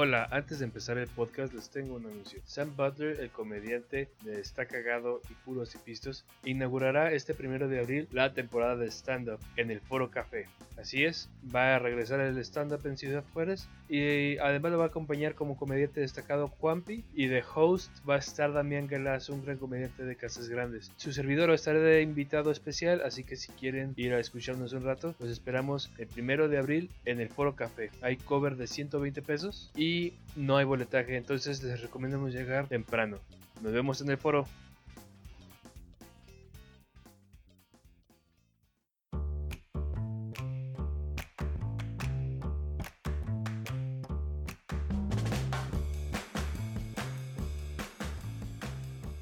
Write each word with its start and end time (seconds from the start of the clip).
Hola, 0.00 0.28
antes 0.30 0.60
de 0.60 0.64
empezar 0.64 0.96
el 0.96 1.08
podcast 1.08 1.52
les 1.52 1.70
tengo 1.70 1.96
un 1.96 2.06
anuncio. 2.06 2.40
Sam 2.44 2.72
Butler, 2.76 3.18
el 3.18 3.30
comediante 3.30 4.08
de 4.22 4.40
Está 4.40 4.66
Cagado 4.66 5.20
y 5.28 5.34
Puros 5.44 5.74
y 5.74 5.78
Pistos, 5.78 6.24
inaugurará 6.44 7.10
este 7.10 7.34
primero 7.34 7.66
de 7.66 7.80
abril 7.80 8.08
la 8.12 8.32
temporada 8.32 8.76
de 8.76 8.92
stand-up 8.92 9.40
en 9.56 9.72
el 9.72 9.80
Foro 9.80 10.08
Café. 10.08 10.46
Así 10.80 11.04
es, 11.04 11.28
va 11.52 11.74
a 11.74 11.78
regresar 11.80 12.20
el 12.20 12.38
stand-up 12.38 12.86
en 12.86 12.96
Ciudad 12.96 13.24
Juárez 13.32 13.68
y 13.88 14.38
además 14.38 14.72
lo 14.72 14.78
va 14.78 14.84
a 14.84 14.88
acompañar 14.88 15.34
como 15.34 15.56
comediante 15.56 16.00
destacado 16.00 16.48
Juanpi 16.48 17.04
y 17.14 17.26
de 17.26 17.42
host 17.54 17.90
va 18.08 18.16
a 18.16 18.18
estar 18.18 18.52
Damián 18.52 18.86
Galaz, 18.86 19.28
un 19.28 19.44
gran 19.44 19.58
comediante 19.58 20.04
de 20.04 20.16
Casas 20.16 20.48
Grandes. 20.48 20.92
Su 20.96 21.12
servidor 21.12 21.50
estará 21.50 21.78
de 21.78 22.02
invitado 22.02 22.50
especial, 22.50 23.02
así 23.04 23.24
que 23.24 23.36
si 23.36 23.52
quieren 23.52 23.94
ir 23.96 24.12
a 24.12 24.20
escucharnos 24.20 24.72
un 24.72 24.84
rato, 24.84 25.14
los 25.18 25.30
esperamos 25.30 25.90
el 25.98 26.06
primero 26.06 26.48
de 26.48 26.58
abril 26.58 26.90
en 27.04 27.20
el 27.20 27.28
Foro 27.28 27.56
Café. 27.56 27.90
Hay 28.02 28.16
cover 28.16 28.56
de 28.56 28.66
120 28.66 29.22
pesos 29.22 29.70
y 29.76 30.14
no 30.36 30.56
hay 30.56 30.64
boletaje, 30.64 31.16
entonces 31.16 31.62
les 31.62 31.80
recomendamos 31.80 32.32
llegar 32.32 32.68
temprano. 32.68 33.18
Nos 33.62 33.72
vemos 33.72 34.00
en 34.00 34.10
el 34.10 34.18
foro. 34.18 34.46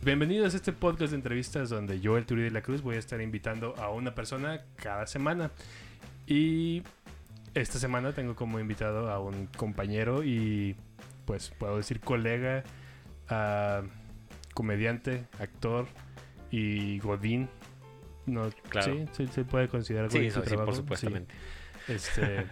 Bienvenidos 0.06 0.54
a 0.54 0.58
este 0.58 0.72
podcast 0.72 1.10
de 1.10 1.16
entrevistas 1.16 1.68
donde 1.68 1.98
yo, 1.98 2.16
el 2.16 2.26
Turi 2.26 2.42
de 2.42 2.52
la 2.52 2.62
Cruz, 2.62 2.80
voy 2.80 2.94
a 2.94 2.98
estar 3.00 3.20
invitando 3.20 3.74
a 3.76 3.90
una 3.90 4.14
persona 4.14 4.62
cada 4.76 5.04
semana. 5.08 5.50
Y 6.28 6.84
esta 7.54 7.80
semana 7.80 8.12
tengo 8.12 8.36
como 8.36 8.60
invitado 8.60 9.10
a 9.10 9.18
un 9.18 9.46
compañero 9.56 10.22
y 10.22 10.76
pues 11.24 11.50
puedo 11.58 11.76
decir 11.76 11.98
colega, 11.98 12.62
comediante, 14.54 15.26
actor 15.40 15.88
y 16.52 17.00
godín. 17.00 17.48
No, 18.26 18.48
claro. 18.68 19.08
Sí, 19.10 19.26
se 19.26 19.42
puede 19.42 19.66
considerar 19.66 20.08
godín 20.08 20.30
sí, 20.30 20.38
por 20.54 20.76
supuesto. 20.76 21.10
Este, 21.88 22.46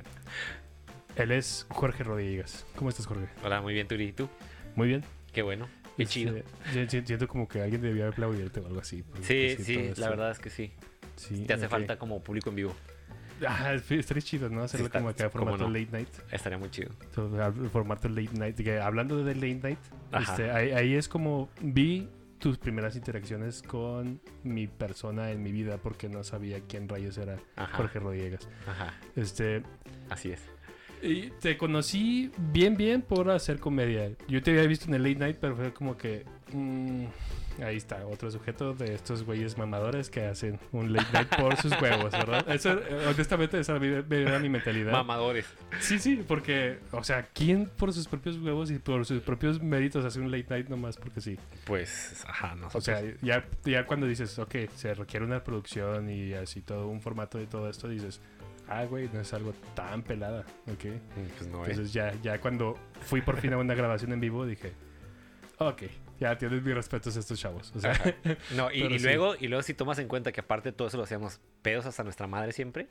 él 1.14 1.30
es 1.30 1.68
Jorge 1.70 2.02
Rodríguez. 2.02 2.66
¿Cómo 2.74 2.90
estás, 2.90 3.06
Jorge? 3.06 3.28
Hola, 3.44 3.60
muy 3.60 3.74
bien, 3.74 3.86
Turi. 3.86 4.06
¿Y 4.06 4.12
tú? 4.12 4.28
Muy 4.74 4.88
bien. 4.88 5.04
Qué 5.32 5.42
bueno. 5.42 5.68
Qué 5.96 6.06
chido. 6.06 6.36
Este, 6.74 7.04
siento 7.06 7.28
como 7.28 7.48
que 7.48 7.62
alguien 7.62 7.80
debía 7.80 8.08
aplaudirte 8.08 8.60
o 8.60 8.66
algo 8.66 8.80
así. 8.80 9.04
Sí, 9.22 9.56
sí, 9.58 9.92
la 9.96 10.10
verdad 10.10 10.30
es 10.30 10.38
que 10.38 10.50
sí. 10.50 10.72
sí 11.16 11.44
Te 11.46 11.54
hace 11.54 11.68
falta 11.68 11.98
como 11.98 12.22
público 12.22 12.50
en 12.50 12.56
vivo. 12.56 12.74
Ah, 13.46 13.74
estaría 13.74 14.22
chido, 14.22 14.48
¿no? 14.48 14.62
Hacerlo 14.62 14.90
como 14.90 15.08
acá, 15.08 15.28
formato 15.28 15.68
late 15.68 15.88
night. 15.90 16.08
Estaría 16.30 16.58
muy 16.58 16.70
chido. 16.70 16.90
Formato 17.72 18.08
late 18.08 18.30
night. 18.38 18.60
hablando 18.80 19.24
de 19.24 19.34
late 19.34 19.60
night, 19.62 19.78
este, 20.12 20.50
ahí, 20.50 20.94
es 20.94 21.08
como 21.08 21.48
vi 21.60 22.08
tus 22.38 22.58
primeras 22.58 22.94
interacciones 22.94 23.62
con 23.62 24.20
mi 24.42 24.66
persona 24.66 25.30
en 25.30 25.42
mi 25.42 25.50
vida 25.50 25.78
porque 25.78 26.08
no 26.08 26.22
sabía 26.24 26.60
quién 26.68 26.88
rayos 26.88 27.18
era 27.18 27.38
Jorge 27.72 27.98
Rodríguez. 27.98 28.48
Ajá. 28.66 28.94
Este, 29.16 29.62
Así 30.10 30.30
es. 30.30 30.53
Y 31.04 31.32
te 31.40 31.56
conocí 31.56 32.30
bien, 32.52 32.76
bien 32.76 33.02
por 33.02 33.30
hacer 33.30 33.58
comedia. 33.60 34.10
Yo 34.28 34.42
te 34.42 34.52
había 34.52 34.66
visto 34.66 34.86
en 34.86 34.94
el 34.94 35.02
late 35.02 35.16
night, 35.16 35.36
pero 35.40 35.56
fue 35.56 35.72
como 35.72 35.96
que. 35.96 36.24
Mm, 36.52 37.06
Ahí 37.62 37.76
está, 37.76 38.04
otro 38.06 38.30
sujeto 38.30 38.74
de 38.74 38.94
estos 38.94 39.22
güeyes 39.22 39.56
mamadores 39.56 40.10
que 40.10 40.24
hacen 40.24 40.58
un 40.72 40.92
late 40.92 41.12
night 41.12 41.28
por 41.36 41.56
sus 41.56 41.72
huevos, 41.80 42.10
¿verdad? 42.10 42.48
Eso, 42.50 42.72
eh, 42.72 43.06
honestamente, 43.06 43.60
esa 43.60 43.76
era 43.76 44.38
mi 44.38 44.48
mentalidad. 44.48 44.92
Mamadores. 44.92 45.46
Sí, 45.80 45.98
sí, 45.98 46.24
porque, 46.26 46.78
o 46.90 47.04
sea, 47.04 47.28
¿quién 47.32 47.66
por 47.66 47.92
sus 47.92 48.08
propios 48.08 48.38
huevos 48.38 48.70
y 48.70 48.78
por 48.78 49.06
sus 49.06 49.22
propios 49.22 49.62
méritos 49.62 50.04
hace 50.04 50.20
un 50.20 50.30
late 50.30 50.46
night 50.50 50.68
nomás 50.68 50.96
porque 50.96 51.20
sí? 51.20 51.38
Pues, 51.64 52.24
ajá, 52.26 52.54
no. 52.56 52.68
O 52.72 52.80
sea, 52.80 53.00
ya, 53.22 53.44
ya 53.64 53.86
cuando 53.86 54.06
dices, 54.06 54.38
ok, 54.38 54.54
se 54.74 54.94
requiere 54.94 55.24
una 55.24 55.44
producción 55.44 56.10
y 56.10 56.32
así 56.34 56.60
todo, 56.60 56.88
un 56.88 57.00
formato 57.00 57.38
de 57.38 57.46
todo 57.46 57.68
esto, 57.68 57.88
dices, 57.88 58.20
ah, 58.68 58.84
güey, 58.84 59.08
no 59.12 59.20
es 59.20 59.32
algo 59.32 59.52
tan 59.74 60.02
pelada, 60.02 60.44
¿ok? 60.66 60.84
Mm, 60.84 61.36
pues 61.36 61.48
no 61.48 61.66
Entonces 61.66 61.92
ya, 61.92 62.14
ya 62.22 62.40
cuando 62.40 62.78
fui 63.00 63.20
por 63.20 63.38
fin 63.38 63.52
a 63.52 63.58
una 63.58 63.74
grabación 63.74 64.12
en 64.12 64.20
vivo, 64.20 64.46
dije, 64.46 64.72
ok, 65.58 65.82
ya 66.20 66.36
tienes 66.38 66.62
mis 66.62 66.74
respetos 66.74 67.16
a 67.16 67.20
estos 67.20 67.38
chavos. 67.38 67.72
O 67.74 67.80
sea, 67.80 67.92
no, 68.56 68.70
y, 68.70 68.98
luego, 68.98 69.34
y 69.38 69.48
luego 69.48 69.62
si 69.62 69.74
tomas 69.74 69.98
en 69.98 70.08
cuenta 70.08 70.32
que 70.32 70.40
aparte 70.40 70.72
todo 70.72 70.88
eso 70.88 70.96
lo 70.96 71.04
hacíamos 71.04 71.40
pedos 71.62 71.86
hasta 71.86 72.04
nuestra 72.04 72.26
madre 72.26 72.52
siempre. 72.52 72.88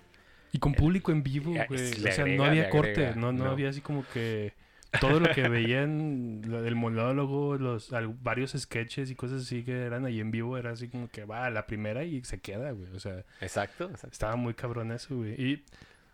Y 0.51 0.59
con 0.59 0.73
público 0.73 1.11
en 1.11 1.23
vivo, 1.23 1.53
güey. 1.67 1.91
O 1.91 2.11
sea, 2.11 2.25
no 2.25 2.43
había 2.43 2.69
corte, 2.69 3.13
no, 3.15 3.31
no, 3.31 3.49
había 3.49 3.69
así 3.69 3.81
como 3.81 4.05
que 4.13 4.53
todo 4.99 5.19
lo 5.19 5.33
que 5.33 5.47
veían, 5.49 6.41
el 6.43 6.75
monólogo, 6.75 7.57
los 7.57 7.91
varios 8.21 8.51
sketches 8.51 9.11
y 9.11 9.15
cosas 9.15 9.41
así 9.43 9.63
que 9.63 9.83
eran 9.83 10.05
ahí 10.05 10.19
en 10.19 10.31
vivo, 10.31 10.57
era 10.57 10.71
así 10.71 10.89
como 10.89 11.09
que 11.09 11.25
va 11.25 11.45
a 11.45 11.49
la 11.49 11.65
primera 11.65 12.03
y 12.03 12.23
se 12.23 12.39
queda, 12.39 12.71
güey. 12.71 12.91
O 12.95 12.99
sea, 12.99 13.23
exacto, 13.41 13.85
exacto. 13.85 14.11
Estaba 14.11 14.35
muy 14.35 14.53
cabrón 14.53 14.91
eso, 14.91 15.15
güey. 15.15 15.33
Y 15.33 15.65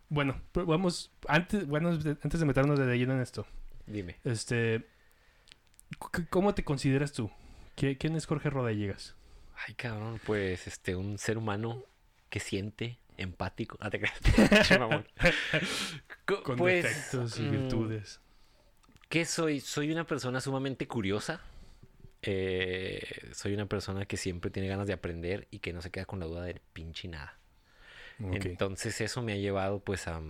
bueno, 0.09 0.41
vamos, 0.53 1.11
antes, 1.27 1.67
bueno, 1.67 1.89
antes 1.89 2.39
de 2.39 2.45
meternos 2.45 2.79
de 2.79 2.97
lleno 2.97 3.13
en 3.13 3.21
esto. 3.21 3.45
Dime. 3.85 4.17
Este, 4.23 4.85
¿Cómo 6.29 6.53
te 6.53 6.63
consideras 6.63 7.13
tú? 7.13 7.31
¿Quién 7.75 8.15
es 8.15 8.25
Jorge 8.25 8.49
Rodallegas? 8.49 9.15
Ay, 9.67 9.73
cabrón, 9.73 10.19
pues 10.25 10.67
este, 10.67 10.95
un 10.95 11.17
ser 11.17 11.37
humano 11.37 11.83
que 12.29 12.39
siente, 12.39 12.97
empático. 13.17 13.77
Ah, 13.79 13.89
te 13.89 13.99
creas. 13.99 14.19
Con 16.43 16.57
pues, 16.57 16.83
defectos 16.83 17.39
y 17.39 17.43
mm, 17.43 17.51
virtudes. 17.51 18.21
¿Qué 19.09 19.25
soy? 19.25 19.59
Soy 19.59 19.91
una 19.91 20.05
persona 20.05 20.39
sumamente 20.39 20.87
curiosa. 20.87 21.41
Eh, 22.21 23.01
soy 23.33 23.55
una 23.55 23.65
persona 23.65 24.05
que 24.05 24.17
siempre 24.17 24.51
tiene 24.51 24.69
ganas 24.69 24.85
de 24.85 24.93
aprender 24.93 25.47
y 25.49 25.59
que 25.59 25.73
no 25.73 25.81
se 25.81 25.89
queda 25.89 26.05
con 26.05 26.19
la 26.19 26.27
duda 26.27 26.43
de 26.43 26.61
pinche 26.73 27.07
nada. 27.07 27.35
Entonces 28.19 28.99
eso 29.01 29.21
me 29.21 29.31
ha 29.33 29.37
llevado 29.37 29.79
pues 29.79 30.07
a, 30.07 30.21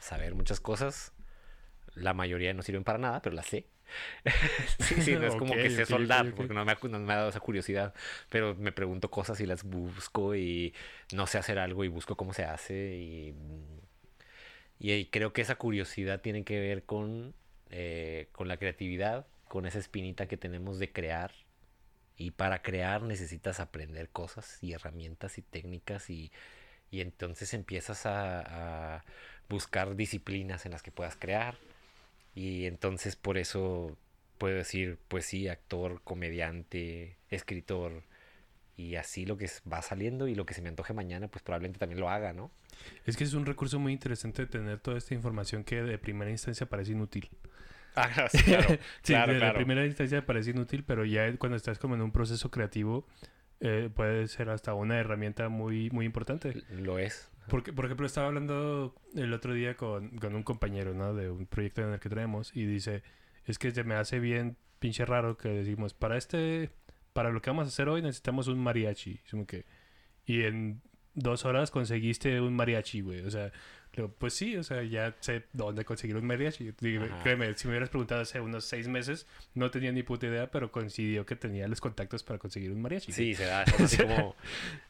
saber 0.00 0.34
muchas 0.34 0.60
cosas. 0.60 1.12
La 1.94 2.14
mayoría 2.14 2.54
no 2.54 2.62
sirven 2.62 2.84
para 2.84 2.98
nada, 2.98 3.22
pero 3.22 3.34
las 3.34 3.46
sé. 3.46 3.66
sí, 4.80 5.00
sí, 5.00 5.16
no 5.16 5.26
es 5.26 5.34
como 5.34 5.54
que 5.54 5.70
sé 5.70 5.86
soldar, 5.86 6.34
porque 6.34 6.52
no 6.52 6.64
me, 6.64 6.72
ha, 6.72 6.78
no 6.82 6.98
me, 7.00 7.12
ha, 7.14 7.16
dado 7.16 7.30
esa 7.30 7.40
curiosidad, 7.40 7.94
pero 8.28 8.54
me 8.54 8.70
pregunto 8.70 9.10
cosas 9.10 9.40
y 9.40 9.46
las 9.46 9.64
busco 9.64 10.36
y 10.36 10.74
no 11.14 11.26
sé 11.26 11.38
hacer 11.38 11.58
algo 11.58 11.84
y 11.84 11.88
busco 11.88 12.14
cómo 12.14 12.34
se 12.34 12.44
hace 12.44 12.96
y, 12.96 13.34
y, 14.78 15.06
creo 15.06 15.32
que 15.32 15.40
esa 15.40 15.54
curiosidad 15.54 16.20
tiene 16.20 16.44
que 16.44 16.60
ver 16.60 16.84
con, 16.84 17.34
eh, 17.70 18.28
con 18.32 18.48
la 18.48 18.56
creatividad, 18.56 19.26
con 19.48 19.66
esa 19.66 19.78
espinita 19.78 20.26
que 20.26 20.36
tenemos 20.36 20.78
de 20.78 20.92
crear 20.92 21.32
y 22.16 22.32
para 22.32 22.62
crear 22.62 23.02
necesitas 23.02 23.60
aprender 23.60 24.08
cosas 24.10 24.58
y 24.62 24.72
herramientas 24.72 25.38
y 25.38 25.42
técnicas 25.42 26.10
y, 26.10 26.32
y 26.90 27.00
entonces 27.00 27.54
empiezas 27.54 28.06
a, 28.06 29.04
buscar 29.48 29.96
disciplinas 29.96 30.66
en 30.66 30.72
las 30.72 30.82
que 30.82 30.90
puedas 30.90 31.16
crear 31.16 31.56
y 32.34 32.66
entonces 32.66 33.16
por 33.16 33.38
eso 33.38 33.96
puedo 34.36 34.56
decir, 34.56 34.98
pues 35.08 35.24
sí, 35.24 35.48
actor, 35.48 36.02
comediante, 36.04 37.16
escritor. 37.30 38.02
Y 38.76 38.94
así 38.96 39.26
lo 39.26 39.38
que 39.38 39.50
va 39.70 39.82
saliendo 39.82 40.28
y 40.28 40.34
lo 40.34 40.46
que 40.46 40.54
se 40.54 40.62
me 40.62 40.68
antoje 40.68 40.92
mañana, 40.92 41.28
pues 41.28 41.42
probablemente 41.42 41.80
también 41.80 41.98
lo 41.98 42.10
haga, 42.10 42.32
¿no? 42.32 42.52
Es 43.06 43.16
que 43.16 43.24
es 43.24 43.34
un 43.34 43.46
recurso 43.46 43.80
muy 43.80 43.92
interesante 43.92 44.46
tener 44.46 44.78
toda 44.78 44.98
esta 44.98 45.14
información 45.14 45.64
que 45.64 45.82
de 45.82 45.98
primera 45.98 46.30
instancia 46.30 46.66
parece 46.66 46.92
inútil. 46.92 47.28
Ah, 47.94 48.28
sí, 48.30 48.42
claro. 48.44 48.78
sí, 49.02 49.14
de 49.14 49.52
primera 49.54 49.86
instancia 49.86 50.24
parece 50.24 50.50
inútil, 50.50 50.84
pero 50.84 51.04
ya 51.04 51.34
cuando 51.36 51.56
estás 51.56 51.78
como 51.78 51.94
en 51.94 52.02
un 52.02 52.12
proceso 52.12 52.50
creativo, 52.50 53.06
eh, 53.60 53.90
puede 53.94 54.28
ser 54.28 54.50
hasta 54.50 54.74
una 54.74 54.98
herramienta 54.98 55.48
muy, 55.48 55.90
muy 55.90 56.06
importante. 56.06 56.62
Lo 56.70 56.98
es. 56.98 57.30
Porque, 57.48 57.72
por 57.72 57.86
ejemplo, 57.86 58.06
estaba 58.06 58.26
hablando 58.26 58.94
el 59.14 59.32
otro 59.32 59.54
día 59.54 59.74
con, 59.74 60.10
con 60.18 60.34
un 60.34 60.42
compañero, 60.42 60.92
¿no? 60.94 61.14
De 61.14 61.30
un 61.30 61.46
proyecto 61.46 61.82
en 61.82 61.92
el 61.94 61.98
que 61.98 62.10
traemos 62.10 62.54
y 62.54 62.66
dice, 62.66 63.02
es 63.46 63.58
que 63.58 63.70
se 63.70 63.84
me 63.84 63.94
hace 63.94 64.20
bien 64.20 64.56
pinche 64.78 65.04
raro 65.04 65.36
que 65.36 65.48
decimos, 65.48 65.94
para 65.94 66.16
este, 66.16 66.70
para 67.12 67.30
lo 67.30 67.40
que 67.40 67.50
vamos 67.50 67.64
a 67.64 67.68
hacer 67.68 67.88
hoy 67.88 68.02
necesitamos 68.02 68.48
un 68.48 68.58
mariachi. 68.58 69.20
y 70.26 70.42
en 70.42 70.82
dos 71.14 71.44
horas 71.44 71.70
conseguiste 71.70 72.40
un 72.40 72.54
mariachi, 72.54 73.00
güey. 73.00 73.20
O 73.22 73.30
sea, 73.30 73.50
pues 74.06 74.34
sí, 74.34 74.56
o 74.56 74.62
sea, 74.62 74.82
ya 74.84 75.16
sé 75.20 75.44
dónde 75.52 75.84
conseguir 75.84 76.16
un 76.16 76.26
mariachi. 76.26 76.72
créeme, 76.72 77.54
si 77.54 77.66
me 77.66 77.72
hubieras 77.72 77.88
preguntado 77.88 78.20
hace 78.20 78.40
unos 78.40 78.64
seis 78.64 78.86
meses, 78.86 79.26
no 79.54 79.70
tenía 79.70 79.90
ni 79.90 80.04
puta 80.04 80.26
idea, 80.26 80.50
pero 80.50 80.70
coincidió 80.70 81.26
que 81.26 81.34
tenía 81.34 81.66
los 81.66 81.80
contactos 81.80 82.22
para 82.22 82.38
conseguir 82.38 82.70
un 82.70 82.80
mariachi. 82.80 83.10
Sí, 83.12 83.34
se 83.34 83.44
da. 83.44 83.64
Es 83.64 83.80
así 83.80 83.96
como 83.98 84.36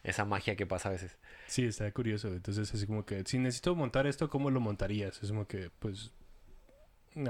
esa 0.04 0.24
magia 0.24 0.56
que 0.56 0.66
pasa 0.66 0.90
a 0.90 0.92
veces. 0.92 1.16
Sí, 1.46 1.64
está 1.64 1.90
curioso. 1.92 2.28
Entonces, 2.28 2.72
así 2.74 2.86
como 2.86 3.06
que, 3.06 3.22
si 3.24 3.38
necesito 3.38 3.74
montar 3.74 4.06
esto, 4.06 4.28
¿cómo 4.28 4.50
lo 4.50 4.60
montarías? 4.60 5.22
Es 5.22 5.30
como 5.30 5.46
que, 5.46 5.70
pues, 5.78 6.12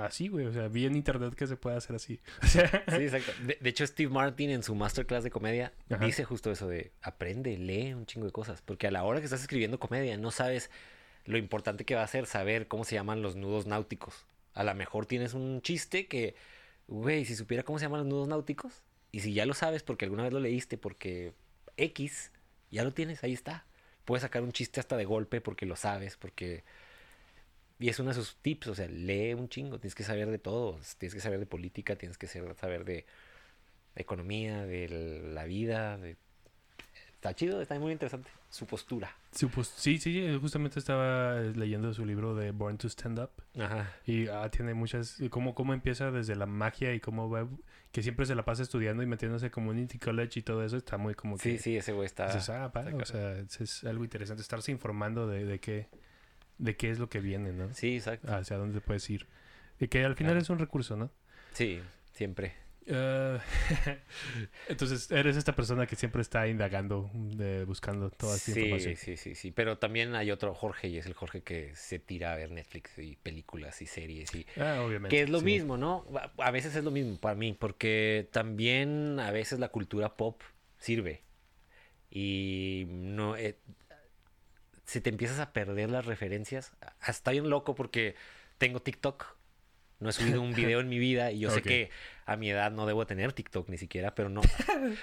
así, 0.01 0.29
güey. 0.29 0.47
O 0.47 0.53
sea, 0.53 0.69
vi 0.69 0.87
en 0.87 0.97
internet 0.97 1.35
que 1.35 1.47
se 1.47 1.57
puede 1.57 1.77
hacer 1.77 1.97
así. 1.97 2.21
sí, 2.43 2.59
exacto. 2.59 3.33
De, 3.45 3.69
hecho, 3.69 3.87
Steve 3.87 4.13
Martin 4.13 4.51
en 4.51 4.63
su 4.63 4.75
masterclass 4.75 5.25
de 5.25 5.31
comedia 5.31 5.73
dice 6.01 6.25
justo 6.25 6.51
eso 6.51 6.69
de 6.69 6.93
aprende, 7.01 7.57
lee 7.57 7.95
un 7.95 8.07
chingo 8.07 8.27
de 8.27 8.33
cosas. 8.33 8.63
Porque 8.63 8.87
a 8.87 8.91
la 8.91 9.05
hora 9.05 9.21
que 9.21 9.25
estás 9.25 9.41
escribiendo 9.41 9.79
comedia 9.79 10.17
no 10.19 10.31
sabes 10.31 10.71
lo 11.29 11.37
importante 11.37 11.85
que 11.85 11.95
va 11.95 12.03
a 12.03 12.07
ser 12.07 12.25
saber 12.27 12.69
cómo 12.69 12.85
se 12.85 12.95
llaman 12.95 13.21
los 13.21 13.37
nudos 13.37 13.67
náuticos. 13.67 14.25
A 14.55 14.65
lo 14.65 14.75
mejor 14.75 15.05
tienes 15.05 15.35
un 15.35 15.61
chiste 15.61 16.07
que, 16.09 16.35
güey, 16.87 17.27
si 17.27 17.37
supiera 17.37 17.63
cómo 17.63 17.79
se 17.79 17.85
llaman 17.85 18.01
los 18.01 18.09
nudos 18.09 18.29
náuticos, 18.29 18.83
y 19.13 19.21
si 19.21 19.35
ya 19.35 19.45
lo 19.45 19.53
sabes 19.53 19.83
porque 19.83 20.07
alguna 20.07 20.23
vez 20.23 20.33
lo 20.33 20.41
leíste, 20.41 20.79
porque 20.79 21.35
X, 21.77 22.33
ya 22.71 22.83
lo 22.83 22.95
tienes, 22.95 23.23
ahí 23.25 23.35
está. 23.35 23.67
Puedes 24.07 24.23
sacar 24.23 24.43
un 24.43 24.53
chiste 24.53 24.81
hasta 24.81 24.97
de 24.97 25.05
golpe 25.05 25.43
porque 25.43 25.67
lo 25.67 25.77
sabes, 25.77 26.17
porque... 26.17 26.65
Y 27.79 27.91
es 27.91 27.99
uno 27.99 28.09
de 28.09 28.15
sus 28.15 28.37
tips, 28.37 28.69
o 28.69 28.75
sea, 28.75 28.89
lee 28.89 29.35
un 29.35 29.51
chingo, 29.51 29.79
tienes 29.79 29.95
que 29.95 30.05
saber 30.05 30.31
de 30.31 30.39
todo, 30.39 30.81
tienes 30.97 31.15
que 31.15 31.21
saber 31.21 31.41
de 31.41 31.47
política, 31.47 31.97
tienes 31.97 32.17
que 32.17 32.27
saber 32.27 32.85
de 32.87 33.05
economía, 33.97 34.65
de 34.65 34.89
la 35.35 35.45
vida, 35.45 35.99
de 35.99 36.17
está 37.13 37.35
chido, 37.35 37.61
está 37.61 37.79
muy 37.79 37.93
interesante 37.93 38.31
su 38.51 38.67
postura. 38.67 39.15
Su 39.33 39.51
sí, 39.77 39.99
sí, 39.99 40.39
justamente 40.41 40.79
estaba 40.79 41.41
leyendo 41.41 41.93
su 41.93 42.05
libro 42.07 42.35
de 42.35 42.51
Born 42.51 42.79
to 42.79 42.89
Stand 42.89 43.19
Up. 43.19 43.31
Ajá. 43.61 43.93
Y 44.07 44.29
ah, 44.29 44.49
tiene 44.51 44.75
muchas, 44.75 45.19
cómo, 45.31 45.55
cómo 45.55 45.75
empieza 45.75 46.11
desde 46.11 46.35
la 46.35 46.47
magia 46.47 46.95
y 46.95 47.01
cómo 47.01 47.29
va, 47.29 47.47
que 47.93 48.03
siempre 48.03 48.27
se 48.27 48.35
la 48.35 48.45
pasa 48.45 48.63
estudiando 48.63 49.03
y 49.03 49.07
metiéndose 49.07 49.51
community 49.51 49.99
college 49.99 50.41
y 50.41 50.43
todo 50.43 50.65
eso, 50.65 50.77
está 50.77 50.97
muy 50.97 51.15
como 51.15 51.37
que... 51.37 51.43
Sí, 51.43 51.59
sí, 51.59 51.77
ese 51.77 51.93
güey 51.93 52.07
está... 52.07 52.27
ah, 52.27 52.73
o 52.95 53.05
sea, 53.05 53.39
es, 53.39 53.85
algo 53.85 54.05
interesante, 54.05 54.43
estarse 54.43 54.73
informando 54.73 55.27
de, 55.27 55.45
de, 55.45 55.61
qué, 55.61 55.89
de 56.57 56.77
qué 56.77 56.91
es 56.91 56.99
lo 56.99 57.09
que 57.09 57.21
viene, 57.21 57.53
¿no? 57.53 57.73
Sí, 57.75 57.97
exacto. 57.97 58.35
Hacia 58.35 58.57
dónde 58.57 58.81
puedes 58.81 59.09
ir. 59.11 59.27
Y 59.79 59.89
que 59.89 60.05
al 60.05 60.17
final 60.17 60.37
es 60.39 60.51
un 60.51 60.59
recurso, 60.59 60.97
¿no? 60.97 61.11
Sí, 61.53 61.81
siempre. 62.13 62.68
Uh, 62.89 63.39
entonces, 64.69 65.11
eres 65.11 65.37
esta 65.37 65.55
persona 65.55 65.87
que 65.87 65.95
siempre 65.95 66.23
está 66.23 66.49
indagando, 66.49 67.11
de, 67.13 67.65
buscando 67.65 68.09
toda 68.11 68.37
esta 68.37 68.53
información. 68.53 68.97
Sí, 68.97 69.17
sí, 69.19 69.35
sí. 69.35 69.51
Pero 69.51 69.77
también 69.77 70.15
hay 70.15 70.31
otro 70.31 70.55
Jorge, 70.55 70.89
y 70.89 70.97
es 70.97 71.05
el 71.05 71.13
Jorge 71.13 71.43
que 71.43 71.75
se 71.75 71.99
tira 71.99 72.33
a 72.33 72.37
ver 72.37 72.51
Netflix 72.51 72.99
y 72.99 73.17
películas 73.17 73.83
y 73.83 73.87
series. 73.87 74.35
y 74.35 74.47
ah, 74.57 74.83
obviamente, 74.87 75.15
Que 75.15 75.23
es 75.23 75.29
lo 75.29 75.43
mismo, 75.43 75.77
¿no? 75.77 76.07
A 76.39 76.51
veces 76.51 76.75
es 76.77 76.85
lo 76.85 76.91
mismo 76.91 77.19
para 77.19 77.35
mí, 77.35 77.55
porque 77.59 78.29
también 78.33 79.21
a 79.21 79.31
veces 79.33 79.59
la 79.59 79.69
cultura 79.69 80.17
pop 80.17 80.41
sirve. 80.79 81.23
Y 82.11 82.87
no. 82.89 83.37
Eh, 83.37 83.59
si 84.87 85.03
te 85.03 85.11
empiezas 85.11 85.41
a 85.41 85.53
perder 85.53 85.91
las 85.91 86.07
referencias, 86.07 86.73
hasta 87.01 87.33
bien 87.33 87.51
loco 87.51 87.75
porque 87.75 88.15
tengo 88.57 88.81
TikTok 88.81 89.39
no 90.01 90.11
he 90.11 90.13
subido 90.13 90.41
un 90.41 90.53
video 90.55 90.81
en 90.81 90.89
mi 90.89 90.99
vida 90.99 91.33
y 91.33 91.41
yo 91.41 91.51
sé 91.51 91.63
que 91.63 91.91
a 92.29 92.37
mi 92.37 92.51
edad 92.51 92.71
no 92.71 92.85
debo 92.85 93.07
tener 93.07 93.33
TikTok 93.33 93.71
ni 93.71 93.79
siquiera, 93.79 94.15
pero 94.15 94.29
no. 94.29 94.43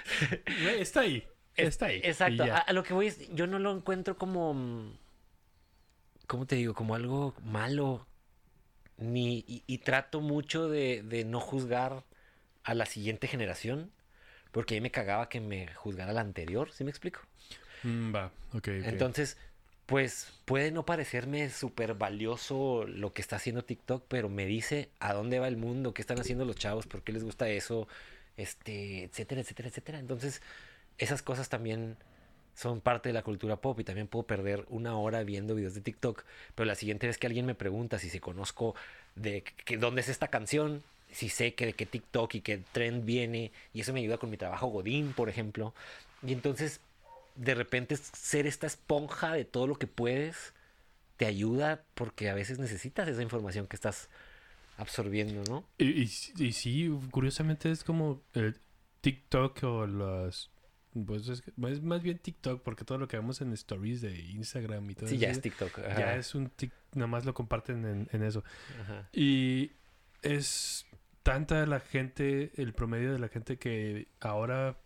está 0.78 1.00
ahí. 1.00 1.26
Está 1.56 1.86
ahí. 1.86 2.00
Exacto. 2.04 2.44
A, 2.44 2.72
lo 2.72 2.84
que 2.84 2.94
voy 2.94 3.08
es, 3.08 3.28
yo 3.34 3.48
no 3.48 3.58
lo 3.58 3.74
encuentro 3.74 4.16
como, 4.16 4.96
¿cómo 6.28 6.46
te 6.46 6.54
digo? 6.54 6.72
Como 6.72 6.94
algo 6.94 7.34
malo. 7.42 8.06
Ni, 8.98 9.44
y, 9.46 9.78
trato 9.78 10.20
mucho 10.20 10.68
de, 10.68 11.02
de, 11.02 11.24
no 11.24 11.40
juzgar 11.40 12.04
a 12.62 12.74
la 12.74 12.86
siguiente 12.86 13.26
generación, 13.26 13.90
porque 14.52 14.74
a 14.74 14.76
mí 14.76 14.80
me 14.80 14.90
cagaba 14.90 15.28
que 15.28 15.40
me 15.40 15.66
juzgara 15.74 16.14
la 16.14 16.22
anterior, 16.22 16.70
¿sí 16.72 16.84
me 16.84 16.90
explico? 16.90 17.20
Mm, 17.82 18.14
va, 18.14 18.30
ok. 18.54 18.68
Entonces, 18.68 19.36
pues 19.86 20.32
puede 20.44 20.72
no 20.72 20.84
parecerme 20.84 21.48
súper 21.50 21.94
valioso 21.94 22.84
lo 22.86 23.12
que 23.12 23.22
está 23.22 23.36
haciendo 23.36 23.64
TikTok, 23.64 24.04
pero 24.08 24.28
me 24.28 24.44
dice 24.46 24.90
a 24.98 25.14
dónde 25.14 25.38
va 25.38 25.48
el 25.48 25.56
mundo, 25.56 25.94
qué 25.94 26.02
están 26.02 26.20
haciendo 26.20 26.44
los 26.44 26.56
chavos, 26.56 26.86
por 26.86 27.02
qué 27.02 27.12
les 27.12 27.24
gusta 27.24 27.48
eso, 27.48 27.86
este, 28.36 29.04
etcétera, 29.04 29.40
etcétera, 29.40 29.68
etcétera. 29.68 29.98
Entonces, 30.00 30.42
esas 30.98 31.22
cosas 31.22 31.48
también 31.48 31.96
son 32.56 32.80
parte 32.80 33.10
de 33.10 33.12
la 33.12 33.22
cultura 33.22 33.56
pop 33.56 33.78
y 33.78 33.84
también 33.84 34.08
puedo 34.08 34.26
perder 34.26 34.64
una 34.70 34.98
hora 34.98 35.22
viendo 35.22 35.54
videos 35.54 35.74
de 35.74 35.82
TikTok, 35.82 36.24
pero 36.54 36.66
la 36.66 36.74
siguiente 36.74 37.06
vez 37.06 37.18
que 37.18 37.26
alguien 37.26 37.46
me 37.46 37.54
pregunta 37.54 37.98
si 37.98 38.08
se 38.08 38.20
conozco 38.20 38.74
de 39.14 39.42
que, 39.42 39.76
dónde 39.76 40.00
es 40.00 40.08
esta 40.08 40.28
canción, 40.28 40.82
si 41.12 41.28
sé 41.28 41.54
que 41.54 41.66
de 41.66 41.72
qué 41.74 41.86
TikTok 41.86 42.34
y 42.34 42.40
qué 42.40 42.58
trend 42.72 43.04
viene, 43.04 43.52
y 43.72 43.82
eso 43.82 43.92
me 43.92 44.00
ayuda 44.00 44.18
con 44.18 44.30
mi 44.30 44.36
trabajo 44.36 44.66
Godín, 44.68 45.12
por 45.12 45.28
ejemplo. 45.28 45.74
Y 46.26 46.32
entonces 46.32 46.80
de 47.36 47.54
repente 47.54 47.96
ser 47.96 48.46
esta 48.46 48.66
esponja 48.66 49.32
de 49.32 49.44
todo 49.44 49.66
lo 49.66 49.76
que 49.76 49.86
puedes 49.86 50.54
te 51.16 51.26
ayuda 51.26 51.84
porque 51.94 52.28
a 52.28 52.34
veces 52.34 52.58
necesitas 52.58 53.08
esa 53.08 53.22
información 53.22 53.66
que 53.66 53.76
estás 53.76 54.08
absorbiendo, 54.76 55.42
¿no? 55.48 55.66
Y, 55.78 56.02
y, 56.02 56.06
sí, 56.52 56.90
curiosamente 57.10 57.70
es 57.70 57.84
como 57.84 58.22
el 58.34 58.58
TikTok 59.00 59.62
o 59.64 59.86
las... 59.86 60.50
Pues 61.06 61.28
es, 61.28 61.42
más 61.56 62.02
bien 62.02 62.18
TikTok 62.18 62.62
porque 62.62 62.84
todo 62.84 62.96
lo 62.96 63.06
que 63.06 63.18
vemos 63.18 63.42
en 63.42 63.52
stories 63.52 64.00
de 64.00 64.18
Instagram 64.18 64.90
y 64.90 64.94
todo 64.94 65.06
eso. 65.06 65.14
Sí, 65.14 65.20
ya 65.20 65.30
es 65.30 65.42
TikTok. 65.42 65.78
Ya 65.78 66.16
es 66.16 66.34
un 66.34 66.50
nada 66.94 67.06
más 67.06 67.26
lo 67.26 67.34
comparten 67.34 68.08
en, 68.10 68.22
eso. 68.22 68.42
Y 69.12 69.72
es 70.22 70.86
tanta 71.22 71.66
la 71.66 71.80
gente, 71.80 72.50
el 72.56 72.72
promedio 72.72 73.12
de 73.12 73.18
la 73.18 73.28
gente 73.28 73.58
que 73.58 74.08
ahora 74.20 74.78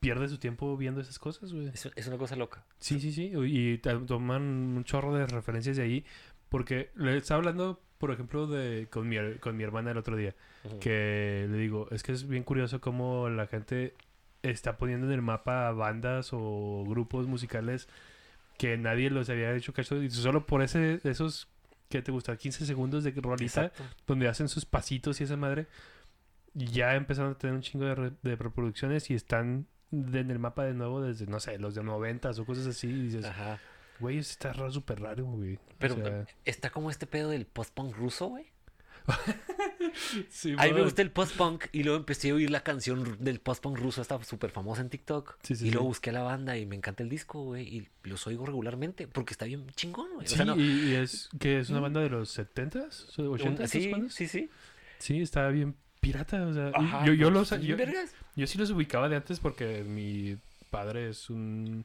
pierde 0.00 0.28
su 0.28 0.38
tiempo 0.38 0.76
viendo 0.76 1.00
esas 1.00 1.18
cosas, 1.18 1.52
güey. 1.52 1.68
Es, 1.68 2.06
una 2.06 2.18
cosa 2.18 2.34
loca. 2.34 2.64
Sí, 2.78 2.98
sí, 3.00 3.12
sí. 3.12 3.32
Y 3.34 3.78
toman 3.78 4.42
un 4.42 4.84
chorro 4.84 5.14
de 5.14 5.26
referencias 5.26 5.76
de 5.76 5.82
ahí. 5.82 6.04
Porque 6.48 6.90
le 6.96 7.16
estaba 7.16 7.38
hablando, 7.38 7.80
por 7.98 8.10
ejemplo, 8.10 8.46
de 8.46 8.88
con 8.90 9.08
mi, 9.08 9.16
con 9.38 9.56
mi 9.56 9.62
hermana 9.62 9.92
el 9.92 9.98
otro 9.98 10.16
día. 10.16 10.34
Que 10.80 11.46
le 11.48 11.58
digo, 11.58 11.86
es 11.90 12.02
que 12.02 12.12
es 12.12 12.26
bien 12.26 12.42
curioso 12.42 12.80
cómo 12.80 13.28
la 13.28 13.46
gente 13.46 13.94
está 14.42 14.78
poniendo 14.78 15.06
en 15.06 15.12
el 15.12 15.22
mapa 15.22 15.70
bandas 15.72 16.30
o 16.32 16.84
grupos 16.88 17.26
musicales 17.26 17.88
que 18.58 18.76
nadie 18.76 19.10
los 19.10 19.28
había 19.30 19.54
hecho 19.54 19.72
caso. 19.72 20.02
Y 20.02 20.10
solo 20.10 20.46
por 20.46 20.62
ese, 20.62 21.00
esos 21.04 21.48
que 21.88 22.02
te 22.02 22.10
gusta 22.10 22.36
15 22.36 22.66
segundos 22.66 23.04
de 23.04 23.12
rolita 23.12 23.72
donde 24.06 24.28
hacen 24.28 24.48
sus 24.48 24.64
pasitos 24.64 25.20
y 25.20 25.24
esa 25.24 25.36
madre 25.36 25.66
ya 26.54 26.94
empezaron 26.94 27.32
a 27.32 27.38
tener 27.38 27.54
un 27.54 27.62
chingo 27.62 27.84
de, 27.84 28.12
de 28.22 28.36
reproducciones 28.36 29.10
y 29.10 29.14
están 29.14 29.66
en 29.92 30.30
el 30.30 30.38
mapa 30.38 30.64
de 30.64 30.74
nuevo 30.74 31.00
desde, 31.00 31.26
no 31.26 31.40
sé, 31.40 31.58
los 31.58 31.74
de 31.74 31.82
noventas 31.82 32.38
o 32.38 32.44
cosas 32.44 32.66
así. 32.66 32.88
Y 32.88 33.02
dices, 33.04 33.24
Ajá. 33.24 33.58
güey, 33.98 34.18
está 34.18 34.52
raro, 34.52 34.70
súper 34.70 35.00
raro, 35.00 35.24
güey. 35.24 35.58
Pero 35.78 36.26
está 36.44 36.70
como 36.70 36.90
este 36.90 37.06
pedo 37.06 37.30
del 37.30 37.46
post-punk 37.46 37.96
ruso, 37.96 38.28
güey. 38.28 38.46
sí, 40.28 40.54
a 40.58 40.66
mí 40.66 40.72
me 40.72 40.82
gusta 40.82 41.02
el 41.02 41.10
post-punk 41.10 41.66
y 41.72 41.82
luego 41.82 41.98
empecé 41.98 42.30
a 42.30 42.34
oír 42.34 42.50
la 42.50 42.62
canción 42.62 43.16
del 43.18 43.40
post-punk 43.40 43.78
ruso, 43.78 44.02
estaba 44.02 44.22
súper 44.24 44.50
famosa 44.50 44.82
en 44.82 44.90
TikTok. 44.90 45.38
y 45.48 45.70
luego 45.70 45.86
busqué 45.86 46.10
a 46.10 46.12
la 46.12 46.22
banda 46.22 46.56
y 46.58 46.66
me 46.66 46.76
encanta 46.76 47.02
el 47.02 47.08
disco, 47.08 47.42
güey, 47.42 47.66
y 47.66 47.88
los 48.04 48.26
oigo 48.26 48.46
regularmente 48.46 49.08
porque 49.08 49.32
está 49.32 49.46
bien 49.46 49.66
chingón, 49.74 50.14
güey. 50.14 50.28
Sí, 50.28 50.42
y, 50.58 50.94
es 50.94 51.30
que 51.40 51.58
es 51.58 51.70
una 51.70 51.80
banda 51.80 52.00
de 52.00 52.10
los 52.10 52.38
70s, 52.38 53.16
80s. 53.16 53.66
Sí, 53.66 53.92
sí, 54.10 54.28
sí. 54.28 54.50
Sí, 54.98 55.22
está 55.22 55.48
bien 55.48 55.74
pirata, 56.00 56.46
o 56.46 56.52
sea, 56.52 57.04
yo, 57.04 57.12
yo 57.12 57.30
los... 57.30 57.50
Yo, 57.60 57.76
yo 58.36 58.46
sí 58.46 58.58
los 58.58 58.70
ubicaba 58.70 59.08
de 59.08 59.16
antes 59.16 59.40
porque 59.40 59.84
mi 59.84 60.36
padre 60.70 61.10
es 61.10 61.30
un 61.30 61.84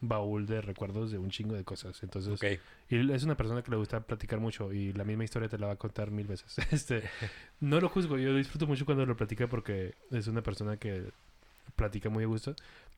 baúl 0.00 0.46
de 0.46 0.60
recuerdos 0.60 1.10
de 1.10 1.18
un 1.18 1.30
chingo 1.30 1.54
de 1.54 1.64
cosas. 1.64 2.02
Entonces, 2.02 2.60
y 2.88 3.12
es 3.12 3.22
una 3.24 3.36
persona 3.36 3.62
que 3.62 3.70
le 3.70 3.76
gusta 3.76 4.00
platicar 4.00 4.40
mucho 4.40 4.72
y 4.72 4.92
la 4.92 5.04
misma 5.04 5.24
historia 5.24 5.48
te 5.48 5.58
la 5.58 5.68
va 5.68 5.72
a 5.74 5.76
contar 5.76 6.10
mil 6.10 6.26
veces. 6.26 6.56
Este, 6.70 7.02
no 7.60 7.80
lo 7.80 7.88
juzgo, 7.88 8.18
yo 8.18 8.34
disfruto 8.34 8.66
mucho 8.66 8.84
cuando 8.84 9.06
lo 9.06 9.16
platica 9.16 9.46
porque 9.46 9.94
es 10.10 10.26
una 10.26 10.42
persona 10.42 10.76
que 10.76 11.10
platica 11.76 12.08
muy 12.08 12.24
a 12.24 12.26
gusto. 12.26 12.54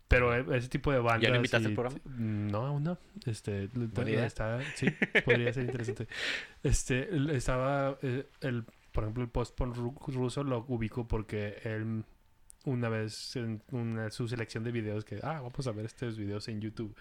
Pero 0.09 0.35
e, 0.35 0.59
ese 0.59 0.69
tipo 0.69 0.91
de 0.91 0.99
bandas. 0.99 1.23
¿Ya 1.23 1.31
lo 1.31 1.37
invitaste 1.37 1.69
al 1.69 1.75
programa? 1.75 2.01
No, 2.05 2.67
aún 2.67 2.83
no. 2.83 2.99
Este, 3.27 3.69
está, 4.25 4.61
sí, 4.75 4.87
podría 5.25 5.53
ser 5.53 5.65
interesante. 5.65 6.09
Este, 6.63 7.09
estaba 7.37 7.97
eh, 8.03 8.27
el 8.41 8.65
por 8.93 9.05
ejemplo, 9.05 9.23
el 9.23 9.31
post-punk 9.31 9.77
ruso 10.09 10.45
lo 10.45 10.65
ubico 10.69 11.07
porque 11.07 11.61
él 11.65 12.05
una 12.65 12.89
vez 12.89 13.37
en 13.37 13.63
una, 13.71 14.11
su 14.11 14.29
selección 14.29 14.65
de 14.65 14.73
videos 14.73 15.05
que, 15.05 15.19
ah, 15.23 15.41
vamos 15.41 15.67
a 15.67 15.73
ver 15.73 15.87
estos 15.87 16.19
videos 16.19 16.49
en 16.49 16.61
YouTube. 16.61 16.95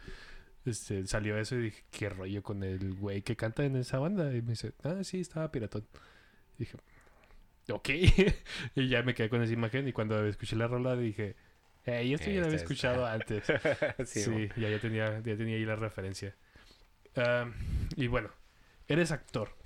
Este, 0.65 1.05
salió 1.07 1.37
eso 1.37 1.55
y 1.55 1.63
dije, 1.63 1.83
¿qué 1.91 2.09
rollo 2.09 2.43
con 2.43 2.63
el 2.63 2.95
güey 2.95 3.21
que 3.21 3.35
canta 3.35 3.65
en 3.65 3.75
esa 3.75 3.99
banda? 3.99 4.33
Y 4.35 4.41
me 4.41 4.51
dice, 4.51 4.73
ah, 4.83 5.03
sí, 5.03 5.19
estaba 5.19 5.51
piratón. 5.51 5.85
Y 6.57 6.59
dije, 6.59 6.77
ok. 7.71 7.89
y 8.75 8.87
ya 8.87 9.03
me 9.03 9.13
quedé 9.13 9.29
con 9.29 9.41
esa 9.41 9.53
imagen 9.53 9.87
y 9.87 9.93
cuando 9.93 10.25
escuché 10.25 10.55
la 10.55 10.67
rola 10.67 10.95
dije, 10.95 11.35
hey, 11.85 12.13
esto 12.13 12.29
ya 12.29 12.41
lo 12.41 12.45
había 12.45 12.57
escuchado 12.57 13.05
antes. 13.07 13.45
sí, 14.05 14.49
ya, 14.55 14.69
ya, 14.69 14.79
tenía, 14.79 15.19
ya 15.19 15.37
tenía 15.37 15.55
ahí 15.55 15.65
la 15.65 15.75
referencia. 15.75 16.35
y 17.95 18.07
bueno, 18.07 18.29
eres 18.87 19.11
actor. 19.11 19.58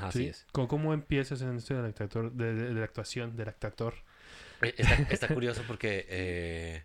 Así 0.00 0.26
es. 0.26 0.46
¿Cómo, 0.52 0.94
empiezas 0.94 1.42
en 1.42 1.56
esto 1.56 1.74
del, 1.74 1.86
actor, 1.86 2.32
de, 2.32 2.72
la 2.72 2.84
actuación, 2.84 3.36
del 3.36 3.48
actor? 3.48 3.94
Eh, 4.62 4.74
está, 5.10 5.28
curioso 5.28 5.62
porque 5.66 6.06
eh, 6.08 6.84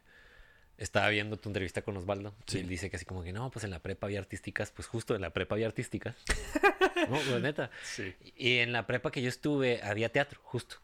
estaba 0.77 1.09
viendo 1.09 1.37
tu 1.37 1.49
entrevista 1.49 1.81
con 1.81 1.97
Osvaldo 1.97 2.35
y 2.51 2.57
él 2.57 2.67
dice 2.67 2.89
que 2.89 2.97
así 2.97 3.05
como 3.05 3.23
que 3.23 3.33
no, 3.33 3.49
pues 3.49 3.65
en 3.65 3.71
la 3.71 3.79
prepa 3.79 4.07
había 4.07 4.19
artísticas, 4.19 4.71
pues 4.71 4.87
justo 4.87 5.15
en 5.15 5.21
la 5.21 5.31
prepa 5.31 5.55
había 5.55 5.67
artísticas. 5.67 6.15
no, 7.09 7.17
pues 7.17 7.41
neta. 7.41 7.71
Sí. 7.83 8.13
Y 8.35 8.57
en 8.57 8.71
la 8.71 8.85
prepa 8.85 9.11
que 9.11 9.21
yo 9.21 9.29
estuve 9.29 9.81
había 9.83 10.11
teatro, 10.11 10.39
justo. 10.43 10.77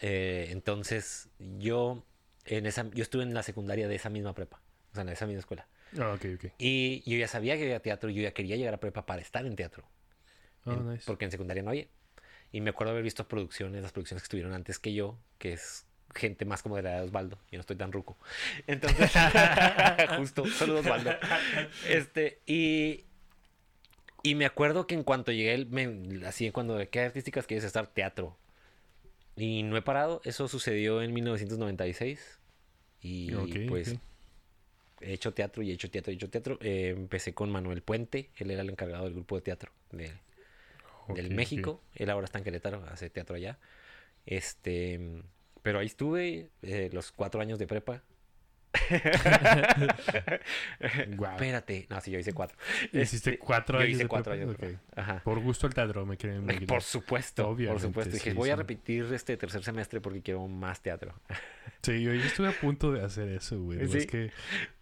Eh, 0.00 0.48
entonces 0.50 1.28
yo 1.38 2.04
en 2.44 2.66
esa 2.66 2.88
yo 2.90 3.02
estuve 3.02 3.24
en 3.24 3.34
la 3.34 3.42
secundaria 3.42 3.88
de 3.88 3.96
esa 3.96 4.10
misma 4.10 4.34
prepa, 4.34 4.60
o 4.92 4.94
sea, 4.94 5.02
en 5.02 5.08
esa 5.08 5.26
misma 5.26 5.40
escuela. 5.40 5.66
Ah, 5.98 6.12
ok, 6.12 6.26
ok. 6.36 6.52
Y 6.58 7.02
yo 7.10 7.18
ya 7.18 7.26
sabía 7.26 7.56
que 7.56 7.62
había 7.62 7.80
teatro 7.80 8.10
y 8.10 8.14
yo 8.14 8.22
ya 8.22 8.32
quería 8.32 8.56
llegar 8.56 8.74
a 8.74 8.78
prepa 8.78 9.06
para 9.06 9.20
estar 9.20 9.44
en 9.46 9.56
teatro. 9.56 9.84
Oh, 10.64 10.94
porque 11.06 11.24
en 11.24 11.30
secundaria 11.30 11.62
no 11.62 11.70
había. 11.70 11.86
Y 12.52 12.60
me 12.60 12.70
acuerdo 12.70 12.92
haber 12.92 13.04
visto 13.04 13.28
producciones, 13.28 13.82
las 13.82 13.92
producciones 13.92 14.22
que 14.22 14.26
estuvieron 14.26 14.52
antes 14.54 14.78
que 14.78 14.94
yo, 14.94 15.18
que 15.38 15.52
es 15.52 15.86
gente 16.14 16.44
más 16.44 16.62
como 16.62 16.76
de 16.76 16.82
la 16.82 16.96
de 16.96 17.00
Osvaldo. 17.02 17.38
Yo 17.50 17.58
no 17.58 17.60
estoy 17.60 17.76
tan 17.76 17.92
ruco. 17.92 18.16
Entonces, 18.66 19.10
justo, 20.16 20.46
saludos 20.46 20.86
Osvaldo. 20.86 21.10
Este, 21.88 22.40
y, 22.46 23.04
y 24.22 24.34
me 24.34 24.46
acuerdo 24.46 24.86
que 24.86 24.94
en 24.94 25.04
cuanto 25.04 25.32
llegué, 25.32 25.66
me, 25.66 26.26
así 26.26 26.50
cuando 26.50 26.78
qué 26.90 27.00
artísticas 27.00 27.46
quieres 27.46 27.64
estar, 27.64 27.88
teatro. 27.88 28.36
Y 29.36 29.62
no 29.62 29.76
he 29.76 29.82
parado, 29.82 30.20
eso 30.24 30.48
sucedió 30.48 31.02
en 31.02 31.12
1996. 31.12 32.38
Y 33.00 33.30
pues 33.68 33.96
he 35.00 35.12
hecho 35.12 35.32
teatro 35.32 35.62
y 35.62 35.70
he 35.70 35.74
hecho 35.74 35.90
teatro 35.90 36.10
y 36.10 36.14
he 36.14 36.16
hecho 36.16 36.30
teatro. 36.30 36.58
Eh, 36.60 36.94
empecé 36.96 37.34
con 37.34 37.50
Manuel 37.50 37.82
Puente, 37.82 38.30
él 38.36 38.50
era 38.50 38.62
el 38.62 38.70
encargado 38.70 39.04
del 39.04 39.14
grupo 39.14 39.36
de 39.36 39.42
teatro 39.42 39.70
de, 39.92 40.12
del 41.14 41.34
México. 41.34 41.82
Él 41.94 42.10
ahora 42.10 42.24
está 42.24 42.38
en 42.38 42.44
Querétaro, 42.44 42.84
hace 42.88 43.10
teatro 43.10 43.36
allá. 43.36 43.58
Este, 44.26 45.22
pero 45.62 45.78
ahí 45.78 45.86
estuve 45.86 46.50
eh, 46.62 46.90
los 46.92 47.12
cuatro 47.12 47.40
años 47.40 47.58
de 47.58 47.66
prepa. 47.66 48.02
Espérate. 50.80 51.86
No, 51.88 52.00
sí, 52.00 52.10
yo 52.10 52.18
hice 52.18 52.32
cuatro. 52.32 52.56
¿Hiciste 52.92 53.30
este, 53.30 53.38
cuatro 53.38 53.78
años? 53.78 53.90
Yo 53.90 53.96
hice 53.96 54.08
cuatro 54.08 54.32
años. 54.32 54.56
Ajá. 54.94 55.22
Por 55.24 55.40
gusto 55.40 55.66
al 55.66 55.74
teatro, 55.74 56.04
me 56.06 56.16
quieren 56.16 56.46
Por 56.66 56.82
supuesto. 56.82 57.56
Por 57.56 57.80
supuesto. 57.80 58.12
Dije, 58.12 58.34
voy 58.34 58.50
a 58.50 58.56
repetir 58.56 59.12
este 59.12 59.36
tercer 59.36 59.62
semestre 59.62 60.00
porque 60.00 60.22
quiero 60.22 60.46
más 60.48 60.82
teatro. 60.82 61.14
sí, 61.82 62.02
yo, 62.02 62.12
estuve 62.12 62.48
a 62.48 62.52
punto 62.52 62.92
de 62.92 63.04
hacer 63.04 63.28
eso, 63.28 63.60
güey. 63.60 63.80
Es 63.80 64.06
que 64.06 64.30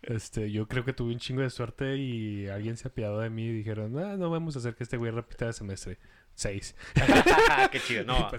este, 0.02 0.50
yo 0.50 0.66
creo 0.66 0.84
que 0.84 0.92
tuve 0.92 1.12
un 1.12 1.18
chingo 1.18 1.42
de 1.42 1.50
suerte 1.50 1.96
y 1.96 2.48
alguien 2.48 2.76
se 2.76 2.88
apiadó 2.88 3.20
de 3.20 3.30
mí 3.30 3.46
y 3.46 3.52
dijeron, 3.52 3.98
ah, 3.98 4.16
no 4.16 4.30
vamos 4.30 4.56
a 4.56 4.58
hacer 4.58 4.74
que 4.74 4.84
este 4.84 4.96
güey 4.96 5.12
repita 5.12 5.46
el 5.46 5.54
semestre. 5.54 5.98
Seis. 6.34 6.74
Qué 7.72 7.80
chido. 7.80 8.04
No, 8.04 8.30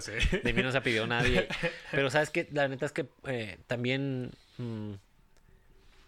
de 0.44 0.52
mí 0.52 0.62
no 0.62 0.70
se 0.70 0.78
ha 0.78 0.82
pedido 0.82 1.06
nadie. 1.06 1.48
Pero 1.90 2.10
sabes 2.10 2.30
que 2.30 2.48
la 2.52 2.68
neta 2.68 2.86
es 2.86 2.92
que 2.92 3.08
eh, 3.26 3.58
también 3.66 4.30
mm, 4.56 4.92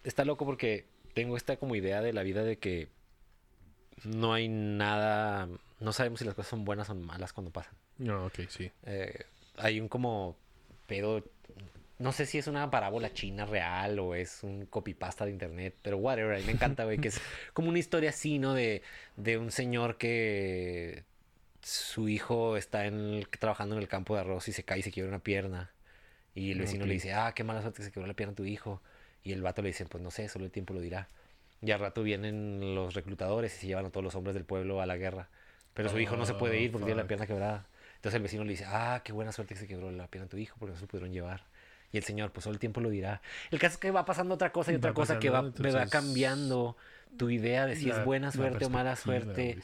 está 0.05 0.25
loco 0.25 0.45
porque 0.45 0.87
tengo 1.15 1.37
esta 1.37 1.57
como 1.57 1.75
idea 1.75 2.01
de 2.01 2.13
la 2.13 2.23
vida 2.23 2.43
de 2.43 2.59
que 2.59 2.89
no 4.05 4.33
hay 4.33 4.49
nada, 4.49 5.49
no 5.79 5.93
sabemos 5.93 6.21
si 6.21 6.25
las 6.25 6.35
cosas 6.35 6.51
son 6.51 6.65
buenas 6.65 6.91
o 6.91 6.95
malas 6.95 7.33
cuando 7.33 7.51
pasan. 7.51 7.75
No, 7.99 8.27
ok, 8.27 8.41
sí. 8.49 8.71
Eh, 8.85 9.25
hay 9.57 9.81
un 9.81 9.89
como 9.89 10.37
pedo, 10.87 11.25
no 11.99 12.13
sé 12.13 12.27
si 12.27 12.39
es 12.39 12.47
una 12.47 12.71
parábola 12.71 13.13
china 13.13 13.45
real 13.45 13.99
o 13.99 14.15
es 14.15 14.43
un 14.43 14.67
copypasta 14.67 15.27
de 15.27 15.33
internet, 15.33 15.77
pero 15.83 15.99
whatever, 15.99 16.35
a 16.35 16.39
mí 16.39 16.45
me 16.45 16.53
encanta, 16.53 16.85
güey, 16.85 16.99
que 16.99 17.09
es 17.09 17.21
como 17.53 17.69
una 17.69 17.79
historia 17.79 18.11
así, 18.11 18.39
¿no? 18.39 18.55
De, 18.55 18.83
de 19.17 19.37
un 19.37 19.51
señor 19.51 19.99
que 19.99 21.05
su 21.63 22.09
hijo 22.09 22.57
está 22.57 22.87
en 22.87 23.27
trabajando 23.39 23.77
en 23.77 23.83
el 23.83 23.89
campo 23.89 24.15
de 24.15 24.23
arroz 24.23 24.49
y 24.49 24.53
se 24.53 24.65
cae 24.65 24.79
y 24.79 24.83
se 24.83 24.91
quiebra 24.91 25.11
una 25.11 25.23
pierna. 25.23 25.71
Y 26.35 26.53
el 26.53 26.61
vecino 26.61 26.87
le 26.87 26.95
dice, 26.95 27.13
ah, 27.13 27.33
qué 27.35 27.45
mala 27.45 27.61
suerte 27.61 27.79
que 27.79 27.85
se 27.85 27.93
quebró 27.93 28.07
la 28.07 28.15
pierna 28.15 28.33
a 28.33 28.37
tu 28.37 28.45
hijo. 28.45 28.81
Y 29.23 29.33
el 29.33 29.43
vato 29.43 29.63
le 29.63 29.69
dice, 29.69 29.87
pues 29.87 30.03
no 30.03 30.11
sé, 30.11 30.29
solo 30.29 30.45
el 30.45 30.51
tiempo 30.51 30.75
lo 30.75 30.81
dirá. 30.81 31.09
Y 31.63 31.71
al 31.73 31.81
rato 31.81 32.03
vienen 32.03 32.75
los 32.75 32.95
reclutadores 32.95 33.55
y 33.55 33.61
se 33.61 33.67
llevan 33.67 33.87
a 33.87 33.91
todos 33.91 34.05
los 34.05 34.15
hombres 34.15 34.35
del 34.35 34.45
pueblo 34.45 34.81
a 34.81 34.87
la 34.87 34.97
guerra. 34.97 35.29
Pero 35.75 35.89
su 35.89 35.99
hijo 35.99 36.17
no 36.17 36.27
se 36.27 36.35
puede 36.35 36.61
ir 36.61 36.73
porque 36.73 36.87
tiene 36.87 37.03
la 37.03 37.09
pierna 37.09 37.27
quebrada. 37.27 37.67
Entonces 37.97 38.17
el 38.17 38.23
vecino 38.23 38.45
le 38.45 38.51
dice, 38.51 38.65
ah, 38.67 39.03
qué 39.05 39.13
buena 39.13 39.31
suerte 39.31 39.55
que 39.55 39.61
se 39.61 39.67
quebró 39.67 39.91
la 39.91 40.07
pierna 40.09 40.27
a 40.27 40.29
tu 40.29 40.39
hijo 40.39 40.57
porque 40.59 40.73
no 40.73 40.77
se 40.77 40.83
lo 40.83 40.89
pudieron 40.89 41.13
llevar. 41.13 41.45
Y 41.93 41.99
el 41.99 42.05
señor, 42.05 42.33
pues 42.33 42.45
solo 42.45 42.55
el 42.55 42.61
tiempo 42.61 42.81
lo 42.81 42.89
dirá. 42.89 43.21
El 43.51 43.59
caso 43.59 43.75
es 43.75 43.79
que 43.79 43.91
va 43.91 44.05
pasando 44.05 44.35
otra 44.35 44.53
cosa 44.53 44.73
y 44.73 44.77
otra 44.77 44.95
cosa 44.95 45.19
que 45.19 45.29
va, 45.29 45.43
va 45.43 45.87
cambiando 45.87 46.77
tu 47.17 47.31
idea 47.31 47.67
de 47.67 47.77
si 47.77 47.91
es 47.91 48.05
buena 48.05 48.31
suerte 48.31 48.65
o 48.65 48.71
mala 48.71 48.97
suerte. 48.97 49.59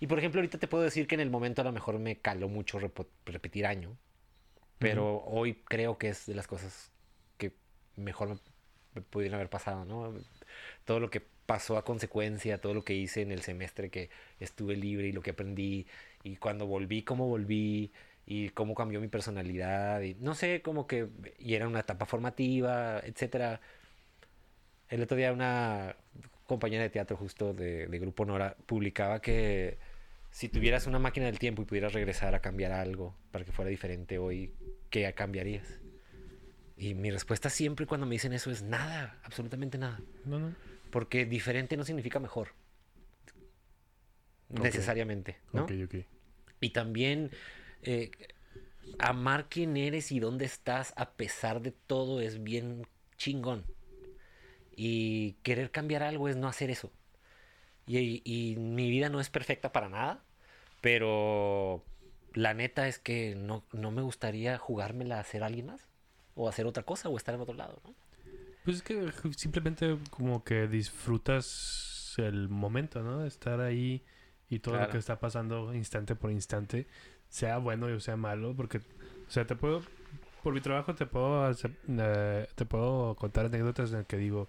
Y 0.00 0.06
por 0.06 0.18
ejemplo, 0.18 0.40
ahorita 0.40 0.58
te 0.58 0.68
puedo 0.68 0.84
decir 0.84 1.06
que 1.06 1.14
en 1.14 1.20
el 1.20 1.30
momento 1.30 1.62
a 1.62 1.64
lo 1.64 1.72
mejor 1.72 1.98
me 1.98 2.16
caló 2.16 2.48
mucho 2.48 2.78
repetir 3.24 3.66
año. 3.66 3.96
Pero 4.78 5.24
hoy 5.24 5.54
creo 5.64 5.98
que 5.98 6.10
es 6.10 6.26
de 6.26 6.34
las 6.34 6.46
cosas 6.46 6.92
que 7.36 7.52
mejor 7.96 8.28
me, 8.28 8.36
me, 8.36 8.40
pudieron 9.00 9.36
haber 9.36 9.50
pasado, 9.50 9.84
¿no? 9.84 10.14
Todo 10.84 11.00
lo 11.00 11.10
que 11.10 11.22
pasó 11.46 11.78
a 11.78 11.84
consecuencia, 11.84 12.60
todo 12.60 12.74
lo 12.74 12.84
que 12.84 12.94
hice 12.94 13.22
en 13.22 13.32
el 13.32 13.42
semestre 13.42 13.90
que 13.90 14.10
estuve 14.40 14.76
libre 14.76 15.08
y 15.08 15.12
lo 15.12 15.22
que 15.22 15.30
aprendí. 15.30 15.86
Y 16.22 16.36
cuando 16.36 16.66
volví, 16.66 17.02
cómo 17.02 17.26
volví 17.26 17.92
y 18.26 18.50
cómo 18.50 18.74
cambió 18.74 19.00
mi 19.00 19.08
personalidad. 19.08 20.02
Y 20.02 20.14
no 20.16 20.34
sé, 20.34 20.62
como 20.62 20.86
que. 20.86 21.08
Y 21.38 21.54
era 21.54 21.66
una 21.66 21.80
etapa 21.80 22.06
formativa, 22.06 23.00
etcétera. 23.00 23.60
El 24.90 25.02
otro 25.02 25.16
día 25.16 25.32
una 25.32 25.96
compañera 26.44 26.82
de 26.82 26.90
teatro 26.90 27.16
justo 27.16 27.54
de, 27.54 27.86
Grupo 28.00 28.24
Nora 28.24 28.56
publicaba 28.66 29.20
que 29.20 29.78
si 30.30 30.48
tuvieras 30.48 30.86
una 30.86 30.98
máquina 30.98 31.26
del 31.26 31.38
tiempo 31.38 31.62
y 31.62 31.64
pudieras 31.66 31.92
regresar 31.92 32.34
a 32.34 32.40
cambiar 32.40 32.72
algo 32.72 33.14
para 33.30 33.44
que 33.44 33.52
fuera 33.52 33.70
diferente 33.70 34.18
hoy, 34.18 34.54
¿qué 34.90 35.12
cambiarías? 35.14 35.80
Y 36.78 36.94
mi 36.94 37.10
respuesta 37.10 37.50
siempre 37.50 37.86
cuando 37.86 38.06
me 38.06 38.14
dicen 38.14 38.32
eso 38.32 38.50
es 38.50 38.62
nada, 38.62 39.18
absolutamente 39.24 39.78
nada. 39.78 40.00
No, 40.24 40.38
no. 40.38 40.54
Porque 40.90 41.26
diferente 41.26 41.76
no 41.76 41.84
significa 41.84 42.20
mejor. 42.20 42.54
Necesariamente, 44.48 45.38
¿no? 45.52 45.66
Y 46.60 46.70
también 46.70 47.30
eh, 47.82 48.10
amar 48.98 49.48
quién 49.48 49.76
eres 49.76 50.10
y 50.12 50.20
dónde 50.20 50.44
estás 50.44 50.94
a 50.96 51.10
pesar 51.10 51.60
de 51.60 51.72
todo 51.72 52.20
es 52.20 52.42
bien 52.42 52.86
chingón. 53.16 53.64
Y 54.74 55.32
querer 55.42 55.70
cambiar 55.70 56.02
algo 56.02 56.28
es 56.28 56.36
no 56.36 56.48
hacer 56.48 56.70
eso. 56.70 56.92
Y, 57.86 58.54
mi 58.58 58.90
vida 58.90 59.08
no 59.08 59.18
es 59.18 59.30
perfecta 59.30 59.72
para 59.72 59.88
nada, 59.88 60.22
pero 60.82 61.84
la 62.34 62.52
neta 62.52 62.86
es 62.86 62.98
que 62.98 63.34
no, 63.34 63.64
no 63.72 63.90
me 63.90 64.02
gustaría 64.02 64.58
jugármela 64.58 65.16
a 65.16 65.20
hacer 65.20 65.42
alguien 65.42 65.66
más, 65.66 65.88
o 66.38 66.48
hacer 66.48 66.66
otra 66.66 66.84
cosa, 66.84 67.08
o 67.08 67.16
estar 67.16 67.34
en 67.34 67.40
otro 67.40 67.54
lado, 67.54 67.80
¿no? 67.84 67.94
Pues 68.64 68.78
es 68.78 68.82
que 68.82 69.10
simplemente 69.36 69.98
como 70.10 70.44
que 70.44 70.68
disfrutas 70.68 72.14
el 72.16 72.48
momento, 72.48 73.02
¿no? 73.02 73.24
Estar 73.24 73.60
ahí 73.60 74.02
y 74.48 74.60
todo 74.60 74.78
lo 74.78 74.88
que 74.88 74.98
está 74.98 75.18
pasando 75.18 75.74
instante 75.74 76.14
por 76.14 76.30
instante, 76.30 76.86
sea 77.28 77.58
bueno 77.58 77.86
o 77.86 78.00
sea 78.00 78.16
malo, 78.16 78.54
porque, 78.56 78.78
o 78.78 79.30
sea, 79.30 79.46
te 79.46 79.56
puedo, 79.56 79.82
por 80.42 80.54
mi 80.54 80.60
trabajo 80.60 80.94
te 80.94 81.06
puedo, 81.06 81.50
eh, 81.50 82.48
te 82.54 82.64
puedo 82.64 83.16
contar 83.16 83.46
anécdotas 83.46 83.92
en 83.92 83.98
el 83.98 84.06
que 84.06 84.16
digo, 84.16 84.48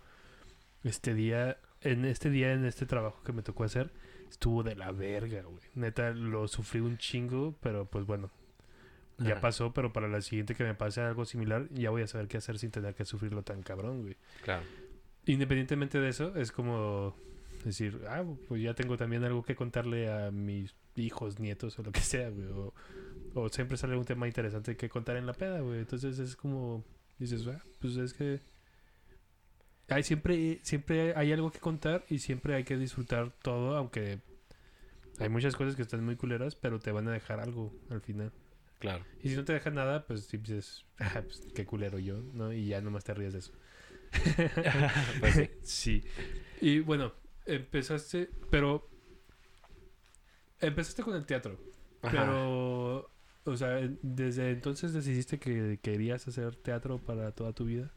este 0.84 1.14
día, 1.16 1.58
en 1.82 2.06
este 2.06 2.30
día, 2.30 2.54
en 2.54 2.66
este 2.66 2.86
trabajo 2.86 3.22
que 3.24 3.34
me 3.34 3.42
tocó 3.42 3.64
hacer, 3.64 3.92
estuvo 4.30 4.64
de 4.64 4.76
la 4.76 4.92
verga, 4.92 5.42
güey. 5.42 5.64
Neta, 5.74 6.12
lo 6.12 6.48
sufrí 6.48 6.80
un 6.82 6.98
chingo, 6.98 7.56
pero 7.62 7.86
pues 7.86 8.06
bueno, 8.06 8.30
ya 9.20 9.42
pasó, 9.42 9.74
pero 9.74 9.94
para 9.94 10.08
la 10.08 10.22
siguiente 10.22 10.56
que 10.56 10.64
me 10.64 10.76
pase 10.76 11.02
algo 11.02 11.26
similar, 11.26 11.68
ya 11.72 11.90
voy 11.90 12.02
a 12.02 12.08
saber 12.08 12.28
qué 12.28 12.38
hacer 12.38 12.58
sin 12.58 12.72
tener 12.72 12.96
que 12.96 13.06
sufrirlo 13.06 13.44
tan 13.44 13.62
cabrón, 13.62 14.02
güey. 14.02 14.18
Claro. 14.44 14.64
Independientemente 15.26 16.00
de 16.00 16.10
eso, 16.10 16.36
es 16.36 16.52
como 16.52 17.16
decir, 17.64 18.02
ah, 18.08 18.24
pues 18.48 18.62
ya 18.62 18.74
tengo 18.74 18.98
también 18.98 19.24
algo 19.24 19.44
que 19.44 19.56
contarle 19.56 20.12
a 20.12 20.32
mis 20.32 20.76
hijos, 20.96 21.40
nietos 21.40 21.78
o 21.80 21.84
lo 21.84 21.92
que 21.92 22.02
sea, 22.02 22.30
güey. 22.30 22.48
O, 22.48 22.74
o 23.36 23.50
siempre 23.50 23.78
sale 23.78 23.96
un 23.98 24.06
tema 24.06 24.28
interesante 24.28 24.76
que 24.76 24.90
contar 24.90 25.18
en 25.18 25.26
la 25.26 25.34
peda, 25.34 25.60
güey. 25.60 25.80
Entonces 25.80 26.20
es 26.20 26.36
como, 26.36 26.84
dices, 27.18 27.46
ah, 27.48 27.62
pues 27.80 27.98
es 27.98 28.14
que 28.14 28.40
hay 29.90 30.04
siempre, 30.04 30.60
siempre 30.64 31.14
hay 31.16 31.32
algo 31.34 31.52
que 31.52 31.60
contar 31.60 32.06
y 32.10 32.20
siempre 32.20 32.56
hay 32.56 32.64
que 32.64 32.78
disfrutar 32.78 33.32
todo, 33.42 33.76
aunque 33.76 34.20
hay 35.20 35.30
muchas 35.30 35.56
cosas 35.56 35.76
que 35.76 35.82
están 35.82 36.04
muy 36.04 36.16
culeras, 36.16 36.56
pero 36.56 36.80
te 36.80 36.92
van 36.92 37.08
a 37.08 37.12
dejar 37.12 37.40
algo 37.40 37.74
al 37.90 38.02
final. 38.02 38.32
Claro. 38.80 39.06
Y 39.22 39.30
si 39.30 39.36
no 39.36 39.44
te 39.46 39.54
deja 39.54 39.70
nada, 39.70 40.06
pues 40.08 40.30
dices, 40.32 40.86
ah, 41.00 41.22
pues, 41.24 41.48
qué 41.54 41.66
culero 41.66 42.00
yo, 42.00 42.22
¿no? 42.34 42.54
Y 42.54 42.68
ya 42.68 42.82
nomás 42.82 43.04
te 43.04 43.14
ríes 43.14 43.34
de 43.34 43.40
eso. 43.40 43.52
pues 45.20 45.34
sí. 45.36 45.50
sí. 45.62 46.04
Y 46.62 46.80
bueno, 46.80 47.14
empezaste, 47.46 48.30
pero 48.50 48.90
empezaste 50.60 51.04
con 51.04 51.16
el 51.16 51.26
teatro. 51.26 51.60
Pero, 52.02 53.10
o 53.44 53.58
sea, 53.58 53.80
desde 54.02 54.52
entonces 54.52 54.94
decidiste 54.94 55.38
que 55.38 55.80
querías 55.82 56.28
hacer 56.28 56.56
teatro 56.56 56.98
para 57.00 57.32
toda 57.34 57.54
tu 57.54 57.66
vida. 57.66 57.92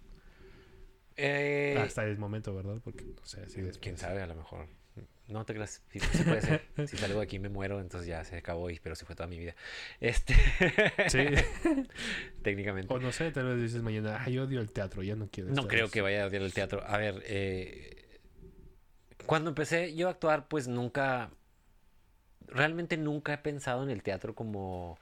Eh, 1.16 1.76
Hasta 1.78 2.04
el 2.04 2.18
momento, 2.18 2.54
¿verdad? 2.54 2.80
Porque, 2.82 3.04
no 3.04 3.24
sé, 3.24 3.48
si 3.48 3.62
Quién 3.78 3.96
sabe, 3.96 4.22
a 4.22 4.26
lo 4.26 4.34
mejor. 4.34 4.66
No 5.28 5.44
te 5.44 5.54
creas. 5.54 5.82
Si, 5.90 5.98
puede 6.24 6.42
ser. 6.42 6.62
si 6.86 6.96
salgo 6.96 7.18
de 7.18 7.24
aquí 7.24 7.38
me 7.38 7.48
muero, 7.48 7.80
entonces 7.80 8.08
ya 8.08 8.24
se 8.24 8.36
acabó. 8.36 8.70
Y, 8.70 8.78
pero 8.80 8.94
si 8.94 9.04
fue 9.04 9.14
toda 9.14 9.28
mi 9.28 9.38
vida. 9.38 9.54
Este. 10.00 10.34
sí. 11.08 11.26
Técnicamente. 12.42 12.92
O 12.92 12.98
no 12.98 13.12
sé, 13.12 13.30
tal 13.30 13.46
vez 13.46 13.62
dices 13.62 13.82
mañana, 13.82 14.22
ay, 14.24 14.38
odio 14.38 14.60
el 14.60 14.70
teatro, 14.70 15.02
ya 15.02 15.14
no 15.14 15.28
quiero. 15.30 15.50
No 15.50 15.68
creo 15.68 15.88
que 15.90 16.00
vaya 16.00 16.24
a 16.24 16.26
odiar 16.26 16.42
el 16.42 16.52
teatro. 16.52 16.82
A 16.86 16.98
ver, 16.98 17.22
eh, 17.26 18.20
cuando 19.26 19.50
empecé 19.50 19.94
yo 19.94 20.08
a 20.08 20.12
actuar, 20.12 20.48
pues 20.48 20.68
nunca. 20.68 21.30
Realmente 22.48 22.96
nunca 22.96 23.32
he 23.34 23.38
pensado 23.38 23.82
en 23.82 23.90
el 23.90 24.02
teatro 24.02 24.34
como. 24.34 24.98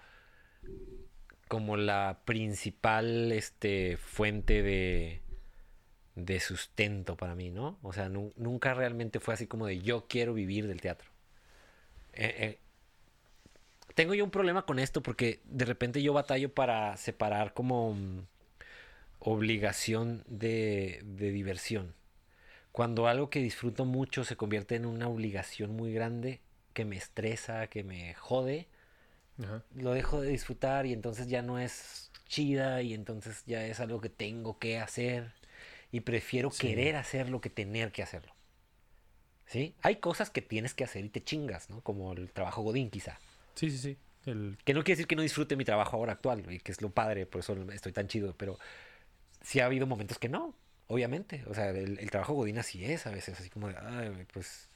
Como 1.49 1.77
la 1.77 2.21
principal 2.25 3.33
este, 3.33 3.97
fuente 3.97 4.63
de 4.63 5.21
de 6.25 6.41
sustento 6.41 7.17
para 7.17 7.35
mí, 7.35 7.51
¿no? 7.51 7.79
O 7.83 7.93
sea, 7.93 8.09
nunca 8.09 8.75
realmente 8.75 9.21
fue 9.21 9.35
así 9.35 9.47
como 9.47 9.67
de 9.67 9.81
yo 9.81 10.07
quiero 10.09 10.35
vivir 10.35 10.67
del 10.67 10.81
teatro. 10.81 11.09
Eh, 12.13 12.35
eh, 12.39 12.59
tengo 13.95 14.15
yo 14.15 14.25
un 14.25 14.31
problema 14.31 14.67
con 14.67 14.79
esto 14.79 15.03
porque 15.03 15.41
de 15.45 15.65
repente 15.65 16.03
yo 16.03 16.13
batallo 16.13 16.53
para 16.55 16.97
separar 16.97 17.55
como 17.55 17.95
mm, 17.95 18.27
obligación 19.21 20.25
de, 20.27 21.01
de 21.05 21.31
diversión. 21.33 21.95
Cuando 22.73 23.09
algo 23.09 23.31
que 23.31 23.41
disfruto 23.41 23.85
mucho 23.85 24.25
se 24.25 24.37
convierte 24.37 24.77
en 24.77 24.87
una 24.87 25.09
obligación 25.09 25.75
muy 25.75 25.93
grande 25.93 26.41
que 26.73 26.85
me 26.85 26.97
estresa, 26.97 27.67
que 27.67 27.83
me 27.83 28.15
jode, 28.15 28.69
lo 29.75 29.93
dejo 29.93 30.21
de 30.21 30.29
disfrutar 30.29 30.87
y 30.87 30.93
entonces 30.93 31.27
ya 31.27 31.43
no 31.43 31.59
es 31.59 32.11
chida 32.27 32.83
y 32.83 32.95
entonces 32.95 33.43
ya 33.47 33.65
es 33.67 33.81
algo 33.81 34.01
que 34.01 34.11
tengo 34.11 34.59
que 34.59 34.79
hacer 34.79 35.33
y 35.93 36.01
prefiero 36.01 36.51
querer 36.51 36.97
hacerlo 36.97 37.41
que 37.41 37.51
tener 37.51 37.93
que 37.93 38.03
hacerlo. 38.03 38.33
¿Sí? 39.47 39.75
Hay 39.83 39.97
cosas 39.97 40.31
que 40.31 40.43
tienes 40.43 40.75
que 40.75 40.85
hacer 40.85 41.05
y 41.05 41.09
te 41.09 41.25
chingas, 41.25 41.71
¿no? 41.71 41.81
Como 41.81 42.13
el 42.13 42.31
trabajo 42.31 42.63
Godín, 42.63 42.89
quizá. 42.89 43.19
Sí, 43.55 43.71
sí, 43.71 43.79
sí. 43.79 43.97
Que 44.65 44.75
no 44.75 44.85
quiere 44.85 44.97
decir 44.97 45.07
que 45.07 45.17
no 45.17 45.23
disfrute 45.23 45.57
mi 45.57 45.65
trabajo 45.65 45.97
ahora 45.97 46.13
actual, 46.13 46.45
y 46.53 46.61
que 46.61 46.71
es 46.71 46.83
lo 46.83 46.91
padre, 46.91 47.27
por 47.27 47.41
eso 47.41 47.57
estoy 47.73 47.93
tan 47.93 48.07
chido, 48.07 48.35
pero 48.37 48.59
sí 49.43 49.59
ha 49.61 49.67
habido 49.67 49.87
momentos 49.87 50.19
que 50.19 50.29
no, 50.29 50.55
obviamente. 50.87 51.43
O 51.49 51.55
sea, 51.55 51.71
el, 51.71 52.11
trabajo 52.11 52.35
Godín 52.35 52.59
así 52.59 52.85
es 52.85 53.07
a 53.07 53.11
veces, 53.11 53.41
así 53.41 53.51
como 53.51 53.69
de, 53.69 53.77
ay, 53.77 54.27
pues 54.33 54.69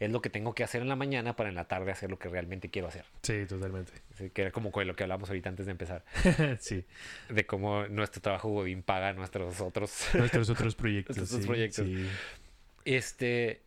es 0.00 0.10
lo 0.10 0.22
que 0.22 0.30
tengo 0.30 0.54
que 0.54 0.62
hacer 0.62 0.82
en 0.82 0.88
la 0.88 0.96
mañana 0.96 1.34
para 1.34 1.48
en 1.48 1.56
la 1.56 1.66
tarde 1.66 1.90
hacer 1.90 2.10
lo 2.10 2.18
que 2.18 2.28
realmente 2.28 2.70
quiero 2.70 2.88
hacer. 2.88 3.04
Sí, 3.22 3.46
totalmente. 3.46 3.92
que 4.32 4.42
era 4.42 4.52
como 4.52 4.70
lo 4.70 4.94
que 4.94 5.02
hablamos 5.02 5.28
ahorita 5.28 5.48
antes 5.48 5.66
de 5.66 5.72
empezar. 5.72 6.04
sí. 6.60 6.84
De 7.28 7.46
cómo 7.46 7.88
nuestro 7.88 8.22
trabajo 8.22 8.48
Godín 8.48 8.82
paga 8.82 9.12
nuestros 9.12 9.60
otros... 9.60 10.08
nuestros 10.14 10.50
otros 10.50 10.74
proyectos. 10.76 11.16
nuestros 11.16 11.46
proyectos. 11.46 11.86
Este... 12.84 13.62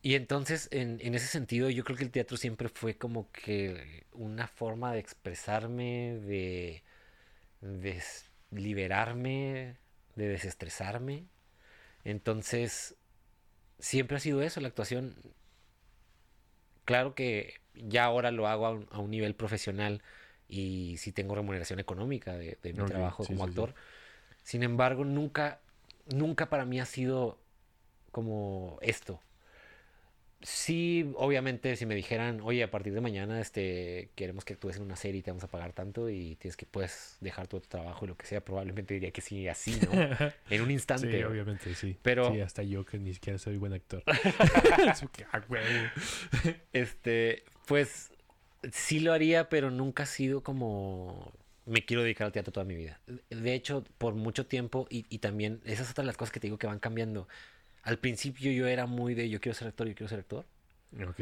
Y 0.00 0.14
entonces, 0.14 0.68
en, 0.70 1.00
en, 1.02 1.16
ese 1.16 1.26
sentido, 1.26 1.70
yo 1.70 1.82
creo 1.82 1.96
que 1.96 2.04
el 2.04 2.12
teatro 2.12 2.36
siempre 2.36 2.68
fue 2.68 2.94
como 2.96 3.32
que 3.32 4.04
una 4.12 4.46
forma 4.46 4.92
de 4.92 5.00
expresarme, 5.00 6.20
de, 6.20 6.84
de 7.60 8.00
liberarme, 8.52 9.76
de 10.14 10.28
desestresarme. 10.28 11.24
Entonces, 12.04 12.94
siempre 13.78 14.16
ha 14.16 14.20
sido 14.20 14.42
eso, 14.42 14.60
la 14.60 14.68
actuación. 14.68 15.16
Claro 16.84 17.14
que 17.14 17.54
ya 17.74 18.04
ahora 18.04 18.30
lo 18.30 18.48
hago 18.48 18.66
a 18.66 18.98
un, 18.98 19.10
nivel 19.10 19.34
profesional 19.34 20.02
y 20.48 20.96
sí 20.98 21.12
tengo 21.12 21.34
remuneración 21.34 21.78
económica 21.78 22.36
de, 22.36 22.58
mi 22.64 22.84
trabajo 22.86 23.24
como 23.24 23.44
actor. 23.44 23.74
Sin 24.42 24.62
embargo, 24.62 25.04
nunca, 25.04 25.60
nunca 26.06 26.48
para 26.48 26.64
mí 26.64 26.80
ha 26.80 26.86
sido 26.86 27.38
como 28.10 28.78
esto 28.80 29.20
sí, 30.42 31.12
obviamente, 31.16 31.74
si 31.76 31.86
me 31.86 31.94
dijeran, 31.94 32.40
oye, 32.42 32.62
a 32.62 32.70
partir 32.70 32.94
de 32.94 33.00
mañana 33.00 33.40
este, 33.40 34.10
queremos 34.14 34.44
que 34.44 34.54
actúes 34.54 34.76
en 34.76 34.82
una 34.82 34.96
serie 34.96 35.20
y 35.20 35.22
te 35.22 35.30
vamos 35.30 35.44
a 35.44 35.48
pagar 35.48 35.72
tanto 35.72 36.08
y 36.08 36.36
tienes 36.36 36.56
que 36.56 36.66
puedes 36.66 37.16
dejar 37.20 37.48
tu 37.48 37.60
trabajo 37.60 38.04
y 38.04 38.08
lo 38.08 38.16
que 38.16 38.26
sea, 38.26 38.44
probablemente 38.44 38.94
diría 38.94 39.10
que 39.10 39.20
sí, 39.20 39.48
así, 39.48 39.78
¿no? 39.80 39.90
en 40.50 40.62
un 40.62 40.70
instante. 40.70 41.10
Sí, 41.10 41.22
obviamente, 41.24 41.74
sí. 41.74 41.96
Pero... 42.02 42.32
Sí, 42.32 42.40
hasta 42.40 42.62
yo 42.62 42.84
que 42.84 42.98
ni 42.98 43.14
siquiera 43.14 43.38
soy 43.38 43.56
buen 43.56 43.72
actor. 43.72 44.02
este, 46.72 47.44
pues 47.66 48.10
sí 48.72 49.00
lo 49.00 49.12
haría, 49.12 49.48
pero 49.48 49.70
nunca 49.70 50.04
ha 50.04 50.06
sido 50.06 50.42
como 50.42 51.32
me 51.66 51.84
quiero 51.84 52.02
dedicar 52.02 52.26
al 52.26 52.32
teatro 52.32 52.52
toda 52.52 52.64
mi 52.64 52.74
vida. 52.74 52.98
De 53.28 53.54
hecho, 53.54 53.84
por 53.98 54.14
mucho 54.14 54.46
tiempo, 54.46 54.86
y, 54.88 55.04
y 55.10 55.18
también, 55.18 55.60
esas 55.64 55.88
son 55.88 56.06
las 56.06 56.16
cosas 56.16 56.32
que 56.32 56.40
te 56.40 56.46
digo 56.46 56.58
que 56.58 56.66
van 56.66 56.78
cambiando 56.78 57.28
al 57.82 57.98
principio 57.98 58.52
yo 58.52 58.66
era 58.66 58.86
muy 58.86 59.14
de 59.14 59.28
yo 59.28 59.40
quiero 59.40 59.56
ser 59.56 59.68
actor, 59.68 59.86
yo 59.88 59.94
quiero 59.94 60.08
ser 60.08 60.20
actor. 60.20 60.44
Ok. 61.06 61.20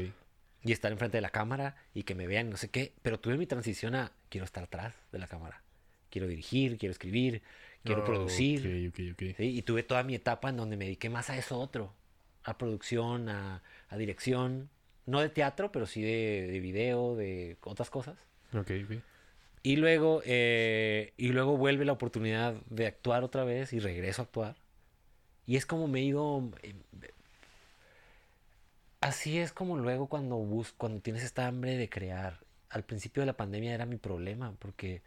Y 0.63 0.73
estar 0.73 0.91
enfrente 0.91 1.19
de 1.19 1.21
la 1.21 1.31
cámara 1.31 1.77
y 1.95 2.03
que 2.03 2.15
me 2.15 2.27
vean, 2.27 2.51
no 2.51 2.57
sé 2.57 2.69
qué. 2.69 2.93
Pero 3.03 3.21
tuve 3.21 3.37
mi 3.37 3.47
transición 3.47 3.95
a 3.95 4.13
quiero 4.29 4.45
estar 4.45 4.65
atrás 4.65 4.95
de 5.13 5.19
la 5.19 5.29
cámara. 5.29 5.63
Quiero 6.11 6.27
dirigir, 6.27 6.79
quiero 6.79 6.93
escribir, 6.93 7.43
quiero 7.85 8.05
producir. 8.05 8.61
Okay, 8.91 9.11
okay, 9.11 9.35
Y 9.39 9.63
tuve 9.63 9.83
toda 9.83 10.03
mi 10.03 10.15
etapa 10.15 10.49
en 10.49 10.57
donde 10.57 10.77
me 10.77 10.87
dediqué 10.87 11.11
más 11.11 11.31
a 11.31 11.37
eso 11.37 11.59
otro. 11.59 11.95
A 12.43 12.59
producción, 12.59 13.29
a, 13.29 13.63
dirección. 13.97 14.71
No 15.05 15.21
de 15.21 15.29
teatro, 15.29 15.71
pero 15.71 15.87
sí 15.87 16.03
de, 16.03 16.49
de 16.51 16.61
video, 16.61 17.15
de 17.15 17.59
otras 17.63 17.91
cosas. 17.91 18.17
Ok, 18.53 18.71
ok. 18.85 19.03
Y 19.67 19.75
luego, 19.75 20.23
eh, 20.25 21.13
y 21.17 21.31
luego 21.31 21.57
vuelve 21.57 21.85
la 21.85 21.91
oportunidad 21.91 22.55
de 22.71 22.87
actuar 22.87 23.25
otra 23.25 23.43
vez 23.43 23.73
y 23.73 23.81
regreso 23.81 24.23
a 24.23 24.25
actuar. 24.27 24.57
Y 25.47 25.57
es 25.57 25.67
como 25.67 25.89
me 25.89 26.01
he 26.01 26.05
ido... 26.05 26.51
Eh, 26.63 26.75
así 29.01 29.39
es 29.39 29.53
como 29.53 29.77
luego 29.77 30.09
cuando, 30.09 30.37
bus 30.37 30.73
cuando 30.77 31.01
tienes 31.01 31.23
esta 31.23 31.47
hambre 31.47 31.77
de 31.77 31.89
crear. 31.89 32.41
Al 32.69 32.85
principio 32.85 33.23
de 33.23 33.27
la 33.27 33.37
pandemia 33.37 33.73
era 33.73 33.87
mi 33.87 33.97
problema 33.97 34.53
porque 34.59 35.03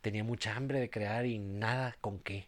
tenía 0.00 0.22
mucha 0.22 0.54
hambre 0.54 0.78
de 0.78 0.88
crear 0.88 1.26
y 1.26 1.38
nada 1.38 1.96
con 2.00 2.20
qué. 2.20 2.46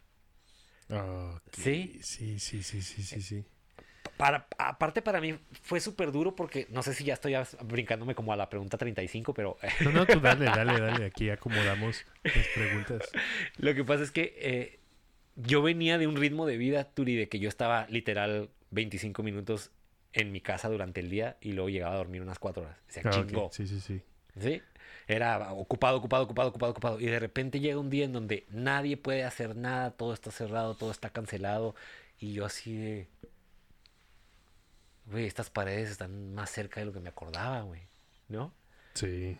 ¿Sí? 1.51 1.99
Sí, 2.01 2.39
sí, 2.39 2.63
sí, 2.63 2.81
sí, 2.81 3.03
sí, 3.03 3.21
sí. 3.21 3.45
Para, 4.17 4.47
aparte 4.57 5.01
para 5.01 5.21
mí 5.21 5.37
fue 5.61 5.79
súper 5.79 6.11
duro 6.11 6.35
porque 6.35 6.67
no 6.69 6.83
sé 6.83 6.93
si 6.93 7.03
ya 7.03 7.13
estoy 7.13 7.35
brincándome 7.63 8.15
como 8.15 8.33
a 8.33 8.35
la 8.35 8.49
pregunta 8.49 8.77
35, 8.77 9.33
pero... 9.33 9.57
No, 9.81 9.91
no, 9.91 10.05
tú 10.05 10.19
dale, 10.19 10.45
dale, 10.45 10.79
dale, 10.79 11.05
aquí 11.05 11.29
acomodamos 11.29 12.05
las 12.23 12.47
preguntas. 12.55 13.09
Lo 13.57 13.73
que 13.75 13.83
pasa 13.83 14.03
es 14.03 14.11
que 14.11 14.35
eh, 14.37 14.78
yo 15.41 15.61
venía 15.61 15.97
de 15.97 16.07
un 16.07 16.15
ritmo 16.15 16.45
de 16.45 16.57
vida, 16.57 16.83
Turi, 16.83 17.15
de 17.15 17.29
que 17.29 17.39
yo 17.39 17.49
estaba 17.49 17.87
literal 17.89 18.49
25 18.71 19.23
minutos 19.23 19.71
en 20.13 20.31
mi 20.31 20.41
casa 20.41 20.69
durante 20.69 20.99
el 20.99 21.09
día 21.09 21.37
y 21.41 21.53
luego 21.53 21.69
llegaba 21.69 21.95
a 21.95 21.97
dormir 21.97 22.21
unas 22.21 22.39
4 22.39 22.63
horas. 22.63 22.77
O 22.87 22.91
sea, 22.91 23.03
ah, 23.05 23.49
Sí, 23.51 23.67
sí, 23.67 23.79
sí. 23.79 24.01
¿Sí? 24.39 24.61
Era 25.07 25.51
ocupado, 25.53 25.97
ocupado, 25.97 26.23
ocupado, 26.23 26.49
ocupado, 26.49 26.71
ocupado. 26.71 26.99
Y 26.99 27.05
de 27.05 27.19
repente 27.19 27.59
llega 27.59 27.79
un 27.79 27.89
día 27.89 28.05
en 28.05 28.13
donde 28.13 28.45
nadie 28.49 28.97
puede 28.97 29.23
hacer 29.23 29.55
nada, 29.55 29.91
todo 29.91 30.13
está 30.13 30.31
cerrado, 30.31 30.75
todo 30.75 30.91
está 30.91 31.09
cancelado. 31.09 31.75
Y 32.19 32.33
yo 32.33 32.45
así 32.45 32.75
de... 32.75 33.07
Güey, 35.05 35.25
estas 35.25 35.49
paredes 35.49 35.89
están 35.89 36.35
más 36.35 36.51
cerca 36.51 36.79
de 36.79 36.85
lo 36.85 36.93
que 36.93 36.99
me 36.99 37.09
acordaba, 37.09 37.61
güey. 37.61 37.81
¿No? 38.27 38.53
Sí. 38.93 39.37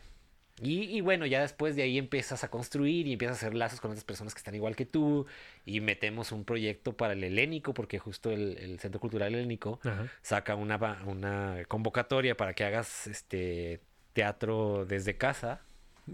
Y, 0.62 1.02
bueno, 1.02 1.26
ya 1.26 1.42
después 1.42 1.76
de 1.76 1.84
ahí 1.84 1.98
empiezas 1.98 2.44
a 2.44 2.50
construir 2.50 3.08
y 3.08 3.14
empiezas 3.14 3.38
a 3.38 3.48
hacer 3.48 3.56
lazos 3.56 3.80
con 3.80 3.92
otras 3.92 4.04
personas 4.04 4.34
que 4.34 4.40
están 4.40 4.56
igual 4.56 4.76
que 4.76 4.86
tú. 4.86 5.26
Y 5.66 5.82
metemos 5.82 6.32
un 6.32 6.44
proyecto 6.44 6.96
para 6.96 7.14
el 7.14 7.24
helénico, 7.24 7.74
porque 7.74 8.00
justo 8.00 8.32
el, 8.32 8.80
Centro 8.80 9.00
Cultural 9.00 9.34
Helénico 9.34 9.80
saca 10.22 10.56
una, 10.56 10.78
una 11.06 11.58
convocatoria 11.68 12.36
para 12.36 12.54
que 12.54 12.64
hagas 12.64 13.08
este 13.08 13.82
teatro 14.14 14.86
desde 14.86 15.18
casa. 15.18 15.62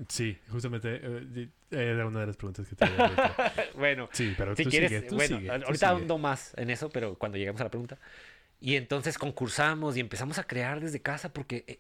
Sí, 0.10 0.38
justamente 0.50 1.00
eh, 1.02 1.50
era 1.72 2.06
una 2.06 2.22
de 2.22 2.28
las 2.28 2.38
preguntas 2.38 2.68
que 2.68 2.76
te 2.76 2.86
Bueno, 3.78 4.10
sí, 4.12 4.34
pero 4.38 4.56
si 4.56 4.66
quieres, 4.66 5.12
bueno, 5.14 5.40
ahorita 5.66 5.90
ando 5.90 6.18
más 6.18 6.54
en 6.58 6.70
eso, 6.70 6.90
pero 6.90 7.16
cuando 7.16 7.38
llegamos 7.38 7.62
a 7.62 7.66
la 7.66 7.70
pregunta. 7.70 7.98
Y 8.60 8.76
entonces 8.76 9.18
concursamos 9.18 9.98
y 9.98 10.00
empezamos 10.00 10.38
a 10.38 10.44
crear 10.44 10.80
desde 10.80 11.02
casa 11.02 11.32
porque, 11.32 11.64
eh, 11.68 11.80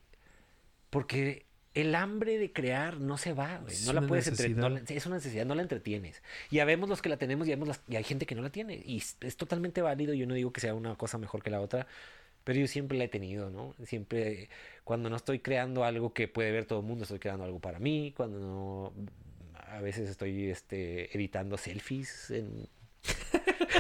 porque 0.90 1.46
el 1.76 1.94
hambre 1.94 2.40
de 2.40 2.52
crear 2.52 3.00
no 3.00 3.18
se 3.18 3.34
va, 3.34 3.58
güey. 3.58 3.76
No 3.86 3.94
la 3.94 4.02
puedes 4.02 4.28
entretener. 4.28 4.84
es 4.88 5.06
una 5.06 5.16
necesidad, 5.16 5.46
no 5.46 5.56
la 5.56 5.62
entretienes. 5.62 6.24
Y 6.50 6.56
ya 6.56 6.66
vemos 6.66 6.90
los 6.90 7.02
que 7.02 7.10
la 7.10 7.18
tenemos 7.18 7.48
y, 7.48 7.52
vemos 7.52 7.80
y 7.88 7.98
hay 7.98 8.04
gente 8.04 8.26
que 8.26 8.34
no 8.34 8.42
la 8.42 8.50
tiene. 8.50 8.82
Y 8.86 8.98
es 8.98 9.38
totalmente 9.38 9.82
válido. 9.82 10.14
Yo 10.14 10.26
no 10.26 10.34
digo 10.34 10.52
que 10.54 10.62
sea 10.62 10.74
una 10.74 10.96
cosa 10.96 11.18
mejor 11.18 11.44
que 11.44 11.50
la 11.50 11.60
otra. 11.60 11.86
Pero 12.46 12.60
yo 12.60 12.68
siempre 12.68 12.98
la 12.98 13.04
he 13.04 13.08
tenido, 13.08 13.50
¿no? 13.50 13.76
Siempre, 13.86 14.50
cuando 14.84 15.10
no 15.10 15.18
estoy 15.18 15.40
creando 15.40 15.84
algo 15.84 16.14
que 16.14 16.28
puede 16.28 16.52
ver 16.52 16.66
todo 16.66 16.80
el 16.80 16.86
mundo, 16.86 17.04
estoy 17.04 17.20
creando 17.20 17.44
algo 17.44 17.60
para 17.60 17.80
mí. 17.80 18.14
Cuando 18.16 18.40
no, 18.40 18.94
a 19.56 19.82
veces 19.82 20.10
estoy 20.10 20.50
este, 20.50 21.16
editando 21.16 21.58
selfies 21.58 22.32
en, 22.32 22.70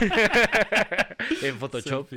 en 1.41 1.59
Photoshop, 1.59 2.09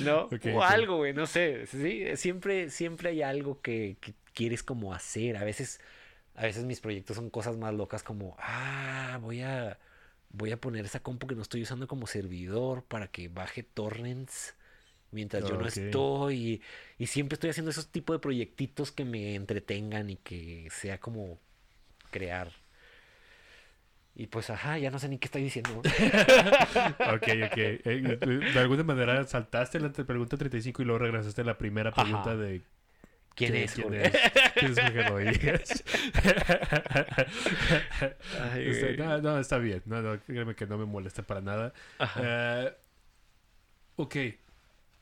¿no? 0.00 0.28
o 0.54 0.62
algo, 0.62 0.96
güey, 0.98 1.12
no 1.12 1.26
sé. 1.26 1.66
Sí, 1.66 2.04
siempre, 2.16 2.70
siempre 2.70 3.10
hay 3.10 3.22
algo 3.22 3.60
que, 3.60 3.96
quieres 4.32 4.62
como 4.62 4.94
hacer. 4.94 5.36
A 5.36 5.44
veces, 5.44 5.80
a 6.34 6.42
veces 6.42 6.64
mis 6.64 6.80
proyectos 6.80 7.16
son 7.16 7.30
cosas 7.30 7.56
más 7.56 7.74
locas 7.74 8.02
como, 8.02 8.36
ah, 8.38 9.18
voy 9.22 9.42
a, 9.42 9.78
voy 10.30 10.52
a 10.52 10.60
poner 10.60 10.84
esa 10.84 11.00
compu 11.00 11.26
que 11.26 11.34
no 11.34 11.42
estoy 11.42 11.62
usando 11.62 11.86
como 11.86 12.06
servidor 12.06 12.84
para 12.84 13.08
que 13.08 13.28
baje 13.28 13.62
torrents 13.62 14.54
mientras 15.14 15.48
yo 15.48 15.56
no 15.56 15.66
estoy. 15.66 16.62
Y, 16.98 17.06
siempre 17.06 17.34
estoy 17.34 17.50
haciendo 17.50 17.70
esos 17.70 17.88
tipos 17.88 18.14
de 18.14 18.20
proyectitos 18.20 18.92
que 18.92 19.04
me 19.04 19.34
entretengan 19.34 20.10
y 20.10 20.16
que 20.16 20.68
sea 20.70 20.98
como 20.98 21.38
crear. 22.10 22.52
Y 24.16 24.28
pues, 24.28 24.48
ajá, 24.50 24.78
ya 24.78 24.90
no 24.90 24.98
sé 24.98 25.08
ni 25.08 25.18
qué 25.18 25.26
estoy 25.26 25.42
diciendo. 25.42 25.70
ok, 25.78 27.28
ok. 27.46 27.56
Eh, 27.56 28.18
de 28.54 28.60
alguna 28.60 28.84
manera 28.84 29.24
saltaste 29.24 29.80
la 29.80 29.90
pregunta 29.90 30.36
35 30.36 30.82
y 30.82 30.84
luego 30.84 30.98
regresaste 31.00 31.40
a 31.40 31.44
la 31.44 31.58
primera 31.58 31.90
pregunta 31.90 32.36
de 32.36 32.62
¿Quién, 33.34 33.56
es? 33.56 33.74
¿Quién 33.74 33.94
es? 33.94 34.12
¿Quién 34.54 34.78
es 34.78 35.08
Rodríguez? 35.08 35.84
Este, 38.54 38.96
no, 38.96 39.20
no, 39.20 39.38
está 39.38 39.58
bien. 39.58 39.82
No, 39.86 40.00
no, 40.00 40.20
créeme 40.20 40.54
que 40.54 40.66
no 40.66 40.78
me 40.78 40.84
molesta 40.84 41.22
para 41.22 41.40
nada. 41.40 41.72
Uh, 42.00 42.70
ok. 44.02 44.16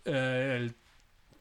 Uh, 0.06 0.10
el 0.10 0.74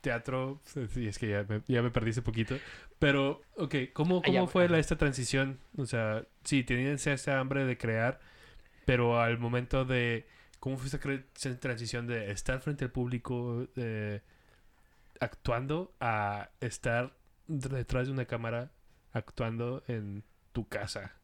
teatro, 0.02 0.60
sí, 0.66 1.08
es 1.08 1.18
que 1.18 1.30
ya 1.30 1.46
me, 1.48 1.62
ya 1.68 1.82
me 1.82 1.92
perdí 1.92 2.10
ese 2.10 2.22
poquito, 2.22 2.58
pero, 3.02 3.42
ok, 3.56 3.76
¿cómo, 3.94 4.22
cómo 4.22 4.46
fue 4.46 4.70
la, 4.70 4.78
esta 4.78 4.96
transición? 4.96 5.60
O 5.76 5.88
sea, 5.88 6.24
sí, 6.44 6.64
tenían 6.64 6.94
esa 6.94 7.40
hambre 7.40 7.66
de 7.66 7.76
crear, 7.76 8.20
pero 8.86 9.20
al 9.20 9.40
momento 9.40 9.86
de, 9.86 10.28
¿cómo 10.60 10.78
fue 10.78 10.86
esa 10.86 11.60
transición 11.60 12.06
de 12.06 12.30
estar 12.30 12.62
frente 12.62 12.86
al 12.86 12.92
público, 12.92 13.68
eh, 13.76 14.22
actuando, 15.20 15.96
a 16.00 16.52
estar 16.60 17.18
detrás 17.48 18.06
de 18.06 18.14
una 18.14 18.26
cámara, 18.26 18.72
actuando 19.14 19.84
en 19.88 20.24
tu 20.52 20.68
casa? 20.68 21.16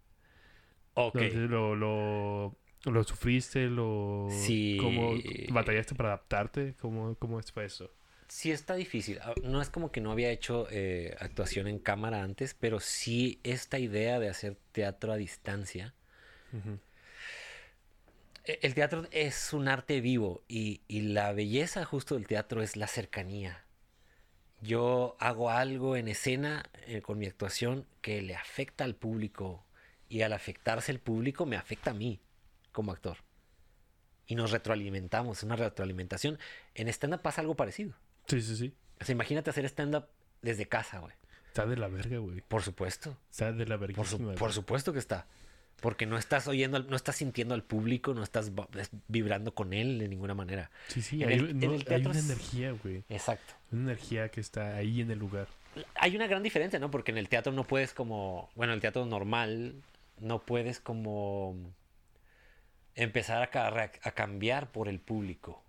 Ok. 0.96 1.22
lo, 1.32 1.76
lo, 1.76 2.58
lo 2.86 3.04
sufriste, 3.04 3.68
lo... 3.68 4.30
Sí. 4.32 4.80
¿Cómo 4.82 5.14
batallaste 5.52 5.94
para 5.94 6.10
adaptarte? 6.10 6.74
¿Cómo, 6.80 7.14
cómo 7.20 7.40
fue 7.44 7.66
eso? 7.66 7.92
Sí 8.28 8.52
está 8.52 8.76
difícil. 8.76 9.20
Ah, 9.22 9.34
no 9.44 9.62
es 9.62 9.70
como 9.70 9.92
que 9.92 10.02
no 10.02 10.12
había 10.12 10.32
hecho 10.32 10.68
eh, 10.70 11.16
actuación 11.20 11.68
en 11.68 11.80
cámara 11.80 12.24
antes, 12.24 12.54
pero 12.54 12.80
sí 12.80 13.40
esta 13.44 13.80
idea 13.80 14.20
de 14.20 14.30
hacer 14.30 14.58
teatro 14.72 15.12
a 15.12 15.18
distancia. 15.18 15.94
E, 18.46 18.60
el 18.62 18.74
teatro 18.74 19.08
es 19.12 19.54
un 19.54 19.68
arte 19.68 20.02
vivo 20.02 20.44
y, 20.48 20.82
la 20.90 21.34
belleza 21.34 21.86
justo 21.86 22.16
del 22.16 22.28
teatro 22.28 22.62
es 22.62 22.76
la 22.76 22.88
cercanía. 22.88 23.64
Yo 24.62 25.16
hago 25.20 25.52
algo 25.52 25.96
en 25.96 26.08
escena 26.08 26.64
eh, 26.88 27.02
con 27.02 27.20
mi 27.20 27.28
actuación 27.28 27.86
que 28.02 28.22
le 28.22 28.36
afecta 28.36 28.84
al 28.84 28.96
público 28.96 29.64
y 30.10 30.22
al 30.22 30.34
afectarse 30.34 30.92
el 30.92 31.00
público 31.00 31.46
me 31.46 31.58
afecta 31.58 31.92
a 31.92 31.94
mí 31.94 32.20
como 32.72 32.92
actor. 32.92 33.18
Y 34.26 34.36
nos 34.36 34.52
retroalimentamos, 34.52 35.44
una 35.44 35.56
retroalimentación. 35.56 36.40
En 36.76 36.90
stand-up 36.90 37.22
pasa 37.22 37.42
algo 37.42 37.56
parecido. 37.56 37.94
Sí, 38.28 38.42
sí, 38.42 38.56
sí. 38.56 38.74
O 39.00 39.06
sea, 39.06 39.14
imagínate 39.14 39.50
hacer 39.50 39.66
stand-up 39.66 40.06
desde 40.42 40.68
casa, 40.68 41.00
güey. 41.00 41.14
Está 41.48 41.66
de 41.66 41.78
la 41.78 41.88
verga, 41.88 42.18
güey. 42.18 42.42
Por 42.48 42.62
supuesto. 42.62 43.18
Está 43.32 43.52
de 43.52 43.66
la 43.66 43.78
verga. 43.78 43.96
Por, 44.38 44.54
supuesto 44.54 44.94
que 44.94 45.00
está. 45.00 45.26
Porque 45.82 46.06
no 46.06 46.18
estás 46.18 46.48
oyendo, 46.48 46.80
no 46.80 46.96
estás 46.96 47.18
sintiendo 47.18 47.54
al 47.54 47.64
público, 47.64 48.14
no 48.14 48.24
estás 48.24 48.52
vibrando 49.08 49.54
con 49.54 49.74
él 49.74 50.00
de 50.00 50.08
ninguna 50.08 50.34
manera. 50.34 50.72
Sí, 50.88 51.02
sí, 51.02 51.24
hay, 51.24 51.40
una 51.40 52.20
energía, 52.20 52.72
güey. 52.72 53.04
Exacto. 53.10 53.54
Una 53.72 53.92
energía 53.92 54.30
que 54.30 54.40
está 54.40 54.76
ahí 54.76 55.02
en 55.02 55.12
el 55.12 55.20
lugar. 55.20 55.48
Hay 55.96 56.16
una 56.16 56.26
gran 56.28 56.42
diferencia, 56.42 56.80
¿no? 56.80 56.90
Porque 56.90 57.12
en 57.12 57.20
el 57.20 57.30
teatro 57.30 57.52
no 57.52 57.64
puedes 57.64 57.94
como, 57.94 58.50
bueno, 58.56 58.74
el 58.74 58.82
teatro 58.82 59.06
normal, 59.06 59.76
no 60.20 60.40
puedes 60.40 60.80
como 60.80 61.56
empezar 62.96 63.50
a, 63.56 63.92
a 64.02 64.12
cambiar 64.12 64.72
por 64.72 64.90
el 64.90 65.00
público 65.00 65.64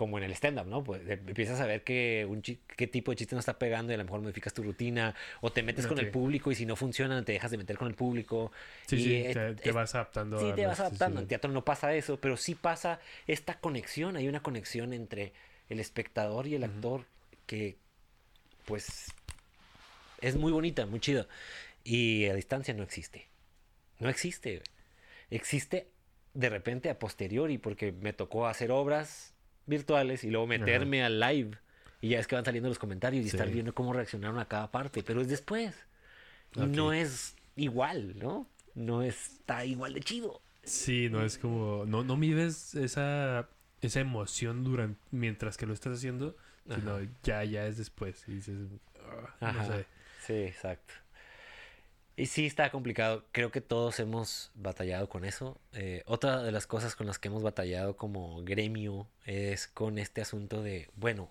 como 0.00 0.16
en 0.16 0.24
el 0.24 0.32
stand-up, 0.32 0.66
¿no? 0.66 0.82
Pues 0.82 1.02
empiezas 1.06 1.60
a 1.60 1.66
ver 1.66 1.84
que 1.84 2.26
un 2.26 2.40
qué 2.40 2.86
tipo 2.86 3.12
de 3.12 3.16
chiste 3.16 3.34
no 3.34 3.40
está 3.40 3.58
pegando 3.58 3.92
y 3.92 3.96
a 3.96 3.98
lo 3.98 4.04
mejor 4.04 4.22
modificas 4.22 4.54
tu 4.54 4.62
rutina 4.62 5.14
o 5.42 5.52
te 5.52 5.62
metes 5.62 5.86
con 5.86 5.98
el 5.98 6.10
público 6.10 6.50
y 6.50 6.54
si 6.54 6.64
no 6.64 6.74
funciona 6.74 7.22
te 7.22 7.32
dejas 7.32 7.50
de 7.50 7.58
meter 7.58 7.76
con 7.76 7.86
el 7.86 7.94
público. 7.94 8.50
Sí, 8.86 8.96
sí, 8.96 9.24
te, 9.62 9.72
vas 9.72 9.94
adaptando. 9.94 10.40
Sí, 10.40 10.56
te 10.56 10.64
vas 10.64 10.80
adaptando. 10.80 11.20
En 11.20 11.28
teatro 11.28 11.52
no 11.52 11.66
pasa 11.66 11.94
eso, 11.94 12.18
pero 12.18 12.38
sí 12.38 12.54
pasa 12.54 12.98
esta 13.26 13.60
conexión. 13.60 14.16
Hay 14.16 14.26
una 14.26 14.42
conexión 14.42 14.94
entre 14.94 15.34
el 15.68 15.80
espectador 15.80 16.46
y 16.46 16.54
el 16.54 16.64
actor 16.64 17.04
que, 17.44 17.76
pues, 18.64 19.12
es 20.22 20.34
muy 20.34 20.50
bonita, 20.50 20.86
muy 20.86 21.00
chida. 21.00 21.26
Y 21.84 22.24
a 22.28 22.34
distancia 22.34 22.72
no 22.72 22.84
existe. 22.84 23.28
No 23.98 24.08
existe. 24.08 24.62
Existe 25.28 25.88
de 26.32 26.48
repente 26.48 26.88
a 26.88 26.98
posteriori 26.98 27.58
porque 27.58 27.92
me 27.92 28.14
tocó 28.14 28.46
hacer 28.46 28.70
obras 28.70 29.29
virtuales 29.70 30.24
y 30.24 30.30
luego 30.30 30.46
meterme 30.46 31.02
al 31.02 31.18
live. 31.18 31.56
Y 32.02 32.10
ya 32.10 32.18
es 32.18 32.26
que 32.26 32.34
van 32.34 32.44
saliendo 32.44 32.68
los 32.68 32.78
comentarios 32.78 33.24
y 33.24 33.28
estar 33.28 33.48
viendo 33.48 33.74
cómo 33.74 33.92
reaccionaron 33.92 34.38
a 34.38 34.46
cada 34.46 34.70
parte. 34.70 35.02
Pero 35.02 35.20
es 35.22 35.28
después. 35.28 35.74
No 36.54 36.92
es 36.92 37.36
igual, 37.56 38.18
¿no? 38.18 38.46
No 38.74 39.02
está 39.02 39.64
igual 39.64 39.94
de 39.94 40.00
chido. 40.00 40.40
Sí, 40.62 41.08
no 41.10 41.24
es 41.24 41.38
como. 41.38 41.84
No, 41.86 42.04
no 42.04 42.16
mides 42.16 42.74
esa, 42.74 43.48
esa 43.80 44.00
emoción 44.00 44.64
durante 44.64 45.00
mientras 45.10 45.56
que 45.56 45.66
lo 45.66 45.72
estás 45.72 45.98
haciendo, 45.98 46.36
sino 46.68 46.98
ya, 47.22 47.44
ya 47.44 47.66
es 47.66 47.78
después. 47.78 48.24
Y 48.28 48.34
dices. 48.34 48.56
Ah, 49.40 49.82
sí, 50.26 50.34
exacto. 50.34 50.94
Y 52.20 52.26
sí, 52.26 52.44
está 52.44 52.68
complicado. 52.70 53.24
Creo 53.32 53.50
que 53.50 53.62
todos 53.62 53.98
hemos 53.98 54.50
batallado 54.54 55.08
con 55.08 55.24
eso. 55.24 55.58
Eh, 55.72 56.02
otra 56.04 56.42
de 56.42 56.52
las 56.52 56.66
cosas 56.66 56.94
con 56.94 57.06
las 57.06 57.18
que 57.18 57.28
hemos 57.28 57.42
batallado 57.42 57.96
como 57.96 58.42
gremio 58.42 59.08
es 59.24 59.68
con 59.68 59.96
este 59.96 60.20
asunto 60.20 60.62
de, 60.62 60.90
bueno, 60.96 61.30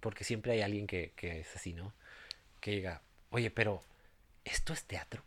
porque 0.00 0.24
siempre 0.24 0.50
hay 0.50 0.62
alguien 0.62 0.88
que, 0.88 1.12
es 1.22 1.54
así, 1.54 1.74
¿no? 1.74 1.94
Que 2.60 2.72
diga, 2.72 3.02
oye, 3.30 3.52
pero 3.52 3.84
¿esto 4.44 4.72
es 4.72 4.82
teatro? 4.82 5.22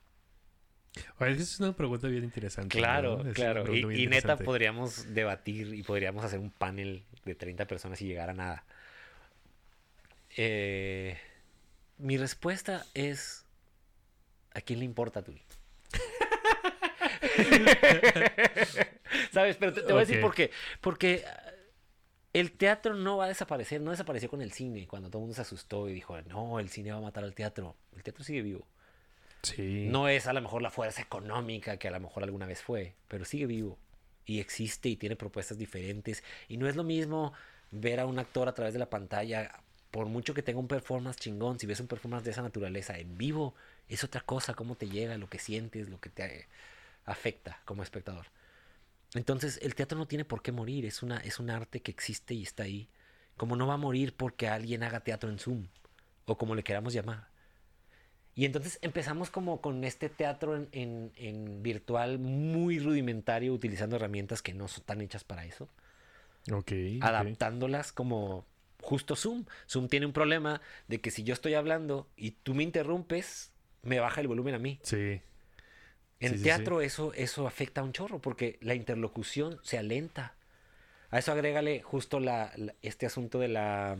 Oye, 1.20 1.32
es 1.32 1.62
una 1.62 1.72
pregunta 1.72 2.10
bien 2.10 2.26
interesante. 2.26 2.78
Claro, 2.78 3.24
claro. 3.34 3.74
Y, 3.74 4.04
y 4.04 4.08
neta 4.08 4.36
podríamos 4.36 5.14
debatir 5.14 5.76
y 5.76 5.84
podríamos 5.84 6.26
hacer 6.26 6.40
un 6.40 6.52
panel 6.52 7.06
de 7.24 7.36
30 7.36 7.68
personas 7.68 8.02
y 8.02 8.08
llegar 8.08 8.32
a 8.32 8.34
nada. 8.34 8.66
Eh, 10.36 11.18
mi 12.00 12.18
respuesta 12.18 12.86
es 12.94 13.47
¿a 14.58 14.62
quién 14.62 14.80
le 14.80 14.86
importa 14.86 15.22
tú? 15.22 15.34
¿Sabes? 19.32 19.58
Pero 19.58 19.74
te, 19.74 19.82
voy 19.84 19.98
a 19.98 20.06
decir 20.06 20.20
por 20.20 20.34
qué. 20.34 20.50
Porque 20.82 21.24
ah, 21.26 21.52
el 22.34 22.54
teatro 22.54 22.96
no 22.96 23.18
va 23.18 23.26
a 23.26 23.28
desaparecer. 23.28 23.82
No 23.82 23.92
desapareció 23.92 24.30
con 24.30 24.42
el 24.42 24.52
cine. 24.52 24.88
Cuando 24.88 25.10
todo 25.10 25.20
el 25.20 25.24
mundo 25.24 25.36
se 25.36 25.42
asustó 25.42 25.90
y 25.90 25.94
dijo, 25.94 26.20
no, 26.24 26.60
el 26.60 26.70
cine 26.70 26.92
va 26.92 26.98
a 26.98 27.02
matar 27.02 27.24
al 27.24 27.36
teatro. 27.36 27.76
El 27.96 28.02
teatro 28.02 28.24
sigue 28.24 28.42
vivo. 28.42 28.66
Sí. 29.44 29.88
No 29.90 30.08
es 30.08 30.26
a 30.26 30.34
lo 30.34 30.42
mejor 30.42 30.64
la 30.64 30.72
fuerza 30.72 31.04
económica 31.04 31.78
que 31.78 31.88
a 31.88 31.92
lo 31.92 32.00
mejor 32.00 32.24
alguna 32.24 32.48
vez 32.48 32.64
fue, 32.64 32.96
pero 33.08 33.26
sigue 33.26 33.46
vivo. 33.46 33.78
Y 34.26 34.40
existe 34.40 34.90
y 34.90 34.98
tiene 34.98 35.16
propuestas 35.16 35.60
diferentes. 35.60 36.24
Y 36.48 36.58
no 36.58 36.68
es 36.68 36.76
lo 36.76 36.84
mismo 36.84 37.34
ver 37.70 38.00
a 38.00 38.08
un 38.08 38.18
actor 38.18 38.50
a 38.50 38.54
través 38.54 38.74
de 38.74 38.80
la 38.80 38.90
pantalla. 38.90 39.62
Por 39.92 40.08
mucho 40.08 40.34
que 40.34 40.42
tenga 40.42 40.60
un 40.60 40.68
performance 40.68 41.18
chingón, 41.18 41.60
si 41.60 41.68
ves 41.68 41.80
un 41.80 41.88
performance 41.88 42.26
de 42.26 42.32
esa 42.32 42.42
naturaleza 42.42 42.98
en 42.98 43.18
vivo, 43.18 43.54
es 43.90 44.04
otra 44.04 44.22
cosa, 44.22 44.54
cómo 44.54 44.76
te 44.76 44.90
llega, 44.90 45.18
lo 45.18 45.30
que 45.30 45.40
sientes, 45.40 45.90
lo 45.90 46.00
que 46.00 46.10
te 46.10 46.48
afecta 47.06 47.62
como 47.66 47.84
espectador. 47.84 48.28
Entonces, 49.14 49.60
el 49.62 49.76
teatro 49.76 49.98
no 49.98 50.08
tiene 50.08 50.26
por 50.26 50.42
qué 50.42 50.52
morir, 50.52 50.86
es, 50.86 51.02
una, 51.02 51.18
es 51.18 51.40
un 51.40 51.50
arte 51.50 51.82
que 51.82 51.92
existe 51.92 52.34
y 52.34 52.44
está 52.44 52.64
ahí. 52.64 52.90
Como 53.38 53.56
no 53.56 53.68
va 53.68 53.76
a 53.76 53.78
morir 53.78 54.14
porque 54.16 54.48
alguien 54.48 54.84
haga 54.84 55.00
teatro 55.00 55.30
en 55.30 55.40
Zoom, 55.40 55.68
o 56.26 56.38
como 56.38 56.56
le 56.56 56.64
queramos 56.64 56.94
llamar. 56.94 57.28
Y 58.36 58.46
entonces 58.46 58.78
empezamos 58.82 59.32
como 59.32 59.62
con 59.62 59.84
este 59.84 60.10
teatro 60.10 60.56
en, 60.72 61.12
en, 61.16 61.64
virtual 61.64 62.20
muy 62.20 62.78
rudimentario, 62.78 63.52
utilizando 63.52 63.96
herramientas 63.96 64.44
que 64.44 64.54
no 64.54 64.66
están 64.66 65.02
hechas 65.02 65.24
para 65.24 65.46
eso. 65.46 65.70
Ok. 66.52 66.72
Adaptándolas 67.02 67.92
como 67.92 68.46
justo 68.82 69.16
Zoom. 69.16 69.46
Zoom 69.68 69.88
tiene 69.88 70.06
un 70.06 70.14
problema 70.14 70.62
de 70.88 71.02
que 71.02 71.10
si 71.10 71.24
yo 71.24 71.34
estoy 71.34 71.56
hablando 71.56 72.08
y 72.16 72.32
tú 72.32 72.54
me 72.54 72.62
interrumpes, 72.62 73.52
me 73.84 74.00
baja 74.00 74.22
el 74.22 74.28
volumen 74.28 74.56
a 74.56 74.60
mí. 74.60 74.80
Sí. 74.84 75.22
En 76.20 76.42
teatro 76.42 76.82
Eso, 76.82 77.14
eso 77.14 77.48
afecta 77.48 77.82
a 77.82 77.84
un 77.84 77.94
chorro 77.94 78.20
porque 78.20 78.58
la 78.62 78.74
interlocución 78.74 79.60
se 79.64 79.78
alenta. 79.78 80.36
A 81.10 81.20
eso 81.20 81.32
agrégale 81.32 81.82
justo 81.82 82.20
la, 82.20 82.52
este 82.82 83.06
asunto 83.06 83.40
de 83.40 83.48
la, 83.48 83.98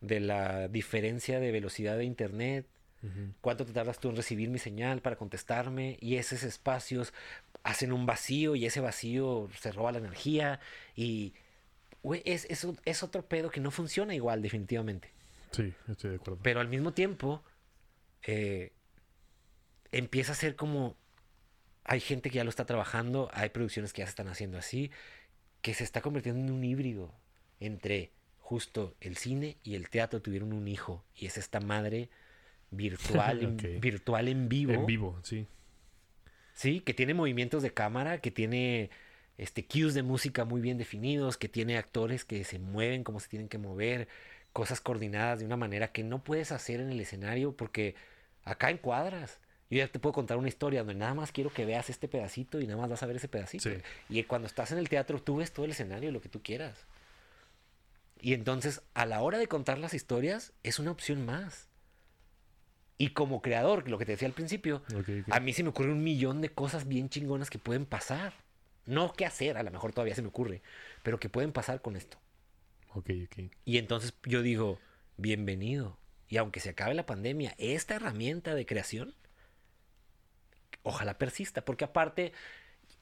de 0.00 0.20
la 0.20 0.68
diferencia 0.68 1.40
de 1.40 1.52
velocidad 1.52 1.96
de 1.96 2.04
internet. 2.04 2.66
¿Cuánto 3.42 3.66
te 3.66 3.74
tardas 3.74 3.98
tú 3.98 4.08
en 4.08 4.16
recibir 4.16 4.48
mi 4.48 4.58
señal 4.58 5.02
para 5.02 5.16
contestarme? 5.16 5.98
Y 6.00 6.16
esos 6.16 6.42
espacios 6.42 7.12
hacen 7.62 7.92
un 7.92 8.06
vacío 8.06 8.56
y 8.56 8.64
ese 8.64 8.80
vacío 8.80 9.50
se 9.60 9.72
roba 9.72 9.92
la 9.92 9.98
energía. 9.98 10.58
Y 10.96 11.34
es, 12.24 12.46
es, 12.48 12.66
es 12.86 13.02
otro 13.02 13.26
pedo 13.26 13.50
que 13.50 13.60
no 13.60 13.70
funciona 13.70 14.14
igual 14.14 14.40
definitivamente. 14.40 15.10
Sí, 15.50 15.74
estoy 15.86 16.12
de 16.12 16.16
acuerdo. 16.16 16.40
Pero 16.42 16.60
al 16.60 16.68
mismo 16.68 16.94
tiempo 16.94 17.44
eh, 18.26 18.72
empieza 19.92 20.32
a 20.32 20.34
ser 20.34 20.56
como, 20.56 20.96
hay 21.84 22.00
gente 22.00 22.30
que 22.30 22.36
ya 22.36 22.44
lo 22.44 22.50
está 22.50 22.64
trabajando, 22.66 23.30
hay 23.32 23.50
producciones 23.50 23.92
que 23.92 24.00
ya 24.00 24.06
se 24.06 24.10
están 24.10 24.28
haciendo 24.28 24.58
así, 24.58 24.90
que 25.62 25.74
se 25.74 25.84
está 25.84 26.00
convirtiendo 26.00 26.40
en 26.40 26.50
un 26.50 26.64
híbrido 26.64 27.14
entre 27.60 28.12
justo 28.38 28.94
el 29.00 29.16
cine 29.16 29.56
y 29.62 29.74
el 29.74 29.88
teatro 29.88 30.20
tuvieron 30.20 30.52
un 30.52 30.68
hijo 30.68 31.02
y 31.14 31.26
es 31.26 31.38
esta 31.38 31.60
madre 31.60 32.10
virtual, 32.70 33.42
en, 33.62 33.80
virtual 33.80 34.28
en 34.28 34.48
vivo. 34.48 34.72
En 34.72 34.86
vivo, 34.86 35.18
sí. 35.22 35.46
Sí, 36.52 36.80
que 36.80 36.94
tiene 36.94 37.14
movimientos 37.14 37.62
de 37.62 37.72
cámara, 37.72 38.20
que 38.20 38.30
tiene 38.30 38.90
este 39.38 39.66
cues 39.66 39.94
de 39.94 40.02
música 40.02 40.44
muy 40.44 40.60
bien 40.60 40.78
definidos, 40.78 41.36
que 41.36 41.48
tiene 41.48 41.76
actores 41.78 42.24
que 42.24 42.44
se 42.44 42.58
mueven 42.58 43.02
como 43.02 43.18
se 43.18 43.28
tienen 43.28 43.48
que 43.48 43.58
mover, 43.58 44.08
cosas 44.52 44.80
coordinadas 44.80 45.40
de 45.40 45.46
una 45.46 45.56
manera 45.56 45.90
que 45.90 46.04
no 46.04 46.22
puedes 46.22 46.52
hacer 46.52 46.80
en 46.80 46.90
el 46.90 47.00
escenario 47.00 47.56
porque 47.56 47.96
acá 48.44 48.70
en 48.70 48.78
cuadras. 48.78 49.40
Yo 49.70 49.78
ya 49.78 49.88
te 49.88 49.98
puedo 49.98 50.12
contar 50.12 50.36
una 50.36 50.48
historia 50.48 50.80
donde 50.80 50.94
nada 50.94 51.14
más 51.14 51.32
quiero 51.32 51.52
que 51.52 51.64
veas 51.64 51.90
este 51.90 52.06
pedacito 52.06 52.60
y 52.60 52.66
nada 52.66 52.80
más 52.80 52.90
vas 52.90 53.02
a 53.02 53.06
ver 53.06 53.16
ese 53.16 53.28
pedacito. 53.28 53.70
Y 54.08 54.22
cuando 54.24 54.46
estás 54.46 54.72
en 54.72 54.78
el 54.78 54.88
teatro, 54.88 55.20
tú 55.22 55.36
ves 55.36 55.52
todo 55.52 55.64
el 55.64 55.72
escenario, 55.72 56.12
lo 56.12 56.20
que 56.20 56.28
tú 56.28 56.42
quieras. 56.42 56.86
Y 58.20 58.34
entonces, 58.34 58.82
a 58.94 59.06
la 59.06 59.20
hora 59.20 59.38
de 59.38 59.48
contar 59.48 59.78
las 59.78 59.94
historias, 59.94 60.52
es 60.62 60.78
una 60.78 60.90
opción 60.90 61.24
más. 61.26 61.68
Y 62.96 63.10
como 63.10 63.42
creador, 63.42 63.88
lo 63.88 63.98
que 63.98 64.06
te 64.06 64.12
decía 64.12 64.28
al 64.28 64.34
principio, 64.34 64.82
a 65.30 65.40
mí 65.40 65.52
se 65.52 65.62
me 65.62 65.70
ocurre 65.70 65.90
un 65.90 66.04
millón 66.04 66.40
de 66.40 66.50
cosas 66.50 66.86
bien 66.86 67.08
chingonas 67.08 67.50
que 67.50 67.58
pueden 67.58 67.86
pasar. 67.86 68.34
No 68.86 69.12
qué 69.12 69.26
hacer, 69.26 69.56
a 69.56 69.62
lo 69.62 69.70
mejor 69.70 69.92
todavía 69.92 70.14
se 70.14 70.22
me 70.22 70.28
ocurre, 70.28 70.62
pero 71.02 71.18
que 71.18 71.28
pueden 71.28 71.52
pasar 71.52 71.80
con 71.82 71.96
esto. 71.96 72.18
Ok, 72.94 73.10
ok. 73.24 73.50
Y 73.64 73.78
entonces 73.78 74.14
yo 74.24 74.42
digo, 74.42 74.78
bienvenido. 75.16 75.98
Y 76.34 76.36
aunque 76.36 76.58
se 76.58 76.70
acabe 76.70 76.94
la 76.94 77.06
pandemia, 77.06 77.54
esta 77.58 77.94
herramienta 77.94 78.56
de 78.56 78.66
creación, 78.66 79.14
ojalá 80.82 81.16
persista, 81.16 81.64
porque 81.64 81.84
aparte 81.84 82.32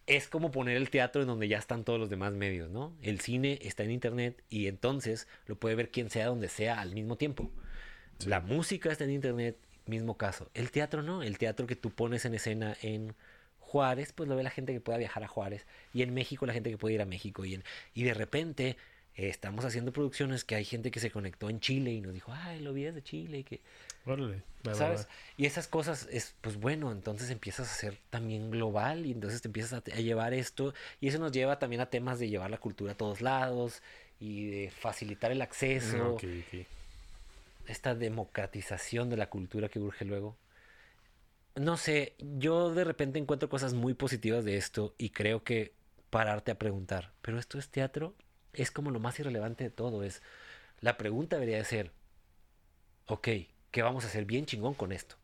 es 0.07 0.29
como 0.29 0.51
poner 0.51 0.77
el 0.77 0.91
teatro 0.91 1.23
en 1.23 1.29
donde 1.29 1.49
ya 1.49 1.57
están 1.57 1.83
todos 1.83 1.99
los 1.99 2.11
demás 2.11 2.35
medios, 2.35 2.69
¿no? 2.69 2.95
El 3.01 3.21
cine 3.21 3.59
está 3.63 3.85
en 3.85 3.91
internet 3.91 4.45
y 4.51 4.67
entonces 4.67 5.29
lo 5.47 5.57
puede 5.59 5.77
ver 5.77 5.91
quien 5.91 6.11
sea 6.11 6.27
donde 6.27 6.51
sea 6.51 6.79
al 6.79 6.93
mismo 6.93 7.17
tiempo. 7.17 7.51
La 8.27 8.41
música 8.41 8.93
está 8.93 9.05
en 9.05 9.13
internet, 9.13 9.57
mismo 9.87 10.19
caso. 10.19 10.51
El 10.53 10.71
teatro 10.71 11.03
no, 11.03 11.23
el 11.23 11.39
teatro 11.39 11.67
que 11.67 11.75
tú 11.75 11.89
pones 11.89 12.27
en 12.27 12.35
escena 12.35 12.77
en 12.83 13.15
Juárez, 13.61 14.13
pues 14.13 14.29
lo 14.29 14.37
ve 14.37 14.43
la 14.43 14.51
gente 14.51 14.75
que 14.75 14.83
pueda 14.83 14.99
viajar 14.99 15.25
a 15.25 15.29
Juárez 15.29 15.67
y 15.95 16.03
en 16.03 16.13
México 16.13 16.45
la 16.45 16.53
gente 16.53 16.69
que 16.69 16.77
puede 16.77 16.97
ir 16.97 17.01
a 17.01 17.07
México 17.07 17.47
y, 17.47 17.55
en, 17.55 17.65
y 17.95 18.03
de 18.03 18.13
repente 18.13 18.77
estamos 19.15 19.65
haciendo 19.65 19.93
producciones 19.93 20.45
que 20.45 20.55
hay 20.55 20.65
gente 20.65 20.91
que 20.91 21.01
se 21.01 21.11
conectó 21.11 21.51
en 21.51 21.61
Chile 21.61 21.93
y 21.93 22.01
nos 22.01 22.15
dijo, 22.15 22.33
ay, 22.33 22.61
lo 22.61 22.73
vi 22.73 22.85
desde 22.85 23.03
Chile 23.03 23.39
y 23.39 23.45
que... 23.45 23.61
¿Sabes? 24.75 25.07
Y 25.37 25.47
esas 25.47 25.69
cosas 25.69 26.09
es, 26.11 26.35
pues 26.41 26.57
bueno, 26.59 26.91
entonces 26.91 27.31
empiezas 27.31 27.71
a 27.71 27.75
ser 27.75 27.99
también 28.11 28.51
global 28.51 29.07
y 29.07 29.13
entonces 29.13 29.43
te 29.43 29.49
empiezas 29.49 29.73
a, 29.75 29.83
llevar 29.83 30.35
esto 30.35 30.75
y 31.01 31.09
eso 31.09 31.19
nos 31.19 31.33
lleva 31.33 31.59
también 31.59 31.81
a 31.83 31.87
temas 31.87 32.19
de 32.19 32.29
llevar 32.29 32.51
la 32.51 32.59
cultura 32.59 32.93
a 32.93 32.97
todos 32.97 33.21
lados 33.21 33.83
y 34.19 34.47
de 34.47 34.71
facilitar 34.71 35.31
el 35.31 35.43
acceso. 35.43 36.17
Esta 37.67 37.95
democratización 37.95 39.11
de 39.11 39.17
la 39.17 39.29
cultura 39.29 39.69
que 39.69 39.79
urge 39.79 40.05
luego. 40.05 40.37
No 41.55 41.77
sé, 41.77 42.15
yo 42.19 42.73
de 42.73 42.85
repente 42.85 43.19
encuentro 43.19 43.49
cosas 43.49 43.75
muy 43.75 43.95
positivas 43.95 44.45
de 44.45 44.57
esto 44.57 44.95
y 44.97 45.11
creo 45.11 45.45
que 45.45 45.73
pararte 46.11 46.51
a 46.51 46.59
preguntar, 46.59 47.13
¿pero 47.21 47.39
esto 47.39 47.59
es 47.59 47.69
teatro? 47.69 48.15
Es 48.53 48.71
como 48.71 48.91
lo 48.91 49.01
más 49.01 49.19
irrelevante 49.19 49.65
de 49.65 49.71
todo. 49.71 50.03
Es 50.03 50.23
la 50.81 50.97
pregunta 50.99 51.37
debería 51.37 51.59
de 51.59 51.65
ser, 51.65 51.93
ok, 53.07 53.29
¿qué 53.71 53.83
vamos 53.83 54.05
a 54.05 54.09
hacer 54.09 54.25
bien 54.25 54.47
chingón 54.47 54.75
con 54.75 54.93
esto? 54.93 55.17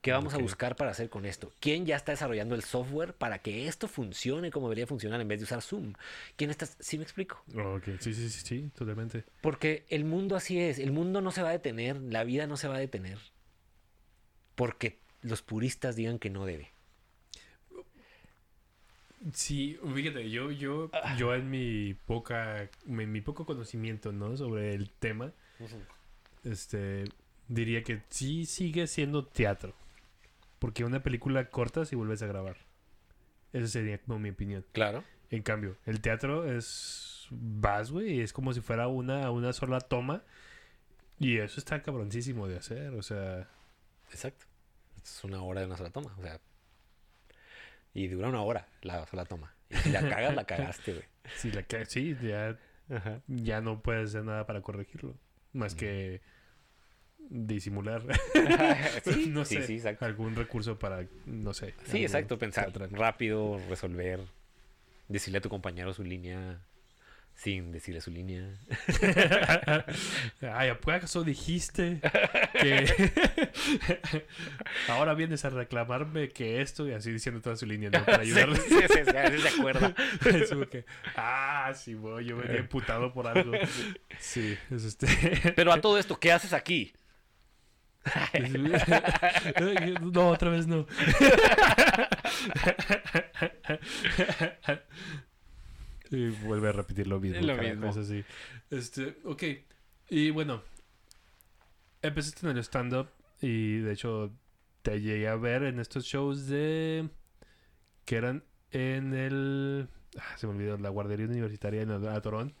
¿Qué 0.00 0.12
vamos 0.12 0.32
a 0.32 0.38
buscar 0.38 0.76
para 0.76 0.92
hacer 0.92 1.10
con 1.10 1.26
esto? 1.26 1.52
¿Quién 1.58 1.84
ya 1.84 1.96
está 1.96 2.12
desarrollando 2.12 2.54
el 2.54 2.62
software 2.62 3.14
para 3.14 3.40
que 3.40 3.66
esto 3.66 3.88
funcione 3.88 4.50
como 4.50 4.68
debería 4.68 4.86
funcionar 4.86 5.20
en 5.20 5.26
vez 5.26 5.40
de 5.40 5.44
usar 5.44 5.60
Zoom? 5.60 5.94
¿Quién 6.36 6.50
está? 6.50 6.66
¿Sí 6.66 6.98
me 6.98 7.04
explico? 7.04 7.42
Ok, 7.54 7.84
sí, 7.98 8.14
sí, 8.14 8.30
sí, 8.30 8.40
sí, 8.46 8.70
totalmente. 8.76 9.24
Porque 9.40 9.86
el 9.88 10.04
mundo 10.04 10.36
así 10.36 10.60
es. 10.60 10.78
El 10.78 10.92
mundo 10.92 11.20
no 11.20 11.32
se 11.32 11.42
va 11.42 11.48
a 11.48 11.52
detener, 11.52 12.00
la 12.00 12.22
vida 12.22 12.46
no 12.46 12.56
se 12.56 12.68
va 12.68 12.76
a 12.76 12.78
detener. 12.78 13.18
Porque 14.54 15.00
los 15.22 15.42
puristas 15.42 15.96
digan 15.96 16.20
que 16.20 16.30
no 16.30 16.46
debe. 16.46 16.70
Sí, 19.32 19.78
fíjate, 19.94 20.30
yo, 20.30 20.50
yo, 20.50 20.90
ah. 20.92 21.16
yo 21.16 21.34
en 21.34 21.50
mi 21.50 21.94
poca, 21.94 22.68
en 22.86 23.12
mi 23.12 23.20
poco 23.20 23.44
conocimiento, 23.44 24.12
¿no? 24.12 24.36
Sobre 24.36 24.74
el 24.74 24.90
tema, 24.90 25.32
este, 26.44 27.04
diría 27.48 27.82
que 27.82 28.02
sí 28.08 28.46
sigue 28.46 28.86
siendo 28.86 29.26
teatro. 29.26 29.74
Porque 30.58 30.84
una 30.84 31.02
película 31.02 31.50
corta 31.50 31.84
si 31.84 31.94
vuelves 31.94 32.22
a 32.22 32.26
grabar. 32.26 32.56
Esa 33.52 33.68
sería 33.68 33.98
como 33.98 34.18
mi 34.18 34.30
opinión. 34.30 34.64
Claro. 34.72 35.04
En 35.30 35.42
cambio, 35.42 35.76
el 35.86 36.00
teatro 36.00 36.50
es, 36.50 37.26
vas, 37.30 37.90
güey, 37.90 38.20
es 38.20 38.32
como 38.32 38.52
si 38.52 38.60
fuera 38.60 38.88
una, 38.88 39.30
una 39.30 39.52
sola 39.52 39.80
toma. 39.80 40.22
Y 41.18 41.38
eso 41.38 41.60
está 41.60 41.82
cabroncísimo 41.82 42.46
de 42.48 42.56
hacer, 42.56 42.94
o 42.94 43.02
sea... 43.02 43.48
Exacto. 44.10 44.46
Es 45.02 45.24
una 45.24 45.42
hora 45.42 45.60
de 45.60 45.66
una 45.66 45.76
sola 45.76 45.90
toma, 45.90 46.14
o 46.18 46.22
sea, 46.22 46.40
y 47.98 48.08
dura 48.08 48.28
una 48.28 48.42
hora 48.42 48.68
la 48.82 49.06
sola 49.06 49.24
toma. 49.24 49.54
Y 49.70 49.76
si 49.76 49.90
la 49.90 50.08
cagas, 50.08 50.34
la 50.34 50.44
cagaste, 50.46 50.92
güey. 50.92 51.04
Si 51.36 51.50
la 51.50 51.62
cagas, 51.64 51.88
sí, 51.90 52.16
ya, 52.22 52.56
ya 53.26 53.60
no 53.60 53.82
puedes 53.82 54.10
hacer 54.10 54.24
nada 54.24 54.46
para 54.46 54.62
corregirlo. 54.62 55.16
Más 55.52 55.74
que 55.74 56.20
disimular. 57.28 58.02
sí, 59.04 59.26
no 59.30 59.44
sé. 59.44 59.62
Sí, 59.66 59.74
exacto. 59.74 60.04
Algún 60.04 60.36
recurso 60.36 60.78
para, 60.78 61.06
no 61.26 61.52
sé. 61.52 61.74
Sí, 61.84 62.02
exacto. 62.02 62.38
Pensar 62.38 62.72
rápido, 62.92 63.60
resolver. 63.68 64.20
Decirle 65.08 65.38
a 65.38 65.40
tu 65.40 65.48
compañero 65.48 65.92
su 65.92 66.04
línea 66.04 66.60
sin 67.38 67.70
decirle 67.70 68.00
su 68.00 68.10
línea. 68.10 68.50
Ay, 70.42 70.70
¿acaso 70.70 71.22
dijiste 71.22 72.00
que 72.60 73.12
ahora 74.88 75.14
vienes 75.14 75.44
a 75.44 75.50
reclamarme 75.50 76.30
que 76.30 76.60
esto 76.60 76.88
y 76.88 76.92
así 76.92 77.12
diciendo 77.12 77.40
toda 77.40 77.54
su 77.54 77.64
línea 77.64 77.90
¿no? 77.90 78.04
para 78.04 78.22
ayudarle? 78.22 78.56
sí, 78.56 78.74
sí, 78.74 79.04
sí, 79.04 79.38
se 79.40 79.48
acuerda. 79.56 79.94
es 80.24 80.50
como 80.50 80.66
que, 80.66 80.84
ah, 81.14 81.72
sí, 81.76 81.94
voy, 81.94 82.24
yo 82.24 82.38
venía 82.38 82.58
emputado 82.58 83.12
por 83.12 83.28
algo. 83.28 83.52
Sí, 84.18 84.58
es 84.72 84.82
este. 84.82 85.06
Pero 85.54 85.72
a 85.72 85.80
todo 85.80 85.96
esto, 85.96 86.18
¿qué 86.18 86.32
haces 86.32 86.52
aquí? 86.52 86.92
no, 90.00 90.30
otra 90.30 90.50
vez 90.50 90.66
no. 90.66 90.86
Y 96.10 96.28
vuelve 96.28 96.68
a 96.68 96.72
repetir 96.72 97.06
lo 97.06 97.20
mismo. 97.20 97.40
Lo 97.40 97.56
mismo. 97.56 97.88
así. 97.88 98.24
Este, 98.70 99.16
ok. 99.24 99.42
Y 100.10 100.30
bueno, 100.30 100.62
empezaste 102.02 102.48
en 102.48 102.56
el 102.56 102.64
stand-up 102.64 103.08
y 103.40 103.78
de 103.78 103.92
hecho 103.92 104.32
te 104.82 105.00
llegué 105.00 105.28
a 105.28 105.36
ver 105.36 105.64
en 105.64 105.78
estos 105.78 106.04
shows 106.04 106.46
de... 106.46 107.08
que 108.04 108.16
eran 108.16 108.44
en 108.70 109.14
el... 109.14 109.88
Ah, 110.18 110.36
se 110.36 110.46
me 110.46 110.54
olvidó, 110.54 110.78
la 110.78 110.88
guardería 110.88 111.26
universitaria 111.26 111.82
en 111.82 111.90
Atorón. 111.90 112.54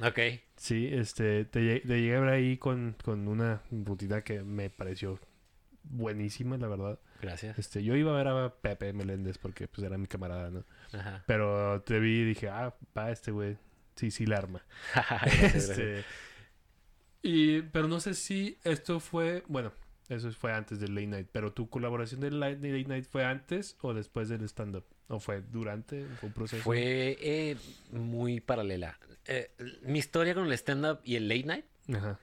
Ok. 0.00 0.18
Sí, 0.56 0.88
este, 0.90 1.44
te, 1.44 1.80
te, 1.80 2.00
llegué 2.00 2.16
a 2.16 2.20
ver 2.20 2.30
ahí 2.30 2.56
con, 2.56 2.96
con 3.04 3.28
una 3.28 3.62
rutina 3.70 4.22
que 4.22 4.42
me 4.42 4.70
pareció 4.70 5.20
buenísima, 5.90 6.56
la 6.56 6.68
verdad. 6.68 6.98
Gracias. 7.20 7.58
Este, 7.58 7.82
yo 7.82 7.96
iba 7.96 8.12
a 8.12 8.16
ver 8.16 8.28
a 8.28 8.54
Pepe 8.54 8.92
Meléndez 8.92 9.38
porque 9.38 9.68
pues 9.68 9.86
era 9.86 9.98
mi 9.98 10.06
camarada, 10.06 10.50
¿no? 10.50 10.64
Ajá. 10.92 11.24
Pero 11.26 11.82
te 11.82 11.98
vi 11.98 12.20
y 12.20 12.24
dije, 12.24 12.48
ah, 12.48 12.74
va 12.96 13.10
este 13.10 13.30
güey. 13.30 13.56
Sí, 13.96 14.10
sí, 14.10 14.26
la 14.26 14.38
arma. 14.38 14.64
este, 15.54 16.04
y, 17.22 17.62
pero 17.62 17.88
no 17.88 18.00
sé 18.00 18.14
si 18.14 18.58
esto 18.62 19.00
fue, 19.00 19.42
bueno, 19.48 19.72
eso 20.08 20.30
fue 20.32 20.52
antes 20.52 20.78
del 20.80 20.94
late 20.94 21.06
night, 21.06 21.28
pero 21.32 21.52
tu 21.52 21.68
colaboración 21.68 22.20
del 22.20 22.38
late, 22.40 22.58
night 22.58 23.04
fue 23.04 23.24
antes 23.24 23.76
o 23.80 23.92
después 23.92 24.28
del 24.28 24.42
stand-up? 24.44 24.84
¿O 25.08 25.20
fue 25.20 25.40
durante? 25.40 26.04
¿Fue 26.20 26.28
un 26.28 26.32
proceso? 26.32 26.62
Fue 26.62 27.18
eh, 27.20 27.56
muy 27.90 28.40
paralela. 28.40 28.98
Eh, 29.26 29.50
mi 29.82 29.98
historia 29.98 30.34
con 30.34 30.46
el 30.46 30.52
stand-up 30.52 31.00
y 31.02 31.16
el 31.16 31.28
late 31.28 31.44
night 31.44 31.64
Ajá. 31.94 32.18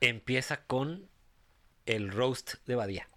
empieza 0.00 0.64
con 0.64 1.09
el 1.96 2.10
roast 2.10 2.54
de 2.66 2.74
Badía. 2.74 3.08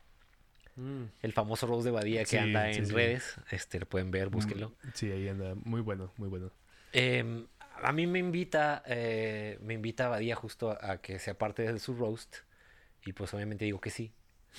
Mm. 0.75 1.03
El 1.21 1.33
famoso 1.33 1.67
Rose 1.67 1.86
de 1.86 1.91
Badía 1.91 2.25
que 2.25 2.39
anda 2.39 2.69
en 2.69 2.89
redes. 2.89 3.36
Este, 3.51 3.79
lo 3.79 3.86
pueden 3.88 4.12
ver, 4.12 4.29
búsquenlo. 4.29 4.69
Mm, 4.69 4.88
sí, 4.93 5.12
ahí 5.12 5.27
anda. 5.27 5.55
Muy 5.55 5.81
bueno, 5.81 6.12
muy 6.17 6.29
bueno. 6.29 6.51
Em, 6.91 7.45
a 7.81 7.91
mí 7.91 8.07
me 8.07 8.19
invita, 8.19 8.83
eh, 8.86 9.59
me 9.62 9.75
invita 9.75 10.07
Badía 10.07 10.36
justo 10.36 10.71
a, 10.71 10.97
que 10.97 11.19
sea 11.19 11.38
parte 11.38 11.71
de 11.71 11.79
su 11.79 11.93
roast. 11.93 12.38
Y 13.05 13.13
pues 13.13 13.33
obviamente 13.33 13.65
digo 13.65 13.81
que 13.81 13.89
sí. 13.89 14.13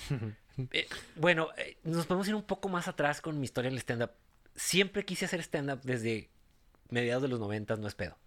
Eh, 0.71 0.87
bueno, 1.17 1.49
eh, 1.57 1.75
nos 1.83 2.05
podemos 2.05 2.29
ir 2.29 2.33
un 2.33 2.43
poco 2.43 2.69
más 2.69 2.87
atrás 2.87 3.19
con 3.19 3.37
mi 3.37 3.43
historia 3.43 3.69
del 3.69 3.77
stand-up. 3.77 4.11
Siempre 4.55 5.03
quise 5.03 5.25
hacer 5.25 5.41
stand-up 5.41 5.81
desde 5.83 6.29
mediados 6.89 7.23
de 7.23 7.27
los 7.27 7.41
noventas, 7.41 7.77
no 7.77 7.89
es 7.89 7.93
pedo. 7.93 8.17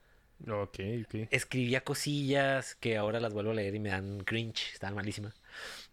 Ok, 0.46 0.79
ok. 1.05 1.29
Escribía 1.31 1.83
cosillas 1.83 2.77
que 2.77 2.96
ahora 2.96 3.20
las 3.20 3.33
vuelvo 3.33 3.51
a 3.51 3.55
leer 3.55 3.74
y 3.74 3.81
me 3.81 3.88
dan 3.88 4.20
cringe, 4.20 4.72
están 4.72 4.94
malísimas. 4.94 5.35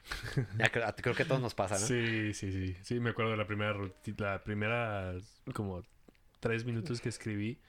creo, 1.02 1.16
que 1.16 1.24
a 1.24 1.28
todos 1.28 1.42
nos 1.42 1.56
pasa, 1.56 1.80
¿no? 1.80 1.88
Sí, 1.88 2.34
sí, 2.34 2.52
sí. 2.52 2.78
Sí, 2.84 3.00
me 3.00 3.10
acuerdo 3.10 3.32
de 3.32 3.38
la 3.38 3.48
primera 3.48 3.76
la 4.18 4.44
primera 4.44 5.16
como 5.54 5.84
tres 6.40 6.64
minutos 6.64 7.02
que 7.02 7.10
escribí. 7.10 7.60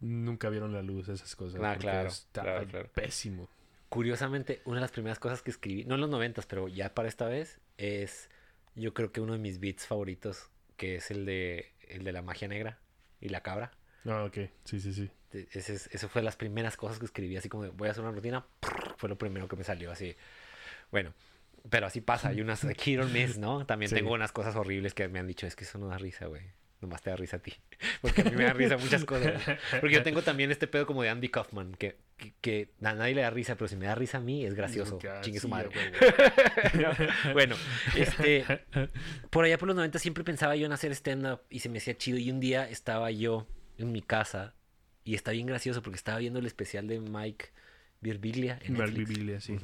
Nunca 0.00 0.48
vieron 0.48 0.72
la 0.72 0.82
luz 0.82 1.08
esas 1.08 1.34
cosas. 1.36 1.60
Ah, 1.62 1.76
claro, 1.78 2.10
claro, 2.32 2.90
pésimo. 2.92 3.48
Curiosamente, 3.88 4.60
una 4.64 4.76
de 4.76 4.80
las 4.82 4.90
primeras 4.90 5.20
cosas 5.20 5.42
que 5.42 5.52
escribí, 5.52 5.84
no 5.84 5.94
en 5.94 6.00
los 6.00 6.10
noventas, 6.10 6.46
pero 6.46 6.66
ya 6.66 6.94
para 6.94 7.06
esta 7.06 7.26
vez, 7.26 7.60
es 7.78 8.28
yo 8.74 8.92
creo 8.92 9.12
que 9.12 9.20
uno 9.20 9.34
de 9.34 9.38
mis 9.38 9.60
beats 9.60 9.86
favoritos, 9.86 10.50
que 10.76 10.96
es 10.96 11.12
el 11.12 11.24
de 11.24 11.72
el 11.88 12.02
de 12.02 12.12
la 12.12 12.22
magia 12.22 12.48
negra 12.48 12.80
y 13.20 13.28
la 13.28 13.42
cabra. 13.42 13.70
Ah, 14.04 14.24
ok. 14.24 14.50
Sí, 14.64 14.80
sí, 14.80 14.92
sí. 14.92 15.10
Ese, 15.52 15.74
eso 15.74 16.08
fue 16.08 16.22
las 16.22 16.36
primeras 16.36 16.76
cosas 16.76 16.98
que 16.98 17.04
escribí, 17.04 17.36
así 17.36 17.48
como 17.48 17.70
voy 17.72 17.88
a 17.88 17.90
hacer 17.90 18.02
una 18.02 18.12
rutina, 18.12 18.44
fue 18.96 19.08
lo 19.08 19.18
primero 19.18 19.48
que 19.48 19.56
me 19.56 19.64
salió, 19.64 19.90
así. 19.90 20.16
Bueno, 20.90 21.12
pero 21.68 21.86
así 21.86 22.00
pasa, 22.00 22.28
hay 22.28 22.40
unas 22.40 22.66
hit 22.78 22.98
or 22.98 23.08
miss, 23.08 23.38
¿no? 23.38 23.66
También 23.66 23.90
tengo 23.90 24.12
unas 24.12 24.32
cosas 24.32 24.56
horribles 24.56 24.94
que 24.94 25.08
me 25.08 25.18
han 25.18 25.26
dicho, 25.26 25.46
es 25.46 25.56
que 25.56 25.64
eso 25.64 25.78
no 25.78 25.88
da 25.88 25.98
risa, 25.98 26.26
güey. 26.26 26.42
Nomás 26.80 27.00
te 27.02 27.10
da 27.10 27.16
risa 27.16 27.38
a 27.38 27.40
ti. 27.40 27.54
Porque 28.02 28.20
a 28.20 28.24
mí 28.24 28.36
me 28.36 28.44
da 28.44 28.52
risa 28.52 28.76
muchas 28.76 29.04
cosas. 29.04 29.42
Porque 29.80 29.94
yo 29.94 30.02
tengo 30.02 30.22
también 30.22 30.50
este 30.50 30.66
pedo 30.66 30.86
como 30.86 31.02
de 31.02 31.08
Andy 31.08 31.30
Kaufman, 31.30 31.74
que 31.74 31.96
que, 32.40 32.70
a 32.82 32.94
nadie 32.94 33.14
le 33.14 33.22
da 33.22 33.30
risa, 33.30 33.56
pero 33.56 33.68
si 33.68 33.76
me 33.76 33.86
da 33.86 33.94
risa 33.94 34.18
a 34.18 34.20
mí 34.20 34.44
es 34.44 34.54
gracioso. 34.54 34.98
Ah, 35.08 35.20
Chingue 35.20 35.40
su 35.40 35.48
madre. 35.48 35.70
bueno, 37.32 37.56
este, 37.96 38.44
por 39.30 39.44
allá 39.44 39.58
por 39.58 39.68
los 39.68 39.76
90 39.76 39.98
siempre 39.98 40.24
pensaba 40.24 40.56
yo 40.56 40.66
en 40.66 40.72
hacer 40.72 40.92
stand-up 40.92 41.40
y 41.50 41.60
se 41.60 41.68
me 41.68 41.78
hacía 41.78 41.96
chido. 41.96 42.18
Y 42.18 42.30
un 42.30 42.40
día 42.40 42.68
estaba 42.68 43.10
yo 43.10 43.46
en 43.78 43.92
mi 43.92 44.02
casa 44.02 44.54
y 45.04 45.14
está 45.14 45.32
bien 45.32 45.46
gracioso 45.46 45.82
porque 45.82 45.96
estaba 45.96 46.18
viendo 46.18 46.38
el 46.38 46.46
especial 46.46 46.86
de 46.86 47.00
Mike 47.00 47.50
Birbiglia. 48.00 48.58
En 48.62 48.74
Mike 48.74 48.90
Birbiglia, 48.92 49.40
sí. 49.40 49.58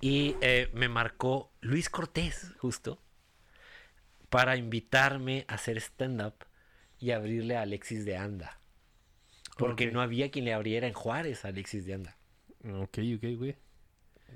Y 0.00 0.36
eh, 0.40 0.70
me 0.72 0.88
marcó 0.88 1.52
Luis 1.60 1.88
Cortés, 1.90 2.52
justo, 2.58 3.02
para 4.28 4.56
invitarme 4.56 5.44
a 5.48 5.54
hacer 5.54 5.76
stand-up 5.78 6.34
y 6.98 7.12
abrirle 7.12 7.56
a 7.56 7.62
Alexis 7.62 8.04
de 8.04 8.16
Anda. 8.16 8.60
Porque 9.56 9.90
no 9.90 10.00
había 10.00 10.30
quien 10.30 10.46
le 10.46 10.54
abriera 10.54 10.86
en 10.86 10.94
Juárez 10.94 11.44
a 11.44 11.48
Alexis 11.48 11.84
de 11.84 11.94
Anda. 11.94 12.16
Ok, 12.64 12.98
ok, 13.16 13.24
güey. 13.36 13.56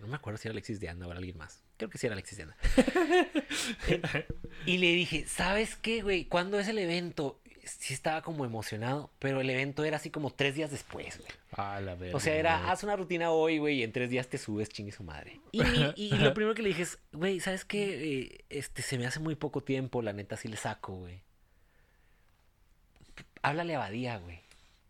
No 0.00 0.06
me 0.08 0.16
acuerdo 0.16 0.38
si 0.38 0.48
era 0.48 0.52
Alexis 0.52 0.80
de 0.80 0.88
Anda 0.88 1.06
o 1.06 1.10
era 1.10 1.18
alguien 1.18 1.38
más. 1.38 1.62
Creo 1.76 1.88
que 1.88 1.98
sí 1.98 2.06
era 2.06 2.14
Alexis 2.14 2.38
de 2.38 2.42
Anda. 2.44 2.56
y 4.66 4.78
le 4.78 4.92
dije, 4.92 5.24
¿sabes 5.26 5.76
qué, 5.76 6.02
güey? 6.02 6.26
¿Cuándo 6.26 6.58
es 6.58 6.68
el 6.68 6.78
evento? 6.78 7.40
Sí 7.66 7.94
estaba 7.94 8.22
como 8.22 8.44
emocionado, 8.44 9.10
pero 9.18 9.40
el 9.40 9.50
evento 9.50 9.84
era 9.84 9.96
así 9.96 10.10
como 10.10 10.30
tres 10.30 10.54
días 10.54 10.70
después, 10.70 11.18
güey. 11.18 11.30
Ah, 11.52 11.80
la 11.80 11.94
verdad. 11.94 12.14
O 12.14 12.20
sea, 12.20 12.34
era, 12.34 12.70
haz 12.70 12.82
una 12.82 12.96
rutina 12.96 13.30
hoy, 13.30 13.58
güey, 13.58 13.78
y 13.78 13.82
en 13.82 13.92
tres 13.92 14.10
días 14.10 14.28
te 14.28 14.38
subes, 14.38 14.68
chingue 14.68 14.92
su 14.92 15.04
madre. 15.04 15.40
Y, 15.52 16.10
lo 16.16 16.34
primero 16.34 16.54
que 16.54 16.62
le 16.62 16.68
dije 16.68 16.82
es, 16.82 16.98
güey, 17.12 17.40
¿sabes 17.40 17.64
qué? 17.64 18.22
Eh, 18.22 18.44
este, 18.50 18.82
se 18.82 18.98
me 18.98 19.06
hace 19.06 19.20
muy 19.20 19.34
poco 19.34 19.62
tiempo, 19.62 20.02
la 20.02 20.12
neta, 20.12 20.36
sí 20.36 20.48
le 20.48 20.56
saco, 20.56 20.94
güey. 20.94 21.22
Háblale 23.42 23.74
a 23.74 23.78
Badía, 23.78 24.18
güey. 24.18 24.40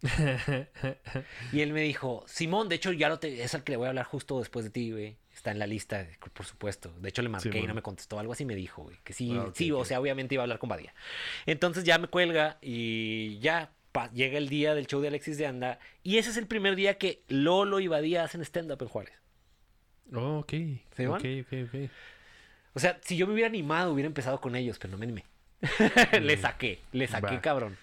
y 1.52 1.60
él 1.60 1.72
me 1.72 1.80
dijo, 1.82 2.24
Simón, 2.26 2.68
de 2.68 2.76
hecho 2.76 2.92
ya 2.92 3.08
lo 3.08 3.18
te, 3.18 3.42
es 3.42 3.54
el 3.54 3.64
que 3.64 3.72
le 3.72 3.76
voy 3.78 3.86
a 3.86 3.88
hablar 3.90 4.06
justo 4.06 4.38
después 4.38 4.64
de 4.64 4.70
ti, 4.70 4.92
güey. 4.92 5.16
Está 5.34 5.50
en 5.50 5.58
la 5.58 5.66
lista, 5.66 6.06
por 6.32 6.46
supuesto. 6.46 6.92
De 7.00 7.08
hecho 7.08 7.20
le 7.20 7.28
marqué 7.28 7.58
y 7.58 7.66
no 7.66 7.74
me 7.74 7.82
contestó. 7.82 8.18
Algo 8.18 8.32
así 8.32 8.44
me 8.44 8.54
dijo, 8.54 8.84
güey. 8.84 8.96
Que 9.02 9.12
sí, 9.12 9.36
ah, 9.36 9.50
sí, 9.52 9.72
o 9.72 9.84
sea, 9.84 10.00
obviamente 10.00 10.34
iba 10.34 10.42
a 10.42 10.44
hablar 10.44 10.58
con 10.58 10.68
Badía. 10.68 10.94
Entonces 11.44 11.84
ya 11.84 11.98
me 11.98 12.06
cuelga 12.08 12.58
y 12.62 13.38
ya 13.40 13.72
llega 14.12 14.38
el 14.38 14.48
día 14.48 14.74
del 14.74 14.86
show 14.86 15.00
de 15.00 15.08
Alexis 15.08 15.38
de 15.38 15.46
Anda. 15.46 15.78
Y 16.02 16.18
ese 16.18 16.30
es 16.30 16.36
el 16.36 16.46
primer 16.46 16.76
día 16.76 16.98
que 16.98 17.22
Lolo 17.28 17.80
y 17.80 17.88
Badía 17.88 18.24
hacen 18.24 18.40
stand-up 18.42 18.80
en 18.80 18.88
Juárez. 18.88 19.14
Oh, 20.12 20.38
ok. 20.38 20.52
ok, 20.92 21.24
ok, 21.42 21.52
ok. 21.66 21.90
O 22.74 22.80
sea, 22.80 22.98
si 23.02 23.16
yo 23.16 23.26
me 23.26 23.34
hubiera 23.34 23.48
animado, 23.48 23.92
hubiera 23.92 24.06
empezado 24.06 24.40
con 24.40 24.56
ellos, 24.56 24.78
pero 24.78 24.92
no 24.92 24.98
me 24.98 25.04
animé. 25.04 25.24
le 26.20 26.36
saqué, 26.36 26.80
le 26.92 27.06
saqué, 27.06 27.40
cabrón. 27.40 27.78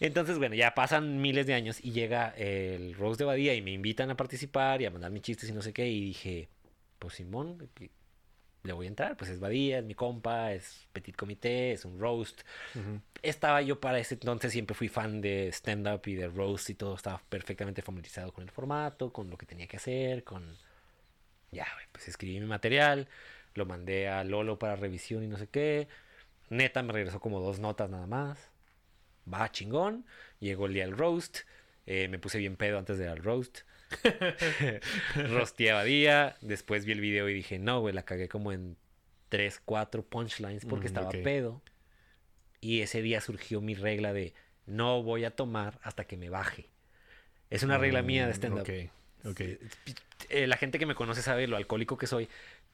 Entonces, 0.00 0.38
bueno, 0.38 0.54
ya 0.54 0.74
pasan 0.74 1.20
miles 1.20 1.46
de 1.46 1.54
años 1.54 1.78
y 1.82 1.92
llega 1.92 2.34
el 2.36 2.94
Rose 2.94 3.18
de 3.18 3.24
Badía 3.24 3.54
y 3.54 3.62
me 3.62 3.70
invitan 3.70 4.10
a 4.10 4.16
participar 4.16 4.82
y 4.82 4.86
a 4.86 4.90
mandar 4.90 5.10
mis 5.10 5.22
chistes 5.22 5.48
y 5.48 5.52
no 5.52 5.62
sé 5.62 5.72
qué. 5.72 5.86
Y 5.88 6.00
dije, 6.00 6.48
pues 7.06 7.16
Simón, 7.16 7.68
le 8.62 8.72
voy 8.72 8.86
a 8.86 8.88
entrar. 8.88 9.16
Pues 9.16 9.30
es 9.30 9.40
Badía, 9.40 9.78
es 9.78 9.84
mi 9.84 9.94
compa, 9.94 10.52
es 10.52 10.86
Petit 10.92 11.16
Comité, 11.16 11.72
es 11.72 11.84
un 11.84 11.98
roast. 11.98 12.42
Estaba 13.22 13.62
yo 13.62 13.80
para 13.80 13.98
ese 13.98 14.14
entonces, 14.14 14.52
siempre 14.52 14.74
fui 14.74 14.88
fan 14.88 15.20
de 15.20 15.48
stand-up 15.48 16.02
y 16.06 16.14
de 16.14 16.28
roast 16.28 16.70
y 16.70 16.74
todo. 16.74 16.94
Estaba 16.94 17.22
perfectamente 17.28 17.82
familiarizado 17.82 18.32
con 18.32 18.44
el 18.44 18.50
formato, 18.50 19.12
con 19.12 19.30
lo 19.30 19.36
que 19.36 19.46
tenía 19.46 19.66
que 19.66 19.76
hacer, 19.76 20.24
con... 20.24 20.56
Ya, 21.50 21.66
pues 21.92 22.08
escribí 22.08 22.40
mi 22.40 22.46
material, 22.46 23.08
lo 23.54 23.66
mandé 23.66 24.08
a 24.08 24.24
Lolo 24.24 24.58
para 24.58 24.76
revisión 24.76 25.22
y 25.22 25.28
no 25.28 25.36
sé 25.36 25.48
qué. 25.48 25.88
Neta 26.48 26.82
me 26.82 26.92
regresó 26.92 27.20
como 27.20 27.40
dos 27.40 27.58
notas 27.58 27.90
nada 27.90 28.06
más 28.06 28.52
va 29.32 29.50
chingón. 29.50 30.04
Llegó 30.40 30.66
el 30.66 30.74
día 30.74 30.84
del 30.84 30.96
roast. 30.96 31.40
Eh, 31.86 32.08
me 32.08 32.18
puse 32.18 32.38
bien 32.38 32.56
pedo 32.56 32.78
antes 32.78 32.98
del 32.98 33.22
roast. 33.22 33.60
Rosteaba 35.30 35.84
día. 35.84 36.36
Después 36.40 36.84
vi 36.84 36.92
el 36.92 37.00
video 37.00 37.28
y 37.28 37.34
dije, 37.34 37.58
no, 37.58 37.80
güey, 37.80 37.94
la 37.94 38.04
cagué 38.04 38.28
como 38.28 38.52
en 38.52 38.76
3, 39.28 39.62
4 39.64 40.04
punchlines 40.04 40.64
porque 40.64 40.84
mm, 40.84 40.88
estaba 40.88 41.10
pedo. 41.10 41.62
Y 42.60 42.80
ese 42.80 43.02
día 43.02 43.20
surgió 43.20 43.60
mi 43.60 43.74
regla 43.74 44.12
de 44.12 44.34
no 44.66 45.02
voy 45.02 45.24
a 45.24 45.34
tomar 45.34 45.78
hasta 45.82 46.04
que 46.04 46.16
me 46.16 46.28
baje. 46.28 46.70
Es 47.50 47.62
una 47.62 47.78
regla 47.78 48.02
mía 48.02 48.26
de 48.26 48.32
mm, 48.32 48.34
stand-up. 48.34 48.66
Eh, 50.28 50.46
la 50.46 50.56
gente 50.56 50.78
que 50.78 50.86
me 50.86 50.94
conoce 50.94 51.22
sabe 51.22 51.46
lo 51.46 51.56
alcohólico 51.56 51.96
que 51.98 52.06
soy. 52.06 52.28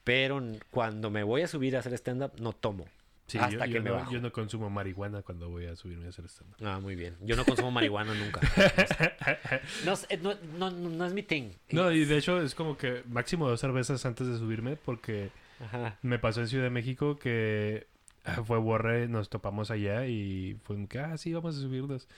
Pero 0.04 0.40
cuando 0.70 1.10
me 1.10 1.22
voy 1.22 1.42
a 1.42 1.48
subir 1.48 1.76
a 1.76 1.80
hacer 1.80 1.92
stand-up, 1.94 2.32
no 2.40 2.52
tomo. 2.52 2.86
Sí, 3.28 3.36
hasta 3.36 3.66
yo, 3.66 3.72
que 3.74 3.80
me 3.80 3.90
no, 3.90 4.10
Yo 4.10 4.20
no 4.22 4.32
consumo 4.32 4.70
marihuana 4.70 5.20
cuando 5.20 5.50
voy 5.50 5.66
a 5.66 5.76
subirme 5.76 6.06
a 6.06 6.08
hacer 6.08 6.24
stand 6.24 6.50
Ah, 6.62 6.80
muy 6.80 6.96
bien. 6.96 7.14
Yo 7.20 7.36
no 7.36 7.44
consumo 7.44 7.70
marihuana 7.70 8.14
nunca. 8.14 8.40
No, 9.84 10.34
no, 10.58 10.70
no, 10.70 11.06
es 11.06 11.12
mi 11.12 11.22
thing. 11.22 11.50
No, 11.70 11.92
y 11.92 12.06
de 12.06 12.16
hecho 12.16 12.40
es 12.40 12.54
como 12.54 12.78
que 12.78 13.02
máximo 13.06 13.48
dos 13.48 13.60
cervezas 13.60 14.04
antes 14.06 14.26
de 14.26 14.38
subirme 14.38 14.76
porque 14.76 15.30
me 16.02 16.18
pasó 16.18 16.40
en 16.40 16.48
Ciudad 16.48 16.64
de 16.64 16.70
México 16.70 17.18
que 17.18 17.86
ah, 18.24 18.42
fue 18.44 18.58
Borre, 18.58 19.08
nos 19.08 19.28
topamos 19.28 19.70
allá 19.70 20.06
y 20.06 20.56
fue 20.64 20.86
que, 20.86 20.98
ah, 20.98 21.18
sí, 21.18 21.34
vamos 21.34 21.56
a 21.56 21.60
subirnos. 21.60 22.08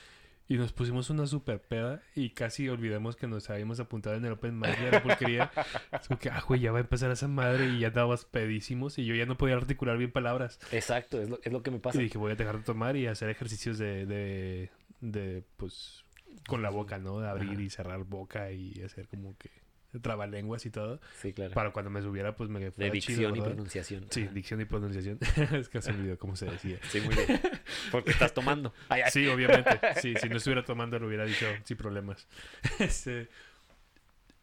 Y 0.51 0.57
nos 0.57 0.73
pusimos 0.73 1.09
una 1.11 1.29
super 1.29 1.63
peda 1.63 2.03
y 2.17 2.31
casi 2.31 2.69
olvidamos 2.69 3.15
que 3.15 3.29
nos 3.29 3.49
habíamos 3.51 3.79
apuntado 3.79 4.17
en 4.17 4.25
el 4.25 4.33
Open 4.33 4.59
Mic 4.59 4.77
de 4.81 4.91
la 4.91 5.01
pulquería. 5.01 5.53
es 5.93 6.09
como 6.09 6.19
que, 6.19 6.29
ah, 6.29 6.43
güey, 6.45 6.61
ya 6.61 6.73
va 6.73 6.79
a 6.79 6.81
empezar 6.81 7.09
esa 7.13 7.29
madre 7.29 7.69
y 7.69 7.79
ya 7.79 7.87
estábamos 7.87 8.25
pedísimos 8.25 8.99
y 8.99 9.07
yo 9.07 9.15
ya 9.15 9.27
no 9.27 9.39
podía 9.39 9.55
articular 9.55 9.97
bien 9.97 10.11
palabras. 10.11 10.59
Exacto, 10.73 11.23
es 11.23 11.31
lo, 11.31 11.39
es 11.41 11.53
lo 11.53 11.63
que 11.63 11.71
me 11.71 11.79
pasa. 11.79 12.01
Y 12.01 12.03
dije, 12.03 12.19
voy 12.19 12.33
a 12.33 12.35
dejar 12.35 12.59
de 12.59 12.65
tomar 12.65 12.97
y 12.97 13.07
hacer 13.07 13.31
ejercicios 13.31 13.79
de, 13.79 14.07
de, 14.07 14.71
de 15.01 15.45
pues, 15.57 16.05
con 16.49 16.63
la 16.63 16.71
boca, 16.71 16.99
¿no? 16.99 17.21
De 17.21 17.29
abrir 17.29 17.61
y 17.61 17.71
cerrar 17.71 18.03
boca 18.03 18.51
y 18.51 18.83
hacer 18.83 19.07
como 19.07 19.39
que 19.39 19.51
trabalenguas 20.01 20.65
y 20.67 20.71
todo. 20.71 21.01
Sí, 21.21 21.33
claro. 21.33 21.53
Para 21.55 21.73
cuando 21.73 21.91
me 21.91 22.03
subiera, 22.03 22.37
pues 22.37 22.49
me 22.49 22.71
De 22.71 22.91
dicción 22.91 23.37
y 23.37 23.41
pronunciación. 23.41 24.07
Sí, 24.11 24.29
dicción 24.33 24.61
y 24.61 24.65
pronunciación. 24.65 25.19
es 25.53 25.69
que 25.69 25.83
se 25.83 25.91
olvidó 25.91 26.19
cómo 26.19 26.37
se 26.37 26.47
decía. 26.47 26.79
Sí, 26.89 27.01
muy 27.01 27.15
bien. 27.15 27.41
Porque 27.91 28.11
estás 28.11 28.33
tomando. 28.33 28.73
Sí, 29.11 29.27
obviamente. 29.27 29.81
Sí, 30.01 30.15
si 30.21 30.29
no 30.29 30.37
estuviera 30.37 30.65
tomando 30.65 30.99
lo 30.99 31.09
hubiera 31.09 31.25
dicho 31.25 31.47
sin 31.65 31.77
problemas. 31.77 32.29
este, 32.79 33.29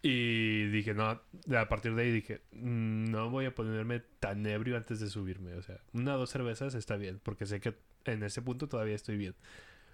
y 0.02 0.68
dije, 0.68 0.94
no, 0.94 1.06
a 1.06 1.70
partir 1.70 1.96
de 1.96 2.04
ahí 2.04 2.12
dije, 2.12 2.42
mm, 2.52 3.12
no 3.12 3.30
voy 3.30 3.46
a 3.46 3.56
ponerme 3.56 4.02
tan 4.20 4.46
ebrio 4.46 4.78
antes 4.78 5.00
de 5.00 5.10
subirme. 5.10 5.54
O 5.54 5.62
sea, 5.62 5.80
una 5.94 6.16
o 6.16 6.20
dos 6.20 6.30
cervezas 6.30 6.76
está 6.76 6.98
bien, 6.98 7.20
porque 7.24 7.46
sé 7.46 7.60
que 7.60 7.76
en 8.06 8.24
ese 8.24 8.42
punto 8.42 8.68
todavía 8.68 8.96
estoy 8.96 9.18
bien. 9.18 9.36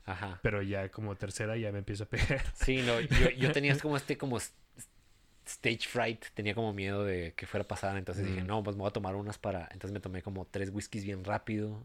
Ajá. 0.06 0.40
Pero 0.42 0.62
ya 0.62 0.90
como 0.90 1.16
tercera 1.16 1.56
ya 1.56 1.72
me 1.72 1.80
empiezo 1.80 2.04
a 2.04 2.08
pegar. 2.08 2.44
Sí, 2.54 2.82
no, 2.82 3.00
yo, 3.00 3.30
yo 3.32 3.52
tenía 3.52 3.78
como 3.78 3.96
este 3.96 4.18
como 4.18 4.38
stage 5.46 5.88
fright, 5.88 6.26
tenía 6.34 6.54
como 6.56 6.74
miedo 6.74 7.04
de 7.04 7.34
que 7.36 7.46
fuera 7.46 7.64
a 7.64 7.68
pasar, 7.68 7.98
entonces 7.98 8.26
dije, 8.26 8.44
no, 8.44 8.64
pues 8.64 8.76
me 8.76 8.82
voy 8.82 8.90
a 8.90 8.94
tomar 8.94 9.16
unas 9.16 9.38
para, 9.38 9.64
entonces 9.72 9.92
me 9.92 10.00
tomé 10.00 10.22
como 10.22 10.46
tres 10.46 10.70
whiskies 10.72 11.06
bien 11.06 11.24
rápido. 11.24 11.84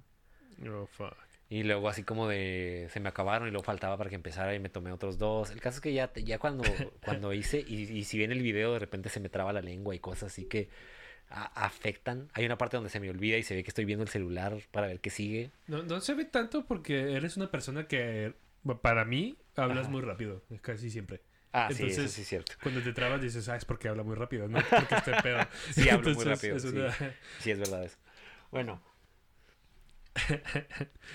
Oh, 0.66 0.87
fuck. 0.87 1.16
Y 1.51 1.62
luego 1.62 1.88
así 1.88 2.03
como 2.03 2.29
de, 2.29 2.88
se 2.92 3.01
me 3.01 3.09
acabaron 3.09 3.49
y 3.49 3.51
luego 3.51 3.64
faltaba 3.64 3.97
para 3.97 4.11
que 4.11 4.16
empezara 4.16 4.55
y 4.55 4.59
me 4.59 4.68
tomé 4.68 4.92
otros 4.92 5.16
dos. 5.16 5.51
El 5.51 5.61
caso 5.61 5.77
es 5.77 5.81
que 5.81 5.94
ya, 5.94 6.12
ya 6.14 6.38
cuando, 6.38 6.64
cuando 7.05 7.33
hice, 7.33 7.61
y, 7.61 8.05
si 8.05 8.18
bien 8.18 8.33
el 8.33 8.42
video 8.42 8.75
de 8.75 8.79
repente 8.79 9.09
se 9.09 9.18
me 9.18 9.31
traba 9.31 9.53
la 9.53 9.62
lengua 9.62 9.94
y 9.94 9.99
cosas 9.99 10.33
así 10.33 10.44
que 10.44 10.68
afectan. 11.31 12.29
Hay 12.33 12.44
una 12.44 12.59
parte 12.59 12.77
donde 12.77 12.90
se 12.90 13.01
me 13.01 13.11
olvida 13.11 13.37
y 13.37 13.42
se 13.42 13.55
ve 13.55 13.62
que 13.62 13.68
estoy 13.68 13.85
viendo 13.85 14.03
el 14.03 14.09
celular 14.09 14.59
para 14.71 14.87
ver 14.88 15.01
qué 15.01 15.11
sigue. 15.11 15.51
No, 15.66 15.83
no 15.83 16.01
se 16.01 16.14
ve 16.14 16.25
tanto 16.25 16.66
porque 16.66 17.14
eres 17.14 17.37
una 17.37 17.51
persona 17.51 17.87
que, 17.87 18.35
para 18.83 19.05
mí, 19.05 19.37
hablas 19.57 19.88
muy 19.88 20.03
rápido, 20.03 20.42
casi 20.61 20.90
siempre. 20.90 21.21
Ah, 21.66 21.68
sí, 21.73 21.87
eso 21.87 22.07
sí 22.09 22.23
es 22.23 22.29
cierto. 22.29 22.53
Cuando 22.62 22.83
te 22.83 22.92
trabas 22.92 23.21
dices, 23.21 23.49
ah, 23.49 23.57
es 23.57 23.64
porque 23.64 23.88
habla 23.88 24.03
muy 24.03 24.14
rápido, 24.14 24.49
no 24.49 24.61
porque 24.71 24.94
esté 24.94 25.12
pedo. 25.23 25.40
sí, 25.73 25.88
hablo 25.88 26.14
muy 26.14 26.25
rápido. 26.25 26.59
sí. 26.59 27.51
es 27.51 27.59
verdad 27.59 27.85
eso. 27.85 27.97
Bueno. 28.51 28.81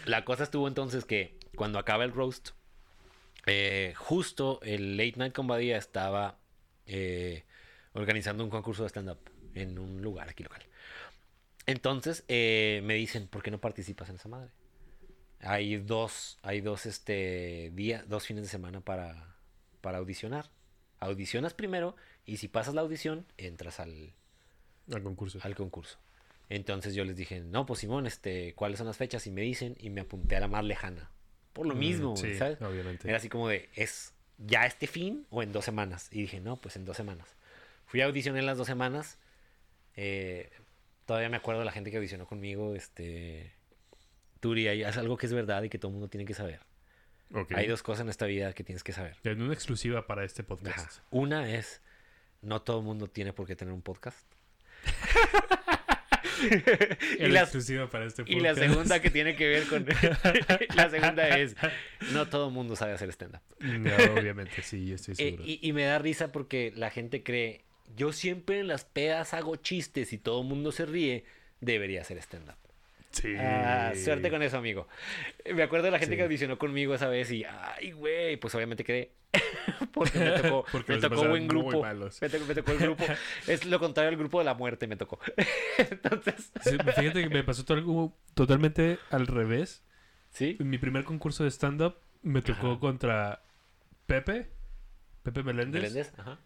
la 0.05 0.23
cosa 0.25 0.43
estuvo 0.43 0.67
entonces 0.67 1.05
que 1.05 1.37
cuando 1.55 1.79
acaba 1.79 2.03
el 2.03 2.11
roast, 2.11 2.49
eh, 3.45 3.93
justo 3.97 4.59
el 4.63 4.97
Late 4.97 5.13
Night 5.17 5.33
con 5.33 5.47
Badía 5.47 5.77
estaba 5.77 6.37
eh, 6.85 7.43
organizando 7.93 8.43
un 8.43 8.49
concurso 8.49 8.83
de 8.83 8.89
stand-up 8.89 9.19
en 9.55 9.77
un 9.77 10.01
lugar 10.01 10.29
aquí 10.29 10.43
local. 10.43 10.63
Entonces 11.65 12.23
eh, 12.27 12.81
me 12.83 12.95
dicen, 12.95 13.27
¿por 13.27 13.43
qué 13.43 13.51
no 13.51 13.59
participas 13.59 14.09
en 14.09 14.15
esa 14.15 14.29
madre? 14.29 14.51
Hay 15.39 15.77
dos, 15.77 16.39
hay 16.41 16.61
dos 16.61 16.85
este, 16.85 17.71
días, 17.73 18.07
dos 18.07 18.25
fines 18.25 18.43
de 18.43 18.49
semana 18.49 18.81
para 18.81 19.32
para 19.83 19.97
audicionar. 19.97 20.49
Audicionas 21.01 21.53
primero 21.53 21.97
y 22.25 22.37
si 22.37 22.47
pasas 22.47 22.73
la 22.73 22.81
audición, 22.81 23.25
entras 23.37 23.81
al, 23.81 24.13
al 24.91 25.03
concurso. 25.03 25.39
Al 25.43 25.55
concurso. 25.55 25.99
Entonces 26.47 26.95
yo 26.95 27.03
les 27.03 27.17
dije, 27.17 27.41
no, 27.41 27.65
pues 27.65 27.81
Simón, 27.81 28.07
este, 28.07 28.53
¿cuáles 28.55 28.77
son 28.77 28.87
las 28.87 28.95
fechas? 28.95 29.27
Y 29.27 29.31
me 29.31 29.41
dicen, 29.41 29.75
y 29.79 29.89
me 29.89 30.01
apunté 30.01 30.37
a 30.37 30.39
la 30.39 30.47
más 30.47 30.63
lejana. 30.63 31.11
Por 31.51 31.67
lo 31.67 31.75
mm, 31.75 31.79
mismo, 31.79 32.15
¿sabes? 32.15 32.61
Obviamente. 32.61 33.07
Era 33.07 33.17
así 33.17 33.27
como 33.27 33.49
de, 33.49 33.69
¿es 33.75 34.13
ya 34.37 34.65
este 34.65 34.87
fin 34.87 35.27
o 35.29 35.43
en 35.43 35.51
dos 35.51 35.65
semanas? 35.65 36.07
Y 36.11 36.21
dije, 36.21 36.39
no, 36.39 36.55
pues 36.61 36.77
en 36.77 36.85
dos 36.85 36.95
semanas. 36.95 37.35
Fui 37.85 37.99
a 37.99 38.05
audicionar 38.05 38.39
en 38.39 38.45
las 38.45 38.57
dos 38.57 38.67
semanas. 38.67 39.17
Eh, 39.97 40.49
todavía 41.05 41.27
me 41.27 41.37
acuerdo 41.37 41.59
de 41.59 41.65
la 41.65 41.73
gente 41.73 41.91
que 41.91 41.97
audicionó 41.97 42.25
conmigo. 42.25 42.73
Este. 42.73 43.51
Turi, 44.39 44.67
es 44.67 44.97
algo 44.97 45.17
que 45.17 45.25
es 45.25 45.33
verdad 45.33 45.63
y 45.63 45.69
que 45.69 45.77
todo 45.77 45.89
el 45.89 45.93
mundo 45.93 46.07
tiene 46.07 46.25
que 46.25 46.33
saber. 46.33 46.61
Hay 47.55 47.67
dos 47.67 47.83
cosas 47.83 48.01
en 48.01 48.09
esta 48.09 48.25
vida 48.25 48.53
que 48.53 48.63
tienes 48.63 48.83
que 48.83 48.93
saber. 48.93 49.17
Hay 49.23 49.31
una 49.31 49.53
exclusiva 49.53 50.05
para 50.05 50.23
este 50.23 50.43
podcast. 50.43 50.99
Una 51.09 51.49
es, 51.49 51.81
no 52.41 52.61
todo 52.61 52.79
el 52.79 52.85
mundo 52.85 53.07
tiene 53.07 53.33
por 53.33 53.47
qué 53.47 53.55
tener 53.55 53.73
un 53.73 53.81
podcast. 53.81 54.27
y, 57.19 57.27
la, 57.27 57.41
exclusiva 57.41 57.89
para 57.89 58.05
este 58.05 58.23
podcast. 58.23 58.37
y 58.37 58.41
la 58.41 58.55
segunda 58.55 59.01
que 59.01 59.09
tiene 59.09 59.35
que 59.35 59.47
ver 59.47 59.67
con... 59.67 59.85
la 60.75 60.89
segunda 60.89 61.37
es, 61.37 61.55
no 62.11 62.27
todo 62.27 62.47
el 62.47 62.53
mundo 62.53 62.75
sabe 62.75 62.93
hacer 62.93 63.09
stand-up. 63.09 63.41
No, 63.59 63.95
obviamente, 64.13 64.61
sí, 64.61 64.87
yo 64.87 64.95
estoy 64.95 65.15
seguro. 65.15 65.43
y, 65.45 65.59
y 65.61 65.73
me 65.73 65.85
da 65.85 65.99
risa 65.99 66.31
porque 66.31 66.73
la 66.75 66.89
gente 66.89 67.23
cree, 67.23 67.63
yo 67.95 68.13
siempre 68.13 68.59
en 68.59 68.67
las 68.67 68.85
pedas 68.85 69.33
hago 69.33 69.55
chistes 69.55 70.13
y 70.13 70.17
todo 70.17 70.41
el 70.41 70.47
mundo 70.47 70.71
se 70.71 70.85
ríe, 70.85 71.25
debería 71.61 72.01
hacer 72.01 72.17
stand-up. 72.17 72.57
Sí. 73.13 73.35
Ah, 73.37 73.93
suerte 73.95 74.29
con 74.29 74.41
eso, 74.41 74.57
amigo. 74.57 74.87
Me 75.53 75.63
acuerdo 75.63 75.85
de 75.85 75.91
la 75.91 75.99
gente 75.99 76.17
que 76.17 76.23
audicionó 76.23 76.57
conmigo 76.57 76.95
esa 76.95 77.07
vez 77.07 77.31
y, 77.31 77.45
ay, 77.45 77.91
güey, 77.91 78.37
pues 78.37 78.53
obviamente 78.55 78.83
quedé. 78.83 79.11
Porque 79.93 80.19
me 80.19 80.31
tocó, 80.31 80.65
me 80.87 80.97
tocó 80.97 81.27
buen 81.27 81.47
grupo. 81.47 81.83
Me 82.21 82.29
tocó, 82.29 82.45
me 82.45 82.55
tocó, 82.55 82.71
el 82.71 82.77
grupo. 82.79 83.05
Es 83.47 83.65
lo 83.65 83.79
contrario 83.79 84.09
al 84.09 84.17
grupo 84.17 84.39
de 84.39 84.45
la 84.45 84.55
muerte, 84.55 84.87
me 84.87 84.95
tocó. 84.97 85.19
Entonces. 85.77 86.51
fíjate 86.63 87.23
que 87.23 87.29
me 87.29 87.43
pasó 87.43 87.63
todo 87.63 88.13
totalmente 88.33 88.97
al 89.11 89.27
revés. 89.27 89.83
Sí. 90.31 90.57
En 90.59 90.69
mi 90.69 90.79
primer 90.79 91.03
concurso 91.03 91.43
de 91.43 91.51
stand-up 91.51 91.95
me 92.23 92.41
tocó 92.41 92.79
contra 92.79 93.43
Pepe, 94.07 94.49
Pepe 95.21 95.43
Meléndez, 95.43 95.83
Meléndez 95.83 96.13
ajá. 96.17 96.39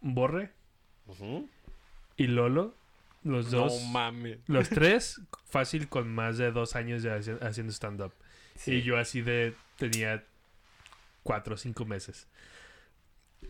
Borre 0.00 0.50
y 2.16 2.26
Lolo. 2.26 2.74
Los 3.22 3.50
dos. 3.50 3.82
No 3.82 3.88
mames. 3.90 4.38
Los 4.46 4.68
tres, 4.70 5.20
fácil 5.46 5.88
con 5.88 6.12
más 6.12 6.38
de 6.38 6.52
dos 6.52 6.76
años 6.76 7.02
ya 7.02 7.16
haciendo 7.42 7.72
stand-up. 7.72 8.12
Y 8.66 8.82
yo 8.82 8.98
así 8.98 9.22
de. 9.22 9.54
tenía 9.76 10.24
cuatro 11.22 11.54
o 11.54 11.58
cinco 11.58 11.84
meses. 11.84 12.28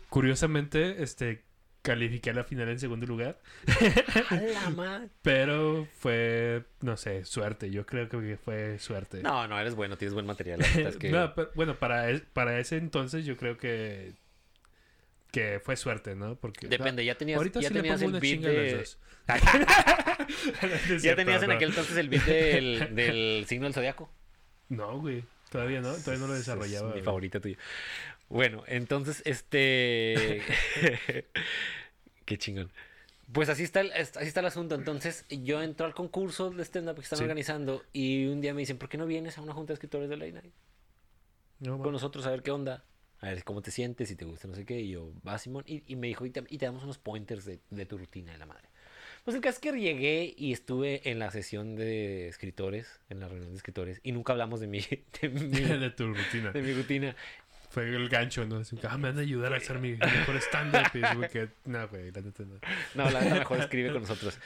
Curiosamente, 0.08 1.02
este. 1.02 1.44
Califiqué 1.82 2.28
a 2.28 2.34
la 2.34 2.44
final 2.44 2.68
en 2.68 2.78
segundo 2.78 3.06
lugar. 3.06 3.40
Pero 5.22 5.88
fue, 5.98 6.66
no 6.82 6.98
sé, 6.98 7.24
suerte. 7.24 7.70
Yo 7.70 7.86
creo 7.86 8.06
que 8.06 8.36
fue 8.36 8.78
suerte. 8.78 9.22
No, 9.22 9.48
no, 9.48 9.58
eres 9.58 9.74
bueno, 9.74 9.96
tienes 9.96 10.12
buen 10.12 10.26
material. 10.26 10.60
bueno, 11.54 11.74
para, 11.76 12.20
para 12.34 12.58
ese 12.58 12.76
entonces 12.76 13.24
yo 13.24 13.38
creo 13.38 13.56
que 13.56 14.12
que 15.30 15.60
fue 15.62 15.76
suerte, 15.76 16.14
¿no? 16.14 16.36
Porque 16.36 16.68
depende, 16.68 17.04
ya 17.04 17.16
tenías, 17.16 17.38
ahorita 17.38 17.60
ya 17.60 17.70
tenías 17.70 18.02
el 18.02 18.12
beat 18.12 18.40
de... 18.40 18.84
¿Ya 21.02 21.16
tenías 21.16 21.42
en 21.42 21.50
aquel 21.50 21.70
entonces 21.70 21.96
el 21.96 22.08
beat 22.08 22.24
del, 22.24 22.88
del 22.94 23.44
signo 23.46 23.64
del 23.64 23.74
zodiaco? 23.74 24.10
No, 24.68 24.98
güey. 25.00 25.24
Todavía 25.50 25.80
no, 25.80 25.92
todavía 25.94 26.20
no 26.20 26.28
lo 26.28 26.34
desarrollaba. 26.34 26.90
Es 26.90 26.96
mi 26.96 27.02
favorito 27.02 27.40
tuyo. 27.40 27.56
Bueno, 28.28 28.62
entonces, 28.68 29.22
este. 29.24 30.42
Qué 32.24 32.38
chingón. 32.38 32.70
Pues 33.32 33.48
así 33.48 33.64
está, 33.64 33.80
el, 33.80 33.92
así 33.92 34.26
está 34.26 34.40
el 34.40 34.46
asunto. 34.46 34.76
Entonces, 34.76 35.24
yo 35.28 35.62
entro 35.62 35.86
al 35.86 35.94
concurso 35.94 36.50
de 36.50 36.64
stand-up 36.64 36.96
que 36.96 37.02
están 37.02 37.20
organizando 37.20 37.82
y 37.92 38.26
un 38.26 38.40
día 38.40 38.54
me 38.54 38.60
dicen, 38.60 38.78
¿por 38.78 38.88
qué 38.88 38.96
no 38.98 39.06
vienes 39.06 39.38
a 39.38 39.42
una 39.42 39.52
junta 39.52 39.72
de 39.72 39.74
escritores 39.74 40.08
de 40.08 40.16
Late 40.16 40.32
Night? 40.32 40.52
Con 41.64 41.92
nosotros 41.92 42.26
a 42.26 42.30
ver 42.30 42.42
qué 42.42 42.50
onda. 42.52 42.84
A 43.20 43.28
ver 43.28 43.44
cómo 43.44 43.60
te 43.60 43.70
sientes, 43.70 44.08
si 44.08 44.16
te 44.16 44.24
gusta, 44.24 44.48
no 44.48 44.54
sé 44.54 44.64
qué. 44.64 44.80
Y 44.80 44.90
yo, 44.90 45.12
va, 45.26 45.38
Simón. 45.38 45.64
Y, 45.66 45.94
me 45.96 46.06
dijo, 46.06 46.24
y 46.24 46.30
te, 46.30 46.42
damos 46.58 46.84
unos 46.84 46.98
pointers 46.98 47.44
de, 47.44 47.60
de 47.68 47.86
tu 47.86 47.98
rutina 47.98 48.32
de 48.32 48.38
la 48.38 48.46
madre. 48.46 48.68
Pues 49.24 49.34
el 49.34 49.42
caso 49.42 49.56
es 49.56 49.60
que 49.60 49.78
llegué 49.78 50.34
y 50.36 50.52
estuve 50.52 51.08
en 51.10 51.18
la 51.18 51.30
sesión 51.30 51.76
de 51.76 52.28
escritores, 52.28 53.00
en 53.10 53.20
la 53.20 53.28
reunión 53.28 53.50
de 53.50 53.56
escritores, 53.56 54.00
y 54.02 54.12
nunca 54.12 54.32
hablamos 54.32 54.60
de 54.60 54.66
mi... 54.66 54.80
De, 55.20 55.90
tu 55.90 56.14
rutina. 56.14 56.52
De 56.52 56.62
mi 56.62 56.72
rutina. 56.72 57.14
Fue 57.68 57.84
el 57.84 58.08
gancho, 58.08 58.46
¿no? 58.46 58.62
ah, 58.88 58.98
me 58.98 59.10
van 59.10 59.18
a 59.18 59.20
ayudar 59.20 59.52
a 59.52 59.58
hacer 59.58 59.78
mi 59.78 59.92
mejor 59.92 60.36
stand-up. 60.38 60.90
Y 60.94 61.28
que, 61.28 61.50
no, 61.66 61.86
güey, 61.88 62.10
la 62.10 62.20
neta 62.22 62.42
no. 62.44 62.58
No, 62.94 63.10
la 63.10 63.20
neta 63.20 63.34
mejor 63.36 63.60
escribe 63.60 63.92
con 63.92 64.02
nosotros. 64.02 64.36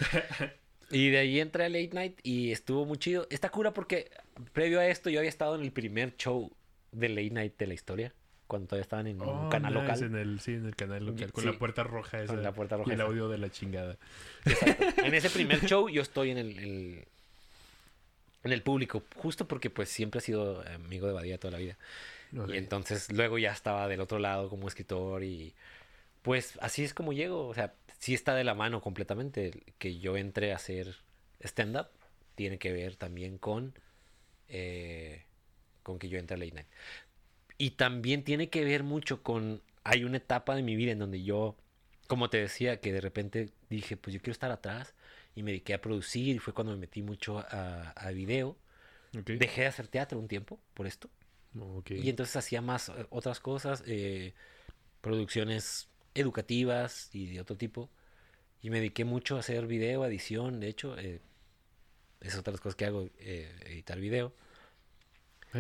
Y 0.91 1.09
de 1.09 1.19
ahí 1.19 1.41
entré 1.41 1.65
a 1.65 1.69
Late 1.69 1.91
Night 1.95 2.21
y 2.23 2.51
estuvo 2.51 2.85
muy 2.85 2.99
chido. 2.99 3.27
Está 3.31 3.49
cura 3.49 3.73
porque 3.73 4.11
previo 4.53 4.81
a 4.81 4.87
esto 4.87 5.09
yo 5.09 5.21
había 5.21 5.31
estado 5.31 5.55
en 5.55 5.63
el 5.63 5.73
primer 5.73 6.17
show 6.17 6.55
de 6.93 7.09
Late 7.09 7.31
Night 7.31 7.57
de 7.57 7.67
la 7.67 7.75
historia 7.75 8.15
cuando 8.47 8.69
todavía 8.69 8.83
estaban 8.83 9.07
en 9.07 9.21
un 9.21 9.29
oh, 9.29 9.49
canal 9.49 9.75
local. 9.75 10.03
En 10.03 10.17
el, 10.17 10.41
sí, 10.41 10.55
en 10.55 10.67
el 10.67 10.77
canal 10.77 11.05
local, 11.05 11.33
con 11.33 11.45
la 11.45 11.53
puerta 11.53 11.83
roja 11.83 12.23
esa. 12.23 12.35
Con 12.35 12.43
la 12.43 12.53
puerta 12.53 12.77
roja. 12.77 12.91
Y 12.91 12.95
el 12.95 13.01
audio 13.01 13.29
de 13.29 13.39
la 13.39 13.51
chingada. 13.51 13.97
En 14.97 15.15
ese 15.15 15.31
primer 15.31 15.61
show 15.67 15.89
yo 15.89 16.03
estoy 16.03 16.31
en 16.31 16.39
el, 16.39 17.05
en 18.45 18.53
el 18.53 18.63
público, 18.63 19.03
justo 19.17 19.49
porque 19.49 19.71
pues 19.71 19.89
siempre 19.89 20.19
he 20.19 20.23
sido 20.23 20.63
amigo 20.75 21.07
de 21.07 21.13
Badía 21.13 21.39
toda 21.39 21.53
la 21.53 21.59
vida. 21.59 21.77
Y 22.49 22.57
entonces 22.57 23.13
luego 23.13 23.39
ya 23.39 23.53
estaba 23.53 23.87
del 23.89 24.01
otro 24.01 24.19
lado 24.19 24.49
como 24.49 24.67
escritor 24.67 25.23
y 25.23 25.55
pues 26.23 26.59
así 26.61 26.83
es 26.83 26.95
como 26.95 27.13
llego, 27.13 27.47
o 27.47 27.55
sea, 27.55 27.75
sí 27.99 28.15
está 28.15 28.35
de 28.35 28.45
la 28.45 28.55
mano 28.55 28.81
completamente 28.81 29.63
que 29.79 29.99
yo 29.99 30.17
entré 30.17 30.53
a 30.53 30.57
hacer 30.57 30.97
stand-up, 31.41 31.89
tiene 32.35 32.59
que 32.59 32.73
ver 32.73 32.97
también 32.97 33.39
con, 33.39 33.75
eh, 34.49 35.23
con 35.83 35.99
que 35.99 36.09
yo 36.09 36.19
entré 36.19 36.35
a 36.35 36.39
Late 36.39 36.53
Night. 36.53 36.67
Y 37.59 37.71
también 37.73 38.25
tiene 38.25 38.49
que 38.51 38.65
ver 38.65 38.83
mucho 38.83 39.23
con, 39.23 39.63
hay 39.85 40.05
una 40.05 40.17
etapa 40.17 40.57
de 40.57 40.63
mi 40.63 40.77
vida 40.77 40.93
en 40.93 40.99
donde 40.99 41.23
yo, 41.23 41.57
como 42.09 42.31
te 42.31 42.39
decía, 42.39 42.81
que 42.81 42.93
de 42.93 43.01
repente 43.01 43.51
dije, 43.71 43.97
pues 43.97 44.15
yo 44.15 44.21
quiero 44.21 44.33
estar 44.33 44.51
atrás 44.51 44.95
y 45.35 45.43
me 45.43 45.53
dediqué 45.53 45.75
a 45.75 45.81
producir 45.81 46.37
y 46.37 46.39
fue 46.39 46.53
cuando 46.53 46.73
me 46.73 46.79
metí 46.79 47.03
mucho 47.03 47.39
a, 47.39 47.91
a 47.91 48.11
video. 48.11 48.57
Dejé 49.13 49.63
de 49.63 49.67
hacer 49.69 49.87
teatro 49.87 50.19
un 50.19 50.27
tiempo 50.27 50.59
por 50.75 50.87
esto. 50.87 51.09
Y 51.89 52.09
entonces 52.11 52.35
hacía 52.35 52.61
más 52.61 52.89
eh, 52.89 53.07
otras 53.11 53.39
cosas, 53.39 53.85
eh, 53.87 54.35
producciones 55.01 55.89
educativas 56.15 57.11
y 57.13 57.27
de 57.27 57.41
otro 57.41 57.57
tipo. 57.57 57.91
Y 58.61 58.71
me 58.71 58.79
dediqué 58.79 59.05
mucho 59.05 59.37
a 59.37 59.41
hacer 59.41 59.67
video, 59.67 60.05
edición, 60.05 60.59
de 60.59 60.69
hecho. 60.69 60.99
Eh, 60.99 61.21
es 62.25 62.35
otra 62.37 62.51
de 62.51 62.55
las 62.55 62.61
cosas 62.61 62.77
que 62.77 62.87
hago, 62.87 63.09
eh, 63.19 63.55
editar 63.67 64.01
video. 64.01 64.33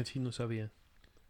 sí, 0.04 0.18
no 0.18 0.32
sabía. 0.32 0.70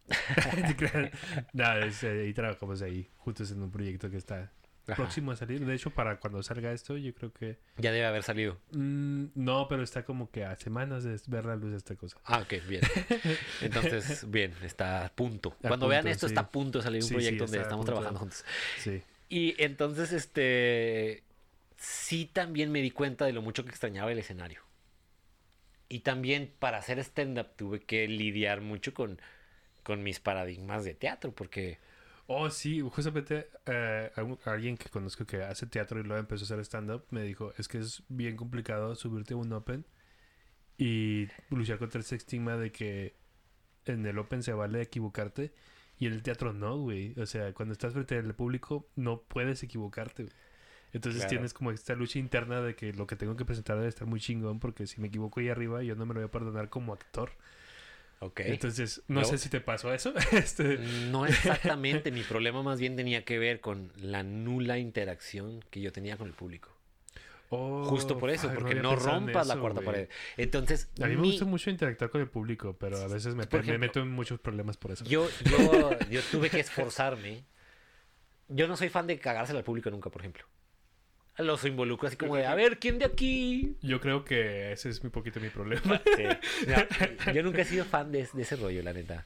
Nada, 1.53 1.85
es, 1.85 2.03
ahí 2.03 2.33
trabajamos 2.33 2.81
ahí, 2.81 3.09
juntos 3.17 3.51
en 3.51 3.61
un 3.61 3.71
proyecto 3.71 4.09
que 4.09 4.17
está 4.17 4.51
próximo 4.93 5.31
a 5.31 5.35
salir. 5.35 5.65
De 5.65 5.73
hecho, 5.73 5.89
para 5.89 6.19
cuando 6.19 6.43
salga 6.43 6.71
esto, 6.71 6.97
yo 6.97 7.13
creo 7.15 7.33
que. 7.33 7.57
Ya 7.77 7.91
debe 7.91 8.05
haber 8.05 8.23
salido. 8.23 8.59
Mm, 8.71 9.25
no, 9.35 9.67
pero 9.67 9.83
está 9.83 10.05
como 10.05 10.29
que 10.29 10.45
a 10.45 10.55
semanas 10.57 11.03
de 11.03 11.19
ver 11.27 11.45
la 11.45 11.55
luz 11.55 11.71
de 11.71 11.77
esta 11.77 11.95
cosa. 11.95 12.17
Ah, 12.25 12.39
ok, 12.39 12.53
bien. 12.67 12.81
Entonces, 13.61 14.29
bien, 14.29 14.53
está 14.63 15.05
a 15.05 15.09
punto. 15.09 15.55
cuando 15.61 15.87
vean 15.87 16.07
esto, 16.07 16.27
está 16.27 16.41
a 16.41 16.51
punto 16.51 16.79
de 16.79 16.83
salir 16.83 17.03
un 17.03 17.09
proyecto 17.09 17.45
donde 17.45 17.61
estamos 17.61 17.85
trabajando 17.85 18.19
juntos. 18.19 18.45
Sí. 18.77 19.01
Y 19.29 19.55
entonces, 19.61 20.11
este. 20.11 21.23
Sí, 21.77 22.29
también 22.31 22.71
me 22.71 22.81
di 22.81 22.91
cuenta 22.91 23.25
de 23.25 23.33
lo 23.33 23.41
mucho 23.41 23.63
que 23.63 23.69
extrañaba 23.69 24.11
el 24.11 24.19
escenario. 24.19 24.61
Y 25.89 25.99
también 25.99 26.51
para 26.57 26.77
hacer 26.77 26.99
stand-up 26.99 27.49
tuve 27.55 27.81
que 27.81 28.07
lidiar 28.07 28.61
mucho 28.61 28.93
con 28.93 29.19
con 29.85 30.03
mis 30.03 30.19
paradigmas 30.19 30.83
de 30.83 30.95
teatro, 30.95 31.33
porque... 31.33 31.77
Oh, 32.25 32.49
sí, 32.49 32.81
justamente 32.81 33.47
eh, 33.67 34.11
alguien 34.45 34.77
que 34.77 34.89
conozco 34.89 35.25
que 35.25 35.43
hace 35.43 35.67
teatro 35.67 35.99
y 35.99 36.03
luego 36.03 36.19
empezó 36.19 36.43
a 36.43 36.45
hacer 36.45 36.59
stand-up 36.61 37.05
me 37.11 37.21
dijo, 37.21 37.53
es 37.59 37.67
que 37.67 37.77
es 37.77 38.01
bien 38.09 38.35
complicado 38.35 38.95
subirte 38.95 39.35
a 39.35 39.37
un 39.37 39.53
open 39.53 39.85
y 40.75 41.27
luchar 41.51 41.77
contra 41.77 42.01
ese 42.01 42.15
estigma 42.15 42.57
de 42.57 42.71
que 42.71 43.15
en 43.85 44.03
el 44.07 44.17
open 44.17 44.41
se 44.41 44.53
vale 44.53 44.81
equivocarte 44.81 45.53
y 45.99 46.07
en 46.07 46.13
el 46.13 46.23
teatro 46.23 46.51
no, 46.51 46.79
güey. 46.79 47.13
O 47.19 47.27
sea, 47.27 47.53
cuando 47.53 47.73
estás 47.73 47.93
frente 47.93 48.17
al 48.17 48.33
público 48.33 48.89
no 48.95 49.21
puedes 49.21 49.61
equivocarte. 49.61 50.29
Entonces 50.93 51.27
tienes 51.27 51.53
como 51.53 51.69
esta 51.69 51.93
lucha 51.93 52.17
interna 52.17 52.59
de 52.61 52.75
que 52.75 52.91
lo 52.91 53.05
que 53.05 53.15
tengo 53.15 53.35
que 53.35 53.45
presentar 53.45 53.77
debe 53.77 53.89
estar 53.89 54.07
muy 54.07 54.19
chingón 54.19 54.59
porque 54.59 54.87
si 54.87 54.99
me 54.99 55.09
equivoco 55.09 55.41
ahí 55.41 55.49
arriba 55.49 55.83
yo 55.83 55.95
no 55.95 56.07
me 56.07 56.15
lo 56.15 56.21
voy 56.21 56.27
a 56.27 56.31
perdonar 56.31 56.69
como 56.69 56.91
actor. 56.91 57.31
Entonces, 58.37 59.03
no 59.07 59.23
sé 59.23 59.37
si 59.37 59.49
te 59.49 59.61
pasó 59.61 59.93
eso. 59.93 60.13
este... 60.31 60.77
No 61.09 61.25
exactamente. 61.25 62.11
Mi 62.15 62.23
problema 62.23 62.63
más 62.63 62.79
bien 62.79 62.95
tenía 62.95 63.23
que 63.25 63.39
ver 63.39 63.61
con 63.61 63.91
la 63.97 64.23
nula 64.23 64.77
interacción 64.77 65.63
que 65.69 65.81
yo 65.81 65.91
tenía 65.91 66.17
con 66.17 66.27
el 66.27 66.33
público. 66.33 66.71
Oh, 67.49 67.85
Justo 67.85 68.17
por 68.17 68.31
eso, 68.31 68.51
porque 68.53 68.75
no, 68.75 68.95
rompas 68.95 69.47
la 69.47 69.57
cuarta 69.57 69.81
pared. 69.81 70.09
Entonces, 70.35 70.89
a 71.01 71.05
mí 71.05 71.15
me 71.15 71.27
gusta 71.27 71.45
mucho 71.45 71.69
interactuar 71.69 72.09
con 72.09 72.21
el 72.21 72.27
público, 72.27 72.75
pero 72.77 72.97
a 72.97 73.07
veces 73.07 73.35
me, 73.35 73.45
me, 73.45 73.77
meto 73.77 73.99
en 73.99 74.09
muchos 74.09 74.39
problemas 74.39 74.77
por 74.77 74.91
eso. 74.91 75.05
Yo, 75.05 75.29
yo, 75.43 75.91
yo 76.09 76.21
tuve 76.31 76.49
que 76.49 76.59
esforzarme. 76.59 77.43
Yo 78.47 78.67
no 78.67 78.75
soy 78.75 78.89
fan 78.89 79.07
de 79.07 79.19
cagársela 79.19 79.59
al 79.59 79.65
público 79.65 79.89
nunca, 79.91 80.09
por 80.09 80.21
ejemplo 80.21 80.45
los 81.43 81.65
involucro 81.65 82.07
así 82.07 82.17
como 82.17 82.35
de, 82.35 82.45
a 82.45 82.55
ver, 82.55 82.79
¿quién 82.79 82.97
de 82.97 83.05
aquí? 83.05 83.75
Yo 83.81 83.99
creo 83.99 84.23
que 84.23 84.71
ese 84.71 84.89
es 84.89 85.01
un 85.01 85.11
poquito 85.11 85.39
mi 85.39 85.49
problema. 85.49 86.01
yo 87.33 87.43
nunca 87.43 87.61
he 87.61 87.65
sido 87.65 87.85
fan 87.85 88.11
de, 88.11 88.21
ese 88.21 88.55
rollo, 88.55 88.81
la 88.83 88.93
neta. 88.93 89.25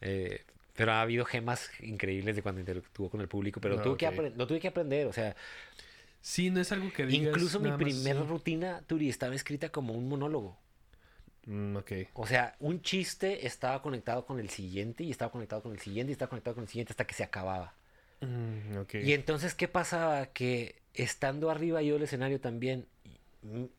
Eh, 0.00 0.44
pero 0.74 0.92
ha 0.92 1.00
habido 1.00 1.24
gemas 1.24 1.70
increíbles 1.80 2.36
de 2.36 2.42
cuando 2.42 2.60
interactuó 2.60 3.10
con 3.10 3.20
el 3.20 3.28
público, 3.28 3.60
pero 3.60 3.78
ah, 3.78 3.82
tuve 3.82 3.96
que 3.96 4.32
lo 4.36 4.46
tuve 4.46 4.60
que 4.60 4.68
aprender, 4.68 5.06
o 5.06 5.12
sea... 5.12 5.34
Sí, 6.20 6.50
no 6.50 6.60
es 6.60 6.72
algo 6.72 6.92
que 6.92 7.06
digas 7.06 7.28
Incluso 7.28 7.60
mi 7.60 7.70
primera 7.72 8.22
rutina, 8.22 8.82
Turi, 8.86 9.08
estaba 9.08 9.34
escrita 9.34 9.70
como 9.70 9.94
un 9.94 10.08
monólogo. 10.08 10.58
Mm, 11.46 11.76
ok. 11.76 11.92
O 12.14 12.26
sea, 12.26 12.54
un 12.60 12.82
chiste 12.82 13.46
estaba 13.46 13.80
conectado 13.80 14.26
con 14.26 14.38
el 14.38 14.50
siguiente 14.50 15.04
y 15.04 15.10
estaba 15.10 15.32
conectado 15.32 15.62
con 15.62 15.72
el 15.72 15.78
siguiente 15.80 16.10
y 16.10 16.12
estaba 16.12 16.28
conectado 16.28 16.54
con 16.56 16.64
el 16.64 16.68
siguiente 16.68 16.92
hasta 16.92 17.06
que 17.06 17.14
se 17.14 17.24
acababa. 17.24 17.72
Mm, 18.20 18.76
ok. 18.78 18.94
Y 18.96 19.12
entonces, 19.14 19.54
¿qué 19.54 19.68
pasaba? 19.68 20.26
Que 20.26 20.76
estando 21.02 21.50
arriba 21.50 21.80
yo 21.82 21.94
del 21.94 22.02
escenario 22.04 22.40
también, 22.40 22.86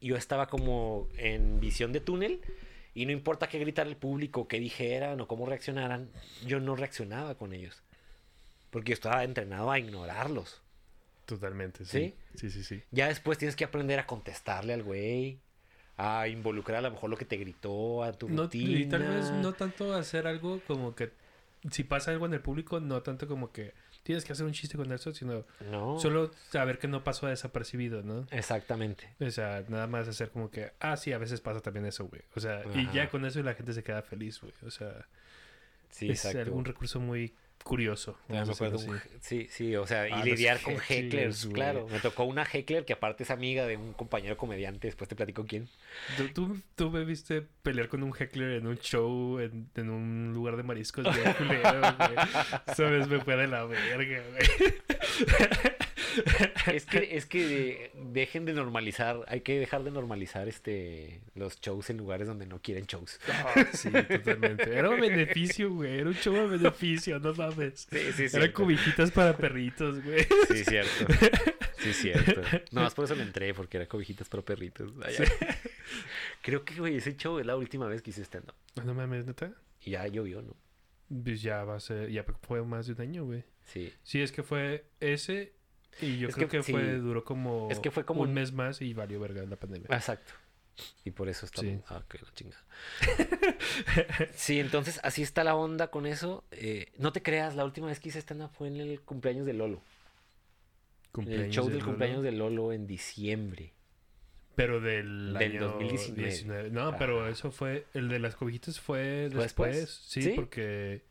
yo 0.02 0.16
estaba 0.16 0.48
como 0.48 1.08
en 1.18 1.60
visión 1.60 1.92
de 1.92 2.00
túnel 2.00 2.40
y 2.96 3.06
no 3.06 3.12
importa 3.12 3.48
qué 3.48 3.60
gritar 3.60 3.88
el 3.88 3.96
público, 3.98 4.48
qué 4.48 4.60
dijeran 4.60 5.20
o 5.22 5.28
cómo 5.28 5.46
reaccionaran, 5.46 6.10
yo 6.46 6.60
no 6.60 6.76
reaccionaba 6.76 7.36
con 7.36 7.54
ellos. 7.54 7.82
Porque 8.72 8.90
yo 8.90 8.94
estaba 8.94 9.24
entrenado 9.24 9.70
a 9.72 9.80
ignorarlos. 9.80 10.62
Totalmente, 11.26 11.86
sí. 11.86 12.16
Sí, 12.36 12.50
sí, 12.50 12.64
sí. 12.64 12.82
Ya 12.92 13.08
después 13.08 13.38
tienes 13.38 13.56
que 13.56 13.64
aprender 13.64 14.00
a 14.00 14.08
contestarle 14.08 14.74
al 14.74 14.84
güey, 14.84 15.40
a 15.98 16.28
involucrar 16.28 16.80
a 16.80 16.82
lo 16.82 16.92
mejor 16.92 17.10
lo 17.10 17.18
que 17.18 17.26
te 17.26 17.38
gritó, 17.38 18.04
a 18.04 18.14
tu 18.14 18.30
No, 18.30 18.44
rutina. 18.44 18.80
y 18.80 18.86
tal 18.86 19.04
vez 19.04 19.32
no 19.34 19.54
tanto 19.54 19.94
hacer 19.94 20.26
algo 20.28 20.62
como 20.66 20.96
que 20.96 21.12
si 21.72 21.84
pasa 21.84 22.12
algo 22.12 22.26
en 22.26 22.34
el 22.34 22.40
público, 22.42 22.80
no 22.80 23.02
tanto 23.02 23.28
como 23.28 23.52
que 23.52 23.74
tienes 24.04 24.26
que 24.26 24.34
hacer 24.34 24.46
un 24.46 24.54
chiste 24.54 24.78
con 24.78 24.92
eso, 24.92 25.14
sino 25.14 25.46
No. 25.70 26.00
solo 26.00 26.32
saber 26.50 26.80
que 26.80 26.88
no 26.88 27.04
pasó 27.04 27.28
desapercibido, 27.28 28.02
¿no? 28.02 28.26
Exactamente. 28.32 29.14
O 29.20 29.30
sea, 29.30 29.64
nada 29.68 29.88
más 29.88 30.08
hacer 30.08 30.32
como 30.32 30.50
que, 30.50 30.72
ah, 30.80 30.98
sí, 30.98 31.12
a 31.14 31.18
veces 31.18 31.42
pasa 31.42 31.60
también 31.62 31.86
eso, 31.86 32.06
güey. 32.08 32.22
O 32.36 32.40
sea, 32.40 32.64
y 32.74 32.90
ya 32.94 33.10
con 33.10 33.26
eso 33.26 33.42
la 33.44 33.54
gente 33.54 33.74
se 33.74 33.84
queda 33.84 34.02
feliz, 34.02 34.40
güey. 34.42 34.54
O 34.66 34.72
sea, 34.72 35.08
Sí, 35.90 36.10
es 36.12 36.24
exacto. 36.24 36.40
algún 36.48 36.66
recurso 36.66 37.00
muy 37.00 37.34
curioso. 37.64 38.18
Me 38.28 38.40
acuerdo 38.40 38.80
un- 38.80 39.00
sí, 39.22 39.48
sí, 39.52 39.76
o 39.76 39.86
sea, 39.86 40.08
y 40.08 40.12
Ah, 40.12 40.24
lidiar 40.24 40.60
con 40.62 40.76
hecklers, 40.80 41.48
claro. 41.54 41.88
Me 41.92 42.00
tocó 42.00 42.24
una 42.24 42.44
heckler 42.44 42.86
que 42.86 42.94
aparte 42.94 43.24
es 43.24 43.32
amiga 43.32 43.66
de 43.68 43.78
un 43.78 43.94
compañero 43.94 44.38
comediante, 44.38 44.88
después 44.88 45.08
te 45.08 45.16
platico 45.16 45.46
quién. 45.46 45.68
¿Tú, 46.18 46.30
tú, 46.30 46.58
tú 46.76 46.90
me 46.90 47.04
viste 47.06 47.44
pelear 47.62 47.88
con 47.90 48.02
un 48.04 48.14
heckler 48.18 48.52
en 48.54 48.68
un 48.68 48.78
show, 48.80 49.40
en, 49.40 49.70
en 49.76 49.90
un 49.90 50.34
lugar 50.34 50.56
de 50.58 50.64
mariscos 50.64 51.04
bien 51.14 51.34
culero, 51.38 51.80
güey. 51.98 52.76
Sabes, 52.76 53.08
me 53.08 53.20
fue 53.22 53.36
de 53.36 53.48
la 53.48 53.66
verga, 53.66 54.22
güey. 54.32 54.74
Es 56.68 56.86
que, 56.86 57.16
es 57.18 57.26
que 57.26 57.92
dejen 57.96 58.46
de 58.46 58.54
normalizar, 58.54 59.24
hay 59.28 59.42
que 59.42 59.60
dejar 59.60 59.84
de 59.84 59.92
normalizar 59.92 60.48
este 60.48 61.22
los 61.36 61.60
shows 61.62 61.90
en 61.90 61.98
lugares 61.98 62.28
donde 62.28 62.46
no 62.46 62.62
quieren 62.62 62.86
shows. 62.86 63.20
Ah, 63.28 63.66
sí, 63.74 63.90
totalmente. 63.90 64.76
Era 64.76 64.90
un 64.90 65.00
beneficio, 65.00 65.74
güey. 65.74 66.00
Era 66.00 66.10
un 66.10 66.16
show 66.16 66.34
de 66.34 66.58
beneficio, 66.58 67.20
no 67.20 67.34
mames. 67.34 67.88
Sí, 67.90 68.28
sí, 68.30 68.38
Eran 68.38 68.52
cobijitas 68.52 69.12
para 69.12 69.36
perritos, 69.36 70.04
güey. 70.04 70.26
Sí, 70.48 70.64
cierto. 70.64 71.14
Sí, 71.80 71.94
cierto. 71.94 72.42
No, 72.72 72.82
más 72.82 72.94
por 72.94 73.06
eso 73.06 73.16
le 73.16 73.24
entré, 73.24 73.54
porque 73.54 73.78
era 73.78 73.88
cobijitas 73.88 74.28
para 74.28 74.44
perritos. 74.44 74.92
Ay. 75.04 75.16
Creo 76.42 76.64
que, 76.64 76.76
güey, 76.76 76.98
ese 76.98 77.16
show 77.16 77.40
es 77.40 77.46
la 77.46 77.56
última 77.56 77.88
vez 77.88 78.02
que 78.02 78.10
hice 78.10 78.24
stand-up. 78.24 78.56
No 78.84 78.94
mames, 78.94 79.26
neta. 79.26 79.54
Y 79.82 79.92
ya 79.92 80.08
llovió, 80.08 80.42
¿no? 80.42 80.56
Pues 81.24 81.42
ya 81.42 81.64
va 81.64 81.76
a 81.76 81.80
ser, 81.80 82.12
ya 82.12 82.24
fue 82.42 82.64
más 82.64 82.88
de 82.88 82.94
un 82.94 83.02
año, 83.02 83.26
güey. 83.26 83.44
Sí. 83.64 83.94
Sí, 84.04 84.22
es 84.22 84.32
que 84.32 84.44
fue 84.44 84.86
ese 85.00 85.54
y 86.02 86.18
yo 86.20 86.30
Es 86.30 86.36
creo 86.36 86.48
que 86.48 86.58
que, 86.58 86.64
fue, 86.72 86.84
sí. 86.86 86.92
duró 87.00 87.24
como, 87.24 87.68
Es 87.72 87.80
que 87.80 87.92
fue 87.92 88.06
como 88.06 88.22
un 88.22 88.34
mes 88.34 88.52
más 88.54 88.82
y 88.82 88.94
valió 88.94 89.20
verga 89.20 89.44
la 89.46 89.56
pandemia. 89.56 89.88
Exacto. 89.92 90.34
Y 91.04 91.12
por 91.12 91.28
eso 91.28 91.46
estamos. 91.46 91.72
Sí. 91.72 91.82
Ah, 91.90 92.04
que 92.08 92.20
la 92.20 92.32
chingada. 92.34 92.64
sí, 94.34 94.60
entonces 94.60 95.00
así 95.04 95.22
está 95.22 95.44
la 95.44 95.56
onda 95.56 95.90
con 95.92 96.06
eso. 96.06 96.46
Eh, 96.52 96.92
no 96.98 97.12
te 97.12 97.22
creas, 97.22 97.56
la 97.56 97.66
última 97.66 97.88
vez 97.88 98.00
que 98.00 98.10
hice 98.10 98.20
stand-up 98.20 98.52
fue 98.54 98.68
en 98.70 98.78
el 98.78 99.02
cumpleaños 99.02 99.46
de 99.46 99.54
Lolo. 99.54 99.82
En 101.18 101.32
el 101.32 101.50
show 101.50 101.68
de 101.68 101.74
del 101.76 101.84
cumpleaños 101.84 102.24
de 102.24 102.32
Lolo 102.32 102.72
en 102.72 102.88
diciembre. 102.88 103.74
Pero 104.56 104.80
del, 104.80 105.34
Del 105.34 105.52
año 105.58 105.68
2019. 105.70 106.30
19. 106.30 106.70
No, 106.72 106.96
pero 106.98 107.28
eso 107.28 107.52
fue. 107.52 107.86
El 107.94 108.08
de 108.10 108.20
las 108.20 108.36
cobijitas 108.36 108.80
fue 108.80 109.30
¿Fue 109.32 109.42
después. 109.44 109.76
después? 109.76 110.02
Sí, 110.06 110.22
¿Sí? 110.22 110.34
porque. 110.36 111.04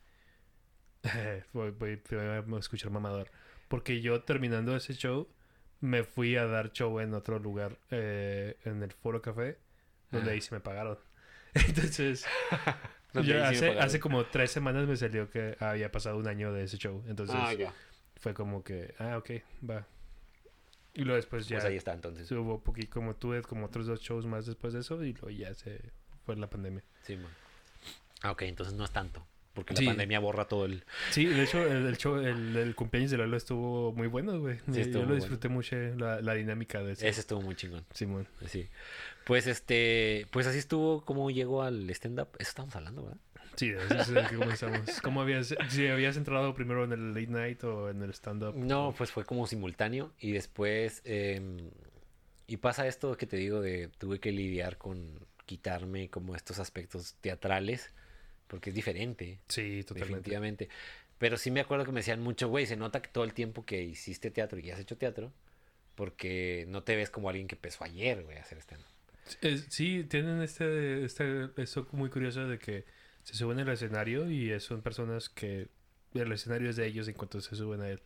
voy, 1.53 1.71
voy- 1.71 2.01
voy 2.11 2.57
a 2.57 2.59
escuchar 2.59 2.91
mamador. 2.91 3.31
Porque 3.69 4.01
yo 4.01 4.23
terminando 4.23 4.75
ese 4.77 4.95
show, 4.95 5.29
me 5.81 6.03
fui 6.05 6.37
a 6.37 6.47
dar 6.47 6.73
show 6.73 7.01
en 7.01 7.15
otro 7.15 7.39
lugar, 7.39 7.79
eh, 7.91 8.57
en 8.65 8.83
el 8.83 8.93
Foro 8.93 9.21
Café, 9.23 9.59
donde 10.11 10.31
Ah. 10.31 10.33
ahí 10.35 10.41
sí 10.41 10.49
me 10.53 10.61
pagaron. 10.61 10.99
Entonces, 11.55 12.27
yo 13.15 13.45
hace, 13.45 13.61
pagaron. 13.69 13.83
hace 13.83 14.01
como 14.01 14.25
tres 14.27 14.51
semanas 14.51 14.87
me 14.89 14.97
salió 14.97 15.31
que 15.31 15.57
había 15.61 15.91
pasado 15.93 16.17
un 16.17 16.27
año 16.29 16.53
de 16.53 16.65
ese 16.65 16.79
show. 16.79 17.05
Entonces, 17.09 17.37
Ah, 17.39 17.53
fue 18.17 18.35
como 18.35 18.65
que, 18.65 18.95
ah, 18.99 19.19
ok, 19.19 19.31
va. 19.69 19.87
Y 20.95 21.03
luego 21.03 21.17
después 21.17 21.47
ya. 21.47 21.59
Pues 21.59 21.67
ahí 21.67 21.77
está, 21.77 21.93
entonces. 21.93 22.29
Hubo 22.33 22.61
poquito, 22.61 22.91
como 22.95 23.15
tuve 23.15 23.43
como 23.43 23.67
otros 23.67 23.87
dos 23.87 24.01
shows 24.01 24.27
más 24.27 24.47
después 24.47 24.73
de 24.73 24.81
eso 24.81 25.05
y 25.05 25.13
luego 25.13 25.31
ya 25.31 25.55
se 25.55 25.81
fue 26.25 26.35
la 26.37 26.51
pandemia. 26.51 26.83
Sí, 27.03 27.17
man. 27.17 27.31
Ah, 28.23 28.33
ok, 28.33 28.43
entonces 28.43 28.75
no 28.75 28.85
es 28.85 28.91
tanto. 28.91 29.25
Porque 29.59 29.77
Sí. 29.77 29.85
la 29.85 29.91
pandemia 29.91 30.21
borra 30.21 30.45
todo 30.47 30.65
el. 30.67 30.85
Sí, 31.11 31.27
de 31.27 31.43
hecho 31.43 31.67
el, 31.67 31.87
el 31.87 31.97
show, 31.97 32.17
el, 32.17 32.57
el 32.57 32.75
cumpleaños 32.75 33.11
de 33.11 33.19
Lalo 33.19 33.37
estuvo 33.37 33.93
muy 33.93 34.07
bueno, 34.07 34.39
güey. 34.39 34.59
Sí, 34.73 34.81
estuvo 34.83 35.03
Yo 35.03 35.09
lo 35.09 35.15
disfruté 35.17 35.49
mucho 35.49 35.77
la, 35.97 36.21
la 36.21 36.35
dinámica 36.35 36.83
de 36.83 36.93
ese. 36.93 37.09
Ese 37.09 37.21
estuvo 37.21 37.41
muy 37.43 37.57
chingón. 37.57 37.85
Simón. 37.93 38.29
Sí. 38.47 38.69
Pues 39.25 39.47
este. 39.49 40.27
Pues 40.31 40.47
así 40.47 40.59
estuvo 40.59 41.05
como 41.05 41.31
llegó 41.31 41.63
al 41.63 41.91
stand-up. 41.91 42.29
Eso 42.39 42.49
estamos 42.51 42.75
hablando, 42.77 43.03
¿verdad? 43.05 43.19
Sí, 43.57 43.71
eso 43.71 44.21
es 44.21 44.29
que 44.29 44.37
comenzamos. 44.37 44.81
¿Cómo 45.03 45.21
habías, 45.21 45.53
si 45.71 45.89
habías 45.89 46.17
entrado 46.17 46.55
primero 46.55 46.85
en 46.85 46.93
el 46.93 47.09
late 47.13 47.27
night 47.27 47.65
o 47.65 47.91
en 47.91 48.01
el 48.03 48.11
stand-up? 48.15 48.55
No, 48.57 48.95
pues 48.97 49.11
fue 49.11 49.25
como 49.25 49.47
simultáneo. 49.49 50.13
Y 50.21 50.31
después. 50.31 51.03
em, 51.05 51.71
y 52.47 52.57
pasa 52.59 52.87
esto 52.87 53.17
que 53.17 53.27
te 53.27 53.37
digo 53.37 53.61
de. 53.61 53.89
Tuve 53.99 54.21
que 54.21 54.31
lidiar 54.31 54.79
con 54.79 55.27
quitarme 55.45 56.09
como 56.11 56.37
estos 56.37 56.59
aspectos 56.59 57.17
teatrales. 57.21 57.93
Porque 58.49 58.71
es 58.71 58.77
diferente. 58.77 59.39
Sí, 59.49 59.85
totalmente. 59.85 60.15
Definitivamente. 60.15 60.69
Pero 61.19 61.37
sí 61.37 61.51
me 61.51 61.61
acuerdo 61.61 61.85
que 61.85 61.93
me 61.93 62.01
decían 62.01 62.21
mucho, 62.21 62.49
güey, 62.49 62.67
se 62.67 62.77
nota 62.77 63.01
que 63.03 63.09
todo 63.09 63.25
el 63.25 63.35
tiempo 63.35 63.65
que 63.65 63.83
hiciste 63.83 64.31
teatro 64.31 64.59
y 64.59 64.71
has 64.71 64.81
hecho 64.81 64.97
teatro, 64.97 65.33
porque 65.95 66.65
no 66.69 66.83
te 66.83 66.97
ves 66.97 67.11
como 67.11 67.29
alguien 67.29 67.49
que 67.49 67.57
empezó 67.57 67.85
ayer, 67.85 68.23
güey, 68.25 68.39
a 68.39 68.43
hacer 68.43 68.59
stand 68.59 68.83
sí, 69.69 70.05
tienen 70.09 70.43
este, 70.43 71.05
este, 71.05 71.51
eso 71.57 71.87
muy 71.93 72.11
curioso 72.11 72.47
de 72.47 72.59
que 72.59 72.85
se 73.25 73.35
suben 73.35 73.59
al 73.61 73.69
escenario 73.69 74.31
y 74.31 74.59
son 74.61 74.81
personas 74.81 75.29
que 75.29 75.69
el 76.15 76.33
escenario 76.33 76.71
es 76.71 76.77
de 76.77 76.87
ellos 76.87 77.09
en 77.09 77.15
cuanto 77.15 77.41
se 77.41 77.55
suben 77.55 77.81
a 77.81 77.89
él. 77.89 78.01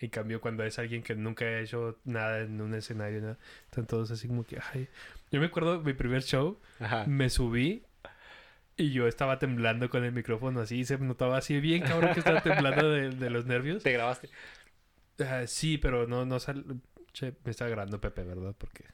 En 0.00 0.10
cambio, 0.10 0.40
cuando 0.40 0.62
es 0.64 0.78
alguien 0.78 1.02
que 1.02 1.14
nunca 1.16 1.44
ha 1.44 1.60
hecho 1.60 1.98
nada 2.04 2.40
en 2.40 2.60
un 2.60 2.74
escenario, 2.74 3.20
nada, 3.20 3.38
están 3.64 3.86
todos 3.86 4.10
así 4.10 4.28
como 4.28 4.44
que, 4.44 4.58
ay. 4.72 4.88
Yo 5.32 5.40
me 5.40 5.46
acuerdo 5.46 5.80
mi 5.80 5.92
primer 5.92 6.22
show, 6.22 6.58
Ajá. 6.78 7.04
me 7.06 7.30
subí 7.30 7.82
y 8.78 8.92
yo 8.92 9.06
estaba 9.06 9.38
temblando 9.38 9.90
con 9.90 10.04
el 10.04 10.12
micrófono 10.12 10.60
así, 10.60 10.84
se 10.84 10.96
notaba 10.98 11.36
así 11.38 11.60
bien 11.60 11.82
cabrón 11.82 12.14
que 12.14 12.20
estaba 12.20 12.40
temblando 12.40 12.90
de, 12.90 13.10
de 13.10 13.30
los 13.30 13.44
nervios. 13.44 13.82
¿Te 13.82 13.92
grabaste? 13.92 14.30
Ah, 15.18 15.46
sí, 15.46 15.76
pero 15.76 16.06
no, 16.06 16.24
no 16.24 16.38
sal... 16.38 16.64
che, 17.12 17.34
me 17.44 17.50
está 17.50 17.68
grabando 17.68 18.00
Pepe, 18.00 18.22
¿verdad? 18.22 18.54
Porque 18.56 18.84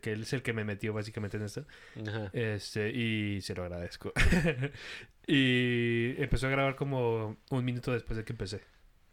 que 0.00 0.12
él 0.12 0.22
es 0.22 0.32
el 0.32 0.42
que 0.42 0.52
me 0.52 0.64
metió 0.64 0.92
básicamente 0.92 1.36
en 1.36 1.44
esto. 1.44 1.64
Ajá. 2.06 2.30
Este, 2.32 2.90
y 2.90 3.40
se 3.42 3.54
lo 3.54 3.62
agradezco. 3.64 4.12
y 5.26 6.14
empezó 6.20 6.46
a 6.46 6.50
grabar 6.50 6.76
como 6.76 7.36
un 7.50 7.64
minuto 7.64 7.92
después 7.92 8.16
de 8.16 8.24
que 8.24 8.32
empecé. 8.32 8.62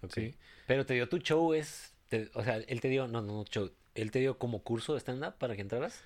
Sí. 0.09 0.35
Pero 0.67 0.85
te 0.85 0.93
dio 0.93 1.07
tu 1.09 1.17
show, 1.19 1.53
es. 1.53 1.93
te- 2.09 2.29
o 2.33 2.43
sea, 2.43 2.57
él 2.57 2.81
te 2.81 2.89
dio. 2.89 3.07
No, 3.07 3.21
no, 3.21 3.33
no, 3.33 3.45
show. 3.45 3.71
Él 3.95 4.11
te 4.11 4.19
dio 4.19 4.37
como 4.37 4.63
curso 4.63 4.93
de 4.93 4.99
stand-up 4.99 5.35
para 5.37 5.55
que 5.55 5.61
entraras. 5.61 6.01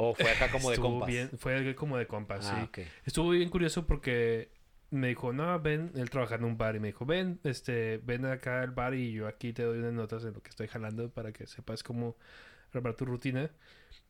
¿O 0.00 0.14
fue 0.14 0.30
acá 0.30 0.50
como 0.50 0.70
de 0.70 0.74
Estuvo 0.76 0.90
compas? 0.92 1.08
bien, 1.08 1.30
fue 1.38 1.74
como 1.74 1.96
de 1.98 2.06
compas, 2.06 2.46
Ah, 2.50 2.68
sí. 2.74 2.82
Estuvo 3.04 3.30
bien 3.30 3.50
curioso 3.50 3.86
porque 3.86 4.50
me 4.90 5.08
dijo, 5.08 5.32
no, 5.32 5.60
ven, 5.60 5.92
él 5.94 6.10
trabaja 6.10 6.34
en 6.36 6.44
un 6.44 6.56
bar 6.56 6.74
y 6.74 6.80
me 6.80 6.88
dijo, 6.88 7.04
ven, 7.06 7.38
este, 7.44 7.98
ven 7.98 8.24
acá 8.26 8.62
al 8.62 8.70
bar 8.72 8.94
y 8.94 9.12
yo 9.12 9.28
aquí 9.28 9.52
te 9.52 9.62
doy 9.62 9.78
unas 9.78 9.92
notas 9.92 10.22
de 10.22 10.32
lo 10.32 10.42
que 10.42 10.48
estoy 10.50 10.66
jalando 10.68 11.10
para 11.10 11.32
que 11.32 11.46
sepas 11.46 11.82
cómo 11.82 12.16
armar 12.72 12.94
tu 12.94 13.04
rutina. 13.04 13.50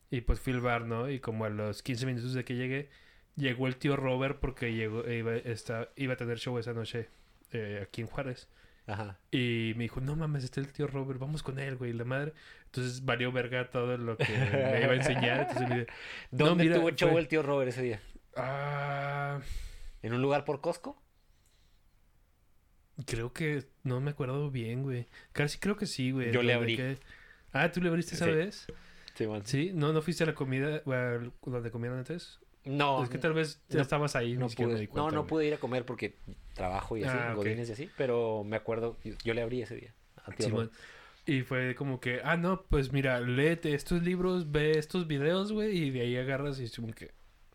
Y 0.09 0.21
pues 0.21 0.39
fui 0.39 0.53
al 0.53 0.61
bar, 0.61 0.85
¿no? 0.85 1.09
Y 1.09 1.19
como 1.19 1.45
a 1.45 1.49
los 1.49 1.83
15 1.83 2.05
minutos 2.05 2.33
de 2.33 2.43
que 2.43 2.55
llegué, 2.55 2.89
llegó 3.35 3.67
el 3.67 3.77
tío 3.77 3.95
Robert 3.95 4.39
porque 4.39 4.73
llegó, 4.73 5.07
iba, 5.09 5.33
iba 5.95 6.13
a 6.13 6.17
tener 6.17 6.37
show 6.37 6.57
esa 6.57 6.73
noche 6.73 7.07
eh, 7.51 7.79
aquí 7.83 8.01
en 8.01 8.07
Juárez. 8.07 8.49
Ajá. 8.87 9.17
Y 9.31 9.73
me 9.77 9.83
dijo, 9.83 10.01
no 10.01 10.15
mames, 10.15 10.43
está 10.43 10.59
el 10.59 10.71
tío 10.73 10.87
Robert, 10.87 11.19
vamos 11.19 11.43
con 11.43 11.59
él, 11.59 11.77
güey, 11.77 11.93
la 11.93 12.03
madre. 12.03 12.33
Entonces 12.65 13.05
valió 13.05 13.31
verga 13.31 13.69
todo 13.69 13.95
lo 13.97 14.17
que 14.17 14.25
me 14.33 14.81
iba 14.83 14.91
a 14.91 14.95
enseñar. 14.95 15.39
Entonces 15.41 15.69
me 15.69 15.75
dice, 15.79 15.87
No, 16.31 16.45
¿Dónde 16.47 16.63
mira, 16.65 16.75
tuvo 16.77 16.89
show 16.91 17.09
fue- 17.11 17.21
el 17.21 17.27
tío 17.27 17.41
Robert 17.43 17.69
ese 17.69 17.81
día? 17.83 18.01
ah, 18.35 19.39
¿En 20.01 20.13
un 20.13 20.21
lugar 20.21 20.45
por 20.45 20.61
Costco? 20.61 21.01
creo 23.05 23.33
que 23.33 23.65
no 23.83 23.99
me 23.99 24.11
acuerdo 24.11 24.51
bien, 24.51 24.83
güey. 24.83 25.07
Casi 25.31 25.57
creo 25.57 25.75
que 25.75 25.85
sí, 25.87 26.11
güey. 26.11 26.31
Yo 26.31 26.43
le 26.43 26.53
abrí. 26.53 26.75
que- 26.77 26.97
Ah, 27.53 27.71
¿tú 27.71 27.81
le 27.81 27.89
abriste 27.89 28.15
esa 28.15 28.25
Sí. 28.25 28.31
vez? 28.31 28.67
Sí, 29.15 29.27
man. 29.27 29.45
Sí, 29.45 29.71
no, 29.73 29.91
no 29.91 30.01
fuiste 30.01 30.23
a 30.23 30.27
la 30.27 30.35
comida, 30.35 30.81
o 30.85 30.91
al- 30.91 31.33
donde 31.45 31.71
comían 31.71 31.93
antes. 31.95 32.39
No, 32.63 33.03
es 33.03 33.09
que 33.09 33.17
tal 33.17 33.33
vez 33.33 33.59
ya 33.69 33.77
no- 33.77 33.81
estabas 33.81 34.15
ahí, 34.15 34.37
no 34.37 34.47
pude, 34.47 34.87
no, 34.93 35.09
no 35.09 35.25
pude 35.25 35.47
ir 35.47 35.53
a 35.55 35.57
comer 35.57 35.83
porque 35.83 36.15
trabajo 36.53 36.97
y 36.97 37.03
así, 37.03 37.17
Ah, 37.19 37.33
godines 37.33 37.69
y 37.69 37.73
así, 37.73 37.89
pero 37.97 38.43
me 38.43 38.57
acuerdo, 38.57 38.97
yo, 39.03 39.13
yo 39.23 39.33
le 39.33 39.41
abrí 39.41 39.61
ese 39.61 39.75
día. 39.75 39.93
Y 41.25 41.41
fue 41.41 41.75
como 41.75 41.99
que, 41.99 42.21
ah, 42.23 42.37
no, 42.37 42.63
pues 42.63 42.91
mira, 42.91 43.19
léete 43.19 43.73
estos 43.73 44.01
libros, 44.01 44.51
ve 44.51 44.77
estos 44.77 45.07
videos, 45.07 45.51
güey, 45.51 45.77
y 45.77 45.89
de 45.91 46.01
ahí 46.01 46.17
agarras 46.17 46.59
y 46.59 46.65
es 46.65 46.75
como 46.75 46.93
que, 46.93 47.11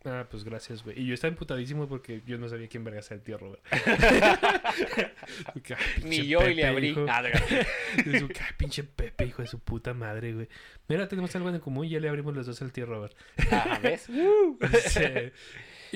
Ah, 0.09 0.25
pues 0.31 0.45
gracias, 0.45 0.85
güey. 0.85 1.01
Y 1.01 1.07
yo 1.07 1.15
estaba 1.15 1.33
emputadísimo 1.33 1.89
porque 1.89 2.23
yo 2.25 2.39
no 2.39 2.49
sabía 2.49 2.69
quién 2.69 2.85
verga 2.85 3.03
ser 3.03 3.17
el 3.19 3.25
tío 3.25 3.39
Robert. 3.39 3.61
Ni 6.05 6.29
yo 6.29 6.49
y 6.49 6.55
le 6.55 6.65
abrí. 6.65 6.95
nada. 6.95 7.29
pinche 8.57 8.85
Pepe, 8.85 9.25
hijo 9.27 9.43
de 9.43 9.49
su 9.49 9.59
puta 9.59 9.95
madre, 9.95 10.33
güey. 10.33 10.49
Mira, 10.89 11.09
tenemos 11.09 11.35
algo 11.35 11.51
en 11.51 11.59
común 11.59 11.87
y 11.87 11.91
ya 11.91 11.99
le 12.01 12.09
abrimos 12.09 12.37
los 12.37 12.47
dos 12.47 12.63
al 12.63 12.71
tío 12.71 12.87
Robert. 12.87 13.17
Ah, 13.51 13.81
¿ves? 13.83 14.07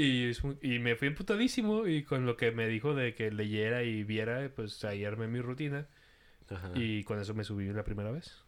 y, 0.00 0.32
y, 0.62 0.78
me 0.78 0.96
fui 0.96 1.08
emputadísimo 1.08 1.86
y 1.86 2.02
con 2.04 2.26
lo 2.26 2.36
que 2.36 2.52
me 2.52 2.66
dijo 2.68 2.94
de 2.94 3.14
que 3.14 3.30
leyera 3.30 3.82
y 3.82 4.04
viera, 4.04 4.50
pues 4.54 4.84
ahí 4.84 5.04
armé 5.04 5.28
mi 5.28 5.40
rutina. 5.40 5.88
Y 6.74 7.04
con 7.04 7.20
eso 7.20 7.32
me 7.34 7.44
subí 7.44 7.68
la 7.72 7.84
primera 7.84 8.10
vez. 8.10 8.44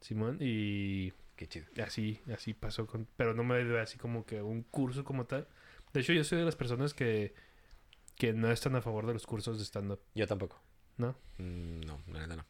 Simón, 0.00 0.38
y 0.40 1.12
Así, 1.82 2.20
así 2.32 2.54
pasó 2.54 2.86
con... 2.86 3.06
Pero 3.16 3.34
no 3.34 3.44
me 3.44 3.62
dio 3.64 3.80
así 3.80 3.98
como 3.98 4.24
que 4.24 4.42
un 4.42 4.62
curso 4.62 5.04
como 5.04 5.26
tal. 5.26 5.48
De 5.92 6.00
hecho, 6.00 6.12
yo 6.12 6.24
soy 6.24 6.38
de 6.38 6.44
las 6.44 6.56
personas 6.56 6.94
que, 6.94 7.34
que 8.16 8.32
no 8.32 8.50
están 8.50 8.76
a 8.76 8.82
favor 8.82 9.06
de 9.06 9.12
los 9.12 9.26
cursos 9.26 9.58
de 9.58 9.64
stand-up. 9.64 10.00
Yo 10.14 10.26
tampoco. 10.26 10.62
¿No? 10.96 11.16
Mm, 11.38 11.80
no, 11.80 12.00
no, 12.06 12.26
no. 12.26 12.46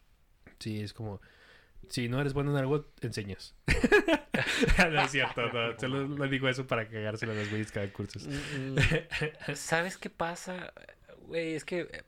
Sí, 0.59 0.81
es 0.81 0.93
como... 0.93 1.21
Si 1.89 2.09
no 2.09 2.19
eres 2.19 2.33
bueno 2.33 2.51
en 2.51 2.57
algo, 2.57 2.85
enseñas. 3.01 3.55
no 4.91 5.01
es 5.01 5.11
cierto, 5.11 5.51
no. 5.51 5.79
Solo 5.79 6.07
le 6.07 6.29
digo 6.29 6.47
eso 6.49 6.65
para 6.65 6.87
cagarse 6.87 7.25
a 7.25 7.29
los 7.29 7.49
güeyes 7.49 7.71
cada 7.71 7.91
curso. 7.91 8.19
Mm, 8.19 8.73
mm. 8.73 8.77
¿Sabes 9.55 9.97
qué 9.97 10.09
pasa? 10.09 10.73
Güey, 11.27 11.53
es 11.53 11.65
que 11.65 11.81
eh, 11.81 12.03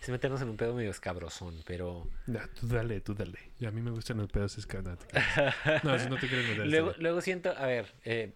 es 0.00 0.08
meternos 0.08 0.40
en 0.42 0.48
un 0.48 0.56
pedo 0.56 0.74
medio 0.74 0.90
escabrosón, 0.90 1.62
pero. 1.66 2.08
No, 2.26 2.40
tú 2.58 2.68
dale, 2.68 3.00
tú 3.00 3.14
dale. 3.14 3.38
Y 3.58 3.66
a 3.66 3.70
mí 3.70 3.80
me 3.80 3.90
gustan 3.90 4.18
los 4.18 4.30
pedos 4.30 4.56
escabrosos. 4.58 5.06
No, 5.82 5.98
si 5.98 6.08
no 6.08 6.16
te 6.16 6.28
quieres 6.28 6.48
meter. 6.48 6.66
luego, 6.66 6.94
luego 6.98 7.20
siento, 7.20 7.50
a 7.56 7.66
ver, 7.66 7.92
eh... 8.04 8.32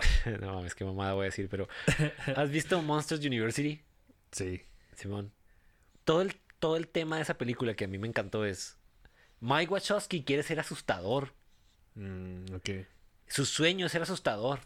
no 0.40 0.54
mames, 0.54 0.74
qué 0.74 0.84
mamada 0.84 1.14
voy 1.14 1.22
a 1.22 1.24
decir, 1.26 1.48
pero. 1.48 1.68
¿Has 2.36 2.50
visto 2.50 2.80
Monsters 2.80 3.24
University? 3.24 3.82
Sí. 4.30 4.62
Simón. 4.94 5.32
Todo 6.04 6.22
el, 6.22 6.36
todo 6.58 6.76
el 6.76 6.88
tema 6.88 7.16
de 7.16 7.22
esa 7.22 7.38
película 7.38 7.74
que 7.74 7.84
a 7.84 7.88
mí 7.88 7.98
me 7.98 8.08
encantó 8.08 8.44
es. 8.44 8.76
Mike 9.40 9.72
Wachowski 9.72 10.22
quiere 10.22 10.42
ser 10.42 10.60
asustador. 10.60 11.32
Mm, 11.94 12.54
ok. 12.54 12.70
Su 13.26 13.46
sueño 13.46 13.86
es 13.86 13.92
ser 13.92 14.02
asustador. 14.02 14.60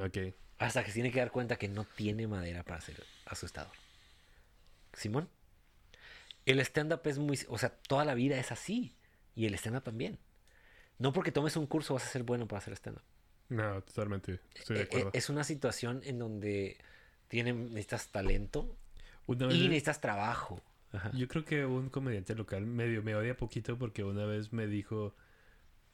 Ok. 0.00 0.18
Hasta 0.58 0.84
que 0.84 0.90
se 0.90 0.94
tiene 0.94 1.10
que 1.10 1.18
dar 1.18 1.32
cuenta 1.32 1.56
que 1.56 1.68
no 1.68 1.84
tiene 1.84 2.26
madera 2.26 2.62
para 2.62 2.80
ser 2.80 3.02
asustador. 3.26 3.72
Simón. 4.92 5.28
El 6.46 6.60
stand-up 6.60 7.00
es 7.04 7.18
muy... 7.18 7.38
O 7.48 7.58
sea, 7.58 7.70
toda 7.70 8.04
la 8.04 8.14
vida 8.14 8.38
es 8.38 8.52
así. 8.52 8.94
Y 9.34 9.46
el 9.46 9.54
stand-up 9.54 9.82
también. 9.82 10.18
No 10.98 11.12
porque 11.12 11.32
tomes 11.32 11.56
un 11.56 11.66
curso 11.66 11.94
vas 11.94 12.04
a 12.04 12.08
ser 12.08 12.22
bueno 12.22 12.46
para 12.46 12.58
hacer 12.58 12.74
stand-up. 12.74 13.02
No, 13.48 13.82
totalmente. 13.82 14.40
Estoy 14.54 14.76
de 14.76 14.82
e, 14.82 14.84
e, 14.84 14.86
acuerdo. 14.86 15.10
Es 15.14 15.28
una 15.30 15.44
situación 15.44 16.00
en 16.04 16.18
donde 16.18 16.78
tienen, 17.28 17.70
necesitas 17.70 18.08
talento 18.08 18.76
y 19.26 19.34
necesitas 19.34 20.00
trabajo. 20.00 20.62
Yo 21.14 21.28
creo 21.28 21.44
que 21.44 21.64
un 21.64 21.88
comediante 21.88 22.34
local 22.34 22.66
medio 22.66 23.02
me 23.02 23.14
odia 23.14 23.36
poquito 23.36 23.78
porque 23.78 24.04
una 24.04 24.26
vez 24.26 24.52
me 24.52 24.66
dijo, 24.66 25.14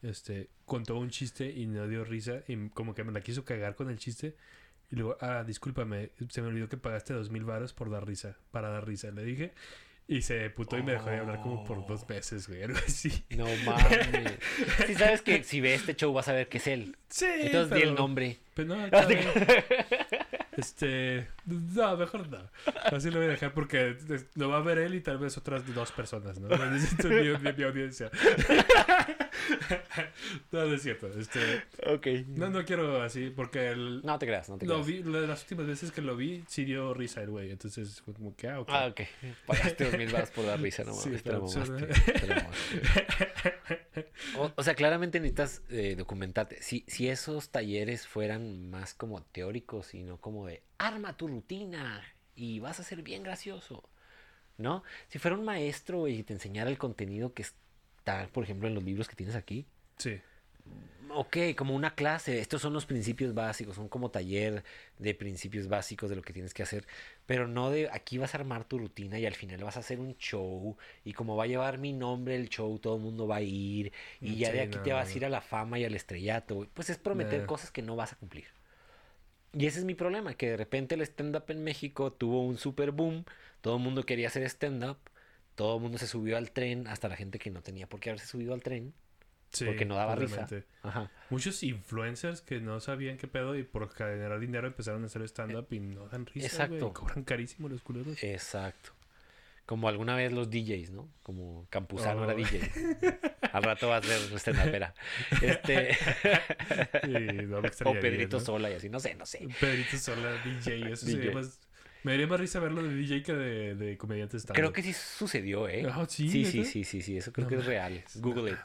este, 0.01 0.49
contó 0.65 0.97
un 0.97 1.09
chiste 1.09 1.49
y 1.49 1.67
no 1.67 1.87
dio 1.87 2.03
risa 2.03 2.43
y 2.47 2.69
como 2.69 2.93
que 2.93 3.03
me 3.03 3.11
la 3.11 3.21
quiso 3.21 3.45
cagar 3.45 3.75
con 3.75 3.89
el 3.89 3.97
chiste 3.97 4.35
y 4.91 4.95
luego, 4.95 5.17
ah, 5.21 5.43
discúlpame, 5.45 6.11
se 6.29 6.41
me 6.41 6.47
olvidó 6.47 6.67
que 6.67 6.77
pagaste 6.77 7.13
dos 7.13 7.29
mil 7.29 7.43
varos 7.43 7.73
por 7.73 7.91
dar 7.91 8.07
risa, 8.07 8.37
para 8.51 8.69
dar 8.69 8.87
risa, 8.87 9.11
le 9.11 9.23
dije. 9.23 9.53
Y 10.07 10.23
se 10.23 10.49
putó 10.49 10.75
y 10.75 10.81
me 10.81 10.93
dejó 10.93 11.11
de 11.11 11.19
hablar 11.19 11.39
como 11.41 11.63
por 11.63 11.85
dos 11.85 12.09
meses, 12.09 12.47
güey, 12.47 12.63
algo 12.63 12.79
así. 12.79 13.23
No 13.29 13.45
mames. 13.65 14.39
Si 14.87 14.95
sabes 14.95 15.21
que 15.21 15.43
si 15.43 15.61
ve 15.61 15.75
este 15.75 15.95
show 15.95 16.11
vas 16.11 16.27
a 16.27 16.33
ver 16.33 16.49
que 16.49 16.57
es 16.57 16.65
él. 16.65 16.97
Sí. 17.09 17.27
Entonces 17.41 17.77
di 17.77 17.83
el 17.83 17.93
nombre. 17.93 18.39
Pero 18.55 18.69
no, 18.69 18.87
Este. 20.59 21.27
No, 21.45 21.97
mejor 21.97 22.27
no. 22.29 22.37
Así 22.91 23.09
lo 23.09 23.17
voy 23.17 23.27
a 23.27 23.31
dejar 23.31 23.53
porque 23.53 23.97
lo 24.35 24.49
va 24.49 24.57
a 24.57 24.61
ver 24.61 24.77
él 24.79 24.95
y 24.95 25.01
tal 25.01 25.17
vez 25.17 25.37
otras 25.37 25.63
dos 25.73 25.91
personas, 25.91 26.39
¿no? 26.39 26.49
Necesito 26.71 27.07
mi, 27.07 27.53
mi, 27.53 27.63
audiencia. 27.63 28.11
no, 30.51 30.65
no 30.65 30.73
es 30.73 30.81
cierto. 30.81 31.07
Este. 31.07 31.63
No, 32.27 32.49
no 32.49 32.65
quiero 32.65 33.01
así 33.01 33.29
porque. 33.29 33.69
El, 33.69 34.01
no 34.03 34.19
te 34.19 34.25
creas, 34.25 34.49
no 34.49 34.57
te 34.57 34.65
lo 34.65 34.83
Vi, 34.83 35.03
las 35.03 35.41
últimas 35.43 35.67
veces 35.67 35.91
que 35.91 36.01
lo 36.01 36.15
vi, 36.15 36.43
sí 36.47 36.65
dio 36.65 36.93
risa 36.93 37.21
el 37.21 37.29
güey. 37.29 37.51
Entonces, 37.51 38.01
como 38.01 38.35
que, 38.35 38.47
ah, 38.47 38.59
ok. 38.59 38.69
Ah, 38.71 38.87
ok. 38.87 39.01
Pagaste 39.45 39.85
dos 39.85 39.97
mil 39.97 40.11
baros 40.11 40.31
por 40.31 40.45
dar 40.45 40.59
risa, 40.59 40.83
no. 40.83 40.93
Sí, 40.99 41.11
pero, 41.23 41.45
o, 44.37 44.51
o, 44.55 44.63
sea, 44.63 44.75
claramente 44.75 45.19
necesitas 45.19 45.61
eh, 45.69 45.95
documentarte. 45.97 46.61
Si, 46.61 46.83
si 46.87 47.07
esos 47.07 47.49
talleres 47.49 48.07
fueran 48.07 48.69
más 48.69 48.93
como 48.93 49.21
teóricos 49.21 49.93
y 49.93 50.03
no 50.03 50.17
como 50.17 50.47
de 50.47 50.63
arma 50.77 51.15
tu 51.15 51.27
rutina 51.27 52.03
y 52.35 52.59
vas 52.59 52.79
a 52.79 52.83
ser 52.83 53.01
bien 53.01 53.23
gracioso. 53.23 53.83
¿No? 54.57 54.83
Si 55.07 55.19
fuera 55.19 55.37
un 55.37 55.45
maestro 55.45 56.09
y 56.09 56.21
te 56.23 56.33
enseñara 56.33 56.69
el 56.69 56.77
contenido 56.77 57.33
que 57.33 57.43
está, 58.09 58.29
por 58.31 58.43
ejemplo, 58.43 58.67
en 58.67 58.75
los 58.75 58.83
libros 58.83 59.07
que 59.07 59.15
tienes 59.15 59.35
aquí. 59.35 59.65
Sí. 59.97 60.19
Ok, 61.11 61.37
como 61.55 61.75
una 61.75 61.95
clase, 61.95 62.39
estos 62.39 62.61
son 62.61 62.71
los 62.71 62.85
principios 62.85 63.33
básicos, 63.33 63.75
son 63.75 63.89
como 63.89 64.11
taller 64.11 64.63
de 64.99 65.15
principios 65.15 65.67
básicos 65.67 66.07
de 66.07 66.15
lo 66.15 66.21
que 66.21 66.33
tienes 66.33 66.53
que 66.53 66.61
hacer, 66.61 66.85
pero 67.25 67.47
no 67.47 67.71
de 67.71 67.89
aquí 67.91 68.19
vas 68.19 68.35
a 68.35 68.37
armar 68.37 68.63
tu 68.65 68.77
rutina 68.77 69.17
y 69.17 69.25
al 69.25 69.33
final 69.33 69.63
vas 69.63 69.75
a 69.77 69.79
hacer 69.79 69.99
un 69.99 70.15
show 70.17 70.77
y 71.03 71.13
como 71.13 71.35
va 71.35 71.45
a 71.45 71.47
llevar 71.47 71.79
mi 71.79 71.93
nombre 71.93 72.35
el 72.35 72.47
show, 72.47 72.77
todo 72.77 72.97
el 72.97 73.01
mundo 73.01 73.27
va 73.27 73.37
a 73.37 73.41
ir 73.41 73.91
y 74.21 74.35
ya 74.35 74.51
de 74.51 74.61
aquí 74.61 74.77
te 74.83 74.93
vas 74.93 75.09
a 75.09 75.17
ir 75.17 75.25
a 75.25 75.29
la 75.29 75.41
fama 75.41 75.79
y 75.79 75.83
al 75.83 75.95
estrellato, 75.95 76.67
pues 76.75 76.91
es 76.91 76.99
prometer 76.99 77.47
cosas 77.47 77.71
que 77.71 77.81
no 77.81 77.95
vas 77.95 78.13
a 78.13 78.15
cumplir. 78.15 78.45
Y 79.53 79.65
ese 79.65 79.79
es 79.79 79.85
mi 79.85 79.95
problema, 79.95 80.35
que 80.35 80.51
de 80.51 80.57
repente 80.57 80.93
el 80.93 81.01
stand-up 81.01 81.45
en 81.47 81.63
México 81.63 82.13
tuvo 82.13 82.45
un 82.45 82.59
super 82.59 82.91
boom, 82.91 83.25
todo 83.61 83.77
el 83.77 83.81
mundo 83.81 84.05
quería 84.05 84.27
hacer 84.27 84.43
stand-up, 84.43 84.99
todo 85.59 85.75
el 85.75 85.81
mundo 85.81 85.97
se 85.97 86.07
subió 86.07 86.37
al 86.37 86.51
tren, 86.51 86.87
hasta 86.87 87.09
la 87.09 87.17
gente 87.17 87.37
que 87.37 87.51
no 87.51 87.61
tenía 87.61 87.85
por 87.85 87.99
qué 87.99 88.11
haberse 88.11 88.27
subido 88.27 88.53
al 88.53 88.63
tren. 88.63 88.93
porque 89.65 89.83
no 89.83 89.95
daba 89.95 90.15
risa. 90.15 90.47
Muchos 91.29 91.63
influencers 91.63 92.39
que 92.39 92.61
no 92.61 92.79
sabían 92.79 93.17
qué 93.17 93.27
pedo 93.27 93.57
y 93.57 93.63
por 93.63 93.89
generar 93.89 94.39
dinero 94.39 94.67
empezaron 94.67 95.03
a 95.03 95.07
hacer 95.07 95.21
stand-up 95.23 95.67
y 95.71 95.81
no 95.81 96.07
dan 96.07 96.25
risa. 96.27 96.47
Exacto. 96.47 96.93
Cobran 96.93 97.25
carísimo 97.25 97.67
los 97.67 97.81
culeros. 97.81 98.23
Exacto. 98.23 98.93
Como 99.65 99.89
alguna 99.89 100.15
vez 100.15 100.31
los 100.31 100.49
DJs, 100.49 100.91
¿no? 100.91 101.09
Como 101.23 101.67
Campuzano 101.69 102.23
era 102.23 102.35
oh. 102.35 102.37
DJ. 102.37 102.61
Al 103.51 103.61
rato 103.61 103.89
va 103.89 103.97
a 103.97 104.01
ser 104.01 104.39
stand 104.39 104.93
Este. 105.41 105.97
o 107.83 107.93
Pedrito 107.95 108.39
Sola 108.39 108.71
y 108.71 108.75
así, 108.75 108.87
no 108.87 109.01
sé, 109.01 109.13
no 109.15 109.25
sé. 109.25 109.45
Pedrito 109.59 109.97
Sola, 109.97 110.41
DJ, 110.41 110.93
eso 110.93 111.05
sería 111.05 111.33
más. 111.33 111.59
Me 112.03 112.13
daría 112.13 112.27
más 112.27 112.39
risa 112.39 112.59
verlo 112.59 112.81
de 112.81 112.95
DJ 112.95 113.23
que 113.23 113.33
de, 113.33 113.75
de 113.75 113.97
comediante 113.97 114.37
stand 114.37 114.55
Creo 114.55 114.71
que 114.71 114.81
sí 114.81 114.93
sucedió, 114.93 115.67
¿eh? 115.67 115.85
Ah, 115.91 116.05
¿sí? 116.07 116.29
Sí, 116.29 116.45
sí, 116.45 116.63
sí, 116.63 116.83
sí, 116.83 117.01
sí, 117.01 117.17
eso 117.17 117.33
creo 117.33 117.47
que 117.47 117.55
es 117.55 117.65
real. 117.65 118.03
Google 118.15 118.51
it. 118.51 118.57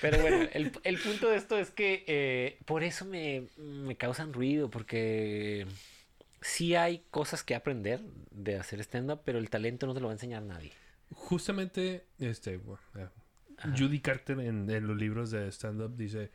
Pero 0.00 0.20
bueno, 0.20 0.48
el, 0.52 0.72
el, 0.82 0.98
punto 0.98 1.30
de 1.30 1.36
esto 1.36 1.56
es 1.58 1.70
que 1.70 2.04
eh, 2.08 2.58
por 2.64 2.82
eso 2.82 3.04
me, 3.04 3.46
me 3.56 3.96
causan 3.96 4.32
ruido, 4.32 4.68
porque 4.68 5.66
sí 6.40 6.74
hay 6.74 7.04
cosas 7.10 7.44
que 7.44 7.54
aprender 7.54 8.00
de 8.30 8.58
hacer 8.58 8.80
stand-up, 8.80 9.22
pero 9.24 9.38
el 9.38 9.48
talento 9.48 9.86
no 9.86 9.94
te 9.94 10.00
lo 10.00 10.06
va 10.06 10.12
a 10.12 10.16
enseñar 10.16 10.42
nadie. 10.42 10.72
Justamente, 11.10 12.06
este, 12.18 12.60
Judy 13.76 14.00
Carter 14.00 14.40
en, 14.40 14.86
los 14.86 14.96
libros 14.96 15.30
de 15.30 15.50
stand-up 15.52 15.96
dice, 15.96 16.30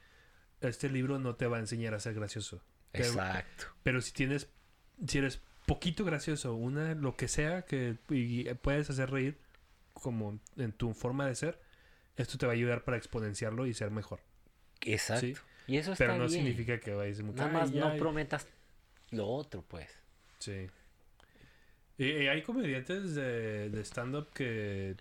este 0.62 0.90
libro 0.90 1.20
no 1.20 1.36
te 1.36 1.48
va 1.48 1.58
a 1.58 1.60
enseñar 1.60 1.94
a 1.94 2.00
ser 2.00 2.14
gracioso. 2.14 2.64
Exacto. 2.94 3.66
Pero, 3.84 4.02
si 4.02 4.12
tienes, 4.14 4.50
si 5.06 5.18
eres 5.18 5.42
poquito 5.66 6.04
gracioso, 6.04 6.54
una, 6.56 6.96
lo 6.96 7.16
que 7.16 7.28
sea 7.28 7.64
que 7.64 7.96
puedes 8.62 8.90
hacer 8.90 9.10
reír, 9.12 9.38
como 9.94 10.40
en 10.58 10.72
tu 10.72 10.94
forma 10.94 11.28
de 11.28 11.36
ser, 11.36 11.60
esto 12.16 12.38
te 12.38 12.46
va 12.46 12.54
a 12.54 12.56
ayudar 12.56 12.84
para 12.84 12.98
exponenciarlo 12.98 13.66
y 13.66 13.74
ser 13.74 13.92
mejor. 13.92 14.20
Exacto. 14.82 15.42
Y 15.68 15.78
eso 15.78 15.94
está 15.94 16.06
Pero 16.06 16.18
no 16.18 16.28
significa 16.28 16.80
que 16.80 16.94
vayas 16.94 17.20
a 17.20 17.24
Nada 17.24 17.48
más 17.48 17.72
no 17.72 17.96
prometas 17.98 18.48
lo 19.12 19.28
otro, 19.28 19.64
pues. 19.68 19.90
Sí. 20.40 20.68
Y, 21.98 22.28
hay 22.28 22.42
comediantes 22.42 23.14
de, 23.14 23.70
de 23.70 23.82
stand-up 23.82 24.30
que 24.34 24.96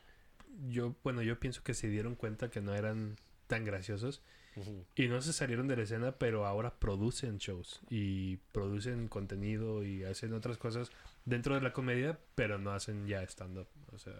yo, 0.69 0.95
bueno, 1.03 1.23
yo 1.23 1.39
pienso 1.41 1.63
que 1.63 1.75
se 1.75 1.89
dieron 1.89 2.15
cuenta 2.15 2.51
que 2.51 2.61
no 2.61 2.75
eran 2.75 3.17
tan 3.47 3.65
graciosos 3.65 4.23
y 4.97 5.09
no 5.09 5.21
se 5.23 5.33
salieron 5.33 5.69
de 5.69 5.77
la 5.77 5.83
escena, 5.85 6.13
pero 6.13 6.47
ahora 6.47 6.75
producen 6.75 7.39
shows 7.39 7.81
y 7.89 8.37
producen 8.53 9.09
contenido 9.09 9.85
y 9.85 10.05
hacen 10.05 10.33
otras 10.35 10.59
cosas 10.59 10.91
dentro 11.25 11.55
de 11.55 11.61
la 11.61 11.73
comedia, 11.73 12.19
pero 12.35 12.59
no 12.59 12.73
hacen 12.73 13.07
ya 13.07 13.23
stand-up. 13.23 13.69
O 13.93 13.99
sea, 13.99 14.15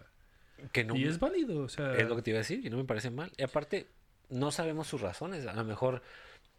que 0.71 0.83
no, 0.83 0.95
y 0.95 1.05
es 1.05 1.19
válido, 1.19 1.63
o 1.63 1.69
sea. 1.69 1.95
Es 1.95 2.07
lo 2.07 2.15
que 2.15 2.21
te 2.21 2.31
iba 2.31 2.37
a 2.37 2.41
decir, 2.41 2.65
y 2.65 2.69
no 2.69 2.77
me 2.77 2.85
parece 2.85 3.09
mal. 3.09 3.31
Y 3.37 3.43
aparte, 3.43 3.87
no 4.29 4.51
sabemos 4.51 4.87
sus 4.87 5.01
razones. 5.01 5.45
A 5.45 5.53
lo 5.53 5.63
mejor 5.63 6.01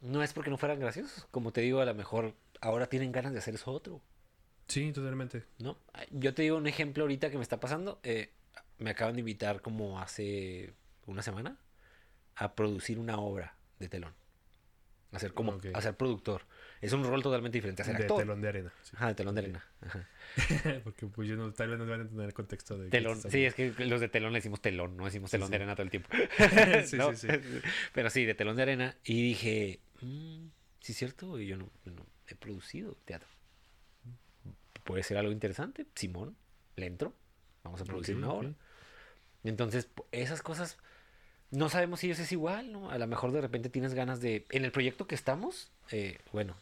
no 0.00 0.22
es 0.22 0.32
porque 0.32 0.50
no 0.50 0.58
fueran 0.58 0.78
graciosos. 0.78 1.26
Como 1.30 1.52
te 1.52 1.62
digo, 1.62 1.80
a 1.80 1.86
lo 1.86 1.94
mejor 1.94 2.34
ahora 2.60 2.86
tienen 2.88 3.12
ganas 3.12 3.32
de 3.32 3.38
hacer 3.38 3.54
eso 3.54 3.72
otro. 3.72 4.00
Sí, 4.68 4.92
totalmente. 4.92 5.44
¿No? 5.58 5.78
Yo 6.10 6.34
te 6.34 6.42
digo 6.42 6.56
un 6.56 6.66
ejemplo 6.66 7.04
ahorita 7.04 7.30
que 7.30 7.36
me 7.36 7.42
está 7.42 7.58
pasando. 7.58 8.00
Eh, 8.02 8.30
me 8.78 8.90
acaban 8.90 9.14
de 9.14 9.20
invitar 9.20 9.60
como 9.60 10.00
hace 10.00 10.72
una 11.06 11.22
semana 11.22 11.56
a 12.36 12.54
producir 12.54 12.98
una 12.98 13.18
obra 13.18 13.54
de 13.82 13.88
telón. 13.88 14.14
A 15.12 15.18
ser 15.18 15.34
como, 15.34 15.58
a 15.74 15.82
ser 15.82 15.94
productor. 15.94 16.46
Es 16.80 16.94
un 16.94 17.04
rol 17.04 17.22
totalmente 17.22 17.58
diferente 17.58 17.82
a 17.82 17.84
ser 17.84 17.96
de 17.98 18.04
actor. 18.04 18.18
telón 18.20 18.40
de 18.40 18.48
arena. 18.48 18.72
sí. 18.82 18.92
Ajá, 18.96 19.08
de 19.08 19.14
telón 19.14 19.34
de 19.34 19.40
arena. 19.42 19.64
Ajá. 19.82 20.08
Porque 20.84 21.06
pues 21.06 21.28
yo 21.28 21.36
no, 21.36 21.52
tal 21.52 21.68
vez 21.68 21.78
no 21.78 21.84
van 21.84 22.00
a 22.00 22.02
entender 22.04 22.26
el 22.26 22.32
contexto 22.32 22.78
de... 22.78 22.88
Telón. 22.88 23.20
Sí, 23.20 23.44
es 23.44 23.54
que 23.54 23.74
los 23.84 24.00
de 24.00 24.08
telón 24.08 24.32
le 24.32 24.38
decimos 24.38 24.62
telón, 24.62 24.96
no 24.96 25.04
decimos 25.04 25.30
telón 25.30 25.48
sí. 25.48 25.50
de 25.50 25.56
arena 25.56 25.74
todo 25.74 25.82
el 25.84 25.90
tiempo. 25.90 26.08
Sí, 26.86 26.96
¿No? 26.96 27.14
sí, 27.14 27.28
Pero 27.92 28.08
sí, 28.08 28.24
de 28.24 28.34
telón 28.34 28.56
de 28.56 28.62
arena. 28.62 28.96
Y 29.04 29.22
dije, 29.22 29.80
"Mm, 30.00 30.46
sí 30.80 30.92
es 30.92 30.98
cierto, 30.98 31.38
y 31.38 31.46
yo 31.46 31.58
no, 31.58 31.70
he 32.26 32.34
producido 32.34 32.96
teatro. 33.04 33.28
Puede 34.84 35.02
ser 35.02 35.18
algo 35.18 35.30
interesante. 35.30 35.86
Simón, 35.94 36.36
le 36.76 36.86
entro. 36.86 37.14
Vamos 37.62 37.80
a 37.82 37.84
producir 37.84 38.16
una 38.16 38.32
obra. 38.32 38.54
Entonces, 39.44 39.88
esas 40.10 40.42
cosas, 40.42 40.78
no 41.52 41.68
sabemos 41.68 42.00
si 42.00 42.10
eso 42.10 42.22
es 42.22 42.32
igual, 42.32 42.72
¿no? 42.72 42.90
A 42.90 42.98
lo 42.98 43.06
mejor 43.06 43.30
de 43.32 43.40
repente 43.40 43.68
tienes 43.68 43.94
ganas 43.94 44.20
de... 44.20 44.44
En 44.50 44.64
el 44.64 44.72
proyecto 44.72 45.06
que 45.06 45.14
estamos, 45.14 45.70
eh, 45.92 46.18
bueno, 46.32 46.56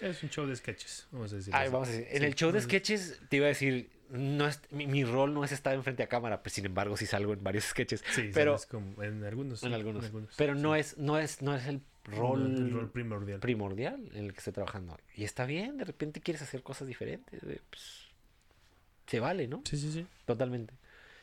Es 0.00 0.22
un 0.22 0.28
show 0.30 0.46
de 0.46 0.56
sketches, 0.56 1.06
vamos 1.12 1.32
a 1.32 1.36
decir. 1.36 1.52
Vamos 1.52 1.88
a 1.88 1.92
decir, 1.92 2.06
en 2.10 2.18
Sí. 2.20 2.24
el 2.26 2.34
show 2.34 2.50
de 2.50 2.60
sketches 2.60 3.20
te 3.30 3.36
iba 3.36 3.46
a 3.46 3.48
decir, 3.48 3.88
no 4.10 4.46
es, 4.46 4.60
mi, 4.70 4.86
mi 4.86 5.04
rol 5.04 5.32
no 5.34 5.42
es 5.44 5.52
estar 5.52 5.74
enfrente 5.74 6.02
a 6.02 6.06
cámara, 6.08 6.42
pues 6.42 6.52
sin 6.54 6.66
embargo 6.66 6.96
sí 6.96 7.06
salgo 7.06 7.32
en 7.32 7.42
varios 7.44 7.64
sketches, 7.72 8.02
Sí, 8.12 8.30
pero 8.34 8.56
como 8.70 9.02
en 9.02 9.24
algunos. 9.24 9.62
en 9.62 9.72
algunos, 9.74 10.10
pero 10.36 10.54
no 10.54 10.74
es, 10.74 10.98
no 10.98 11.18
es, 11.18 11.40
no 11.42 11.54
es 11.56 11.66
el 11.66 11.80
No, 12.08 12.16
rol, 12.16 12.56
el 12.56 12.70
rol 12.72 12.90
primordial. 12.90 13.40
primordial 13.40 14.10
en 14.14 14.24
el 14.26 14.32
que 14.32 14.38
estoy 14.38 14.52
trabajando. 14.52 14.96
Y 15.14 15.24
está 15.24 15.44
bien, 15.46 15.76
de 15.78 15.84
repente 15.84 16.20
quieres 16.20 16.42
hacer 16.42 16.62
cosas 16.62 16.86
diferentes, 16.88 17.40
pues, 17.70 18.06
se 19.06 19.18
vale, 19.20 19.46
¿no? 19.48 19.62
Sí, 19.64 19.76
sí, 19.76 19.90
sí. 19.92 20.06
Totalmente. 20.24 20.74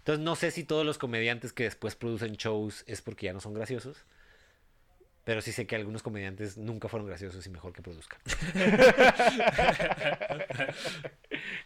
Entonces 0.04 0.26
no 0.26 0.36
sé 0.36 0.52
si 0.52 0.66
todos 0.66 0.86
los 0.86 0.98
comediantes 0.98 1.54
que 1.54 1.64
después 1.64 1.96
producen 1.96 2.34
shows 2.34 2.84
es 2.88 3.02
porque 3.02 3.28
ya 3.28 3.34
no 3.34 3.40
son 3.40 3.54
graciosos. 3.54 4.04
Pero 5.24 5.42
sí 5.42 5.54
sé 5.54 5.66
que 5.66 5.78
algunos 5.78 6.04
comediantes 6.04 6.58
nunca 6.58 6.90
fueron 6.90 7.08
graciosos 7.08 7.48
y 7.48 7.50
mejor 7.50 7.72
que 7.72 7.82
produzcan. 7.82 8.20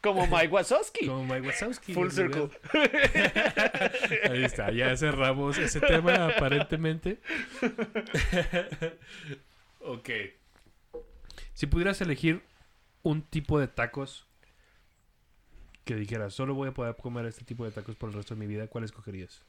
Como 0.01 0.27
Mike 0.27 0.49
Wazowski. 0.49 1.07
Como 1.07 1.25
Mike 1.25 1.47
Wazowski. 1.47 1.95
Full 1.95 2.11
circle. 2.11 2.49
Ahí 4.29 4.43
está, 4.43 4.71
ya 4.71 4.95
cerramos 4.95 5.57
ese 5.57 5.81
tema 5.81 6.27
aparentemente. 6.27 7.19
ok. 9.79 10.09
Si 11.55 11.65
pudieras 11.65 11.99
elegir 12.01 12.43
un 13.01 13.23
tipo 13.23 13.59
de 13.59 13.67
tacos 13.67 14.26
que 15.88 15.95
dijeras, 15.95 16.33
solo 16.33 16.53
voy 16.53 16.67
a 16.67 16.73
poder 16.73 16.95
comer 16.97 17.25
este 17.25 17.45
tipo 17.45 17.63
de 17.63 17.71
tacos 17.71 17.95
por 17.95 18.09
el 18.09 18.15
resto 18.15 18.35
de 18.35 18.39
mi 18.41 18.45
vida, 18.45 18.67
¿cuál 18.67 18.83
escogerías? 18.83 19.41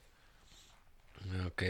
Ok, 1.47 1.63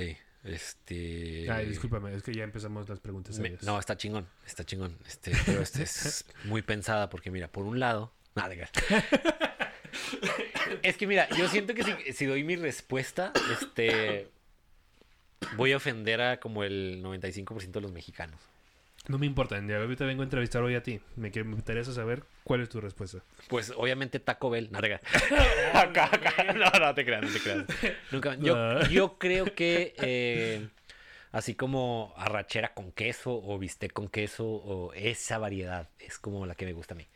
este... 0.44 1.50
Ay, 1.50 1.66
discúlpame, 1.66 2.14
es 2.14 2.22
que 2.22 2.34
ya 2.34 2.44
empezamos 2.44 2.86
las 2.86 3.00
preguntas. 3.00 3.38
Me- 3.38 3.56
no, 3.62 3.78
está 3.78 3.96
chingón, 3.96 4.28
está 4.46 4.64
chingón. 4.64 4.96
Este, 5.06 5.32
pero 5.46 5.62
este 5.62 5.82
es 5.84 6.26
muy 6.44 6.60
pensada 6.60 7.08
porque 7.08 7.30
mira, 7.30 7.48
por 7.48 7.64
un 7.64 7.80
lado... 7.80 8.12
Nada, 8.34 8.54
es 10.82 10.96
que 10.98 11.06
mira, 11.06 11.28
yo 11.30 11.48
siento 11.48 11.72
que 11.74 11.82
si, 11.82 12.12
si 12.12 12.26
doy 12.26 12.44
mi 12.44 12.56
respuesta, 12.56 13.32
este... 13.60 14.28
Voy 15.56 15.72
a 15.72 15.78
ofender 15.78 16.20
a 16.20 16.40
como 16.40 16.62
el 16.62 17.02
95% 17.02 17.70
de 17.70 17.80
los 17.80 17.90
mexicanos. 17.90 18.38
No 19.06 19.18
me 19.18 19.24
importa, 19.26 19.58
ya 19.66 19.78
ahorita 19.78 20.04
vengo 20.04 20.22
a 20.22 20.24
entrevistar 20.24 20.62
hoy 20.62 20.74
a 20.74 20.82
ti. 20.82 21.00
Me, 21.16 21.30
me 21.30 21.56
interesa 21.56 21.92
saber 21.94 22.24
cuál 22.44 22.60
es 22.60 22.68
tu 22.68 22.80
respuesta. 22.80 23.20
Pues 23.48 23.72
obviamente 23.74 24.18
Taco 24.20 24.50
Bell. 24.50 24.68
No, 24.70 24.80
te. 24.80 25.00
Acá, 25.72 26.06
acá. 26.12 26.52
no, 26.52 26.70
no 26.78 26.94
te 26.94 27.04
creas, 27.06 27.22
no 27.22 27.28
te 27.32 27.40
creas. 27.40 27.64
Nunca. 28.10 28.34
Yo, 28.36 28.54
No. 28.56 28.86
yo 28.90 29.16
creo 29.18 29.54
que 29.54 29.94
eh, 29.98 30.68
así 31.32 31.54
como 31.54 32.12
arrachera 32.16 32.74
con 32.74 32.92
queso 32.92 33.32
o 33.42 33.58
bistec 33.58 33.92
con 33.94 34.08
queso 34.08 34.46
o 34.46 34.92
esa 34.92 35.38
variedad 35.38 35.88
es 35.98 36.18
como 36.18 36.44
la 36.44 36.54
que 36.54 36.66
me 36.66 36.72
gusta 36.74 36.92
a 36.94 36.98
mí. 36.98 37.06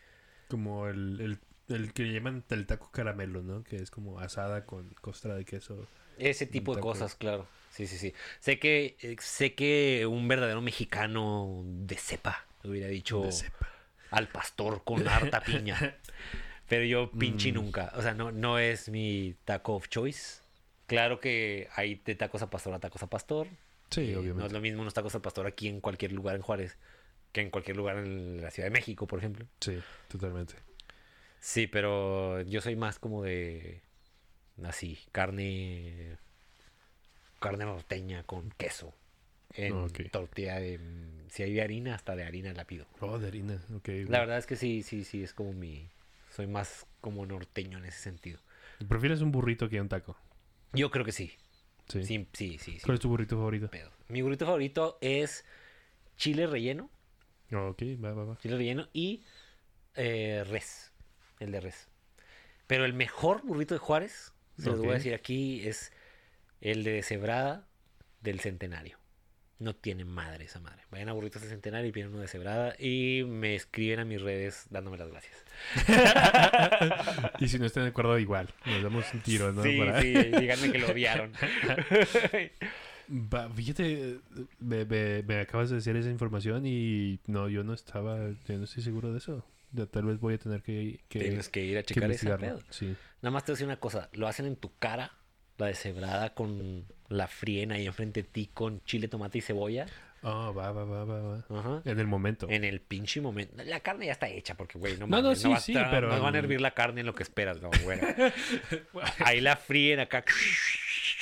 Como 0.49 0.87
el, 0.89 1.20
el, 1.20 1.74
el 1.74 1.93
que 1.93 2.11
llaman 2.11 2.43
el 2.49 2.66
taco 2.66 2.91
caramelo, 2.91 3.43
¿no? 3.43 3.64
Que 3.64 3.76
es 3.76 3.91
como 3.91 4.18
asada 4.18 4.64
con 4.64 4.89
costra 5.01 5.35
de 5.35 5.45
queso. 5.45 5.87
Ese 6.18 6.47
tipo 6.47 6.74
de 6.74 6.80
cosas, 6.80 7.14
claro. 7.16 7.47
Sí, 7.72 7.86
sí, 7.86 7.96
sí. 7.98 8.12
Sé 8.38 8.58
que, 8.58 8.96
eh, 9.00 9.16
sé 9.18 9.54
que 9.54 10.06
un 10.06 10.28
verdadero 10.28 10.60
mexicano 10.60 11.62
de 11.64 11.96
cepa 11.96 12.46
hubiera 12.64 12.86
dicho 12.88 13.22
De 13.22 13.32
cepa. 13.32 13.66
al 14.10 14.28
pastor 14.28 14.84
con 14.84 15.06
harta 15.08 15.40
piña. 15.42 15.76
Pero 16.68 16.84
yo 16.84 17.10
pinche 17.10 17.50
Mm. 17.50 17.54
nunca. 17.54 17.92
O 17.96 18.02
sea, 18.02 18.14
no, 18.14 18.30
no 18.30 18.58
es 18.58 18.88
mi 18.88 19.34
taco 19.44 19.74
of 19.74 19.88
choice. 19.88 20.40
Claro 20.86 21.18
que 21.20 21.68
hay 21.74 21.96
de 22.04 22.14
tacos 22.14 22.42
a 22.42 22.50
pastor 22.50 22.74
a 22.74 22.78
tacos 22.78 23.02
a 23.02 23.06
pastor. 23.08 23.48
Sí, 23.90 24.02
Eh, 24.10 24.12
No 24.14 24.20
obviamente. 24.20 24.46
es 24.46 24.52
lo 24.52 24.60
mismo 24.60 24.82
unos 24.82 24.94
tacos 24.94 25.14
al 25.14 25.22
pastor 25.22 25.46
aquí 25.46 25.68
en 25.68 25.80
cualquier 25.80 26.12
lugar 26.12 26.36
en 26.36 26.42
Juárez 26.42 26.76
que 27.32 27.40
en 27.40 27.50
cualquier 27.50 27.78
lugar 27.78 27.96
en 27.96 28.42
la 28.42 28.50
Ciudad 28.50 28.66
de 28.66 28.70
México, 28.72 29.06
por 29.06 29.18
ejemplo. 29.18 29.46
Sí, 29.60 29.78
totalmente. 30.08 30.54
Sí, 31.40 31.66
pero 31.66 32.42
yo 32.42 32.60
soy 32.60 32.76
más 32.76 32.98
como 32.98 33.22
de 33.22 33.80
así, 34.62 34.98
carne 35.12 36.18
carne 37.43 37.64
norteña 37.64 38.22
con 38.24 38.51
queso 38.53 38.95
en 39.55 39.93
tortilla 40.11 40.59
de 40.59 40.80
si 41.28 41.43
hay 41.43 41.53
de 41.53 41.62
harina, 41.62 41.95
hasta 41.95 42.16
de 42.16 42.24
harina 42.24 42.53
la 42.55 42.64
pido. 42.64 42.86
Oh, 43.01 43.18
de 43.18 43.28
harina, 43.28 43.61
ok. 43.74 43.88
La 44.09 44.20
verdad 44.20 44.38
es 44.38 44.47
que 44.47 44.57
sí, 44.57 44.82
sí, 44.82 45.05
sí 45.05 45.22
es 45.22 45.34
como 45.34 45.53
mi 45.53 45.88
soy 46.30 46.47
más 46.47 46.86
como 47.03 47.26
norteño 47.26 47.78
en 47.78 47.84
ese 47.84 47.99
sentido. 47.99 48.40
¿Prefieres 48.88 49.20
un 49.20 49.30
burrito 49.32 49.68
que 49.68 49.80
un 49.80 49.88
taco? 49.88 50.16
Yo 50.72 50.90
creo 50.90 51.05
que 51.05 51.12
sí. 51.12 51.32
Sí. 51.88 52.05
Sí, 52.05 52.26
sí, 52.32 52.59
sí, 52.59 52.78
sí. 52.78 52.80
¿Cuál 52.80 52.95
es 52.95 53.01
tu 53.01 53.09
burrito 53.09 53.36
favorito? 53.36 53.68
pedo. 53.68 53.90
Mi 54.09 54.22
burrito 54.22 54.47
favorito 54.47 54.97
es 55.01 55.45
chile 56.16 56.47
relleno, 56.47 56.90
Oh, 57.53 57.68
ok, 57.68 57.82
va, 58.03 58.14
va, 58.14 58.24
va. 58.24 58.38
chile 58.38 58.57
relleno 58.57 58.88
y 58.95 59.24
eh, 59.95 60.43
res, 60.49 60.90
el 61.38 61.53
de 61.53 61.61
res. 61.61 61.88
Pero 62.66 62.86
el 62.86 62.95
mejor 62.95 63.43
burrito 63.45 63.74
de 63.74 63.78
Juárez, 63.78 64.32
se 64.57 64.70
los 64.70 64.78
voy 64.78 64.90
a 64.90 64.95
decir 64.95 65.12
aquí, 65.12 65.66
es 65.68 65.93
el 66.62 66.82
de 66.84 67.02
cebrada 67.02 67.66
del 68.22 68.40
centenario. 68.40 68.96
No 69.58 69.76
tiene 69.76 70.04
madre 70.04 70.46
esa 70.46 70.58
madre. 70.58 70.82
Vayan 70.90 71.08
a 71.08 71.12
burritos 71.12 71.42
del 71.42 71.50
centenario 71.50 71.88
y 71.88 71.92
piden 71.92 72.08
uno 72.08 72.18
de 72.20 72.26
cebrada 72.28 72.74
y 72.80 73.22
me 73.26 73.54
escriben 73.54 74.00
a 74.00 74.04
mis 74.04 74.20
redes 74.20 74.66
dándome 74.70 74.96
las 74.96 75.08
gracias. 75.08 75.36
y 77.38 77.46
si 77.48 77.58
no 77.60 77.66
están 77.66 77.84
de 77.84 77.90
acuerdo, 77.90 78.18
igual. 78.18 78.48
Nos 78.66 78.82
damos 78.82 79.12
un 79.14 79.20
tiro, 79.20 79.52
¿no? 79.52 79.62
Sí, 79.62 79.78
Para- 79.78 80.00
sí, 80.02 80.12
díganme 80.14 80.72
que 80.72 80.78
lo 80.78 80.88
odiaron. 80.88 81.32
Fíjate, 83.54 84.18
me, 84.58 84.84
me- 84.84 85.22
me 85.22 85.40
acabas 85.40 85.70
de 85.70 85.76
decir 85.76 85.94
esa 85.96 86.10
información 86.10 86.64
y 86.66 87.20
no, 87.26 87.48
yo 87.48 87.62
no 87.62 87.74
estaba, 87.74 88.18
yo 88.48 88.58
no 88.58 88.64
estoy 88.64 88.82
seguro 88.82 89.12
de 89.12 89.18
eso. 89.18 89.44
Ya 89.72 89.86
tal 89.86 90.04
vez 90.04 90.18
voy 90.18 90.34
a 90.34 90.38
tener 90.38 90.62
que, 90.62 91.00
que, 91.08 91.20
Tienes 91.20 91.48
que 91.48 91.64
ir 91.64 91.78
a 91.78 91.82
checar 91.82 92.10
ese. 92.10 92.28
Sí. 92.70 92.94
Nada 93.22 93.30
más 93.32 93.44
te 93.44 93.52
voy 93.52 93.54
a 93.54 93.56
decir 93.56 93.66
una 93.66 93.78
cosa, 93.80 94.08
lo 94.12 94.28
hacen 94.28 94.46
en 94.46 94.56
tu 94.56 94.76
cara, 94.78 95.12
la 95.62 95.68
deshebrada 95.68 96.34
con 96.34 96.84
la 97.08 97.26
friena 97.28 97.76
ahí 97.76 97.86
enfrente 97.86 98.22
de 98.22 98.28
ti 98.28 98.50
con 98.52 98.82
chile, 98.84 99.08
tomate 99.08 99.38
y 99.38 99.40
cebolla. 99.40 99.86
Oh, 100.24 100.54
va, 100.54 100.70
va, 100.70 100.84
va, 100.84 101.04
va, 101.04 101.20
va. 101.20 101.44
Ajá. 101.58 101.82
En 101.84 101.98
el 101.98 102.06
momento. 102.06 102.46
En 102.48 102.62
el 102.62 102.80
pinche 102.80 103.20
momento. 103.20 103.60
La 103.64 103.80
carne 103.80 104.06
ya 104.06 104.12
está 104.12 104.28
hecha 104.28 104.54
porque, 104.54 104.78
güey, 104.78 104.92
no 104.96 105.08
No, 105.08 105.16
no, 105.16 105.22
mames, 105.24 105.40
sí, 105.42 105.48
va 105.48 105.56
a 105.56 105.60
sí, 105.60 105.72
estar- 105.72 105.90
pero 105.90 106.08
No 106.14 106.22
van 106.22 106.36
a 106.36 106.38
hervir 106.38 106.60
la 106.60 106.70
carne 106.70 107.00
en 107.00 107.06
lo 107.06 107.14
que 107.14 107.24
esperas, 107.24 107.60
no, 107.60 107.70
güey. 107.82 107.98
Ahí 109.24 109.40
la 109.40 109.56
fríen 109.56 109.98
acá. 110.00 110.24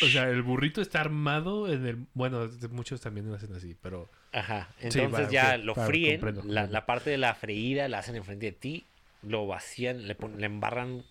O 0.03 0.07
sea, 0.07 0.29
el 0.29 0.43
burrito 0.43 0.81
está 0.83 1.01
armado 1.01 1.73
en 1.73 1.87
el... 1.87 2.07
Bueno, 2.15 2.49
muchos 2.71 3.01
también 3.01 3.29
lo 3.29 3.35
hacen 3.37 3.55
así, 3.55 3.75
pero... 3.81 4.09
Ajá. 4.33 4.69
Sí, 4.79 4.99
Entonces 5.01 5.27
va, 5.27 5.31
ya 5.31 5.57
ok, 5.59 5.65
lo 5.65 5.75
va, 5.75 5.87
fríen. 5.87 6.21
comprendo, 6.21 6.43
la, 6.53 6.67
la 6.67 6.87
parte 6.87 7.09
de 7.11 7.19
la 7.19 7.35
freída 7.35 7.89
la 7.89 7.99
hacen 7.99 8.17
enfrente 8.17 8.47
de 8.47 8.53
ti. 8.53 8.85
Lo 9.23 9.47
vacían, 9.47 10.07
le, 10.09 10.15
pon- 10.15 10.39
le 10.39 10.47
embarran 10.47 11.05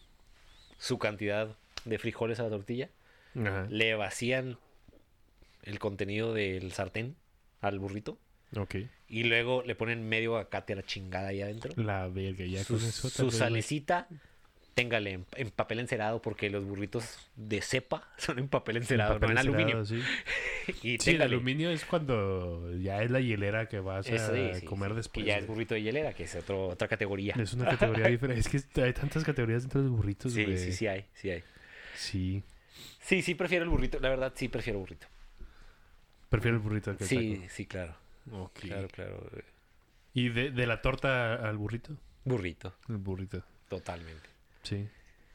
su 0.77 0.97
cantidad 0.99 1.55
de 1.85 1.97
frijoles 1.99 2.39
a 2.39 2.43
la 2.43 2.49
tortilla. 2.49 2.89
Ajá. 3.35 3.67
Le 3.69 3.95
vacían 3.95 4.57
el 5.63 5.79
contenido 5.79 6.33
del 6.33 6.71
sartén 6.71 7.15
al 7.61 7.79
burrito. 7.79 8.17
Ok. 8.55 8.75
Y 9.07 9.23
luego 9.23 9.63
le 9.63 9.75
ponen 9.75 10.07
medio 10.07 10.35
aguacate 10.35 10.73
a 10.73 10.77
la 10.77 10.83
chingada 10.83 11.29
ahí 11.29 11.41
adentro. 11.41 11.71
La 11.81 12.07
verga, 12.07 12.45
ya 12.45 12.63
su, 12.63 12.77
con 12.77 12.83
eso... 12.85 13.09
su 13.09 13.29
salecita, 13.31 14.07
téngale 14.73 15.11
en, 15.11 15.25
en 15.35 15.49
papel 15.51 15.79
encerado 15.79 16.21
porque 16.21 16.49
los 16.49 16.63
burritos 16.65 17.29
de 17.35 17.61
cepa 17.61 18.07
son 18.17 18.39
en 18.39 18.47
papel 18.47 18.77
encerado, 18.77 19.15
papel 19.15 19.27
no 19.29 19.31
en 19.33 19.37
aluminio. 19.39 19.85
Sí. 19.85 20.01
Y 20.83 20.99
Sí, 20.99 21.11
el 21.11 21.21
aluminio 21.23 21.71
es 21.71 21.83
cuando 21.83 22.71
ya 22.79 23.01
es 23.01 23.09
la 23.09 23.19
hielera 23.19 23.67
que 23.67 23.79
vas 23.79 24.07
a 24.07 24.13
Eso 24.13 24.35
sí, 24.35 24.59
sí, 24.59 24.65
comer 24.65 24.93
después. 24.93 25.23
Que 25.23 25.31
ya 25.31 25.37
es 25.39 25.47
burrito 25.47 25.73
de 25.73 25.81
hielera, 25.81 26.13
que 26.13 26.23
es 26.25 26.35
otro, 26.35 26.67
otra 26.67 26.87
categoría. 26.87 27.33
Es 27.39 27.53
una 27.53 27.65
categoría 27.71 28.07
diferente. 28.09 28.39
Es 28.41 28.47
que 28.67 28.81
hay 28.83 28.93
tantas 28.93 29.23
categorías 29.23 29.63
dentro 29.63 29.81
de 29.81 29.87
los 29.87 29.97
burritos, 29.97 30.31
Sí, 30.31 30.43
güey. 30.43 30.57
sí, 30.59 30.71
sí 30.73 30.85
hay, 30.85 31.05
sí 31.15 31.31
hay. 31.31 31.43
Sí. 31.95 32.43
Sí, 33.01 33.21
sí 33.21 33.35
prefiero 33.35 33.63
el 33.63 33.69
burrito, 33.69 33.99
la 33.99 34.09
verdad 34.09 34.33
sí 34.35 34.47
prefiero 34.49 34.79
burrito. 34.79 35.07
Prefiero 36.29 36.57
el 36.57 36.63
burrito 36.63 36.91
al 36.91 36.97
que 36.97 37.03
el 37.05 37.09
Sí, 37.09 37.43
sí, 37.49 37.65
claro. 37.65 37.95
Claro, 38.53 38.87
claro. 38.89 39.29
¿Y 40.13 40.29
de, 40.29 40.51
de 40.51 40.67
la 40.67 40.81
torta 40.81 41.35
al 41.35 41.57
burrito? 41.57 41.97
Burrito, 42.25 42.75
El 42.87 42.97
burrito. 42.97 43.43
totalmente. 43.69 44.29
Sí. 44.63 44.87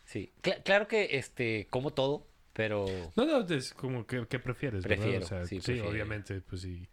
Sí. 0.05 0.33
Cla- 0.43 0.63
claro 0.63 0.87
que 0.87 1.17
este 1.19 1.67
como 1.71 1.93
todo, 1.93 2.27
pero 2.53 2.87
No, 3.17 3.25
no, 3.27 3.41
es 3.55 3.73
como 3.75 4.07
que 4.07 4.27
¿qué 4.29 4.39
prefieres? 4.39 4.85
¿verdad? 4.85 5.03
Prefiero, 5.03 5.25
O 5.25 5.29
sea, 5.29 5.45
sí, 5.47 5.57
sí, 5.57 5.65
prefiero. 5.65 5.89
obviamente, 5.91 6.41
pues 6.43 6.63
sí. 6.63 6.87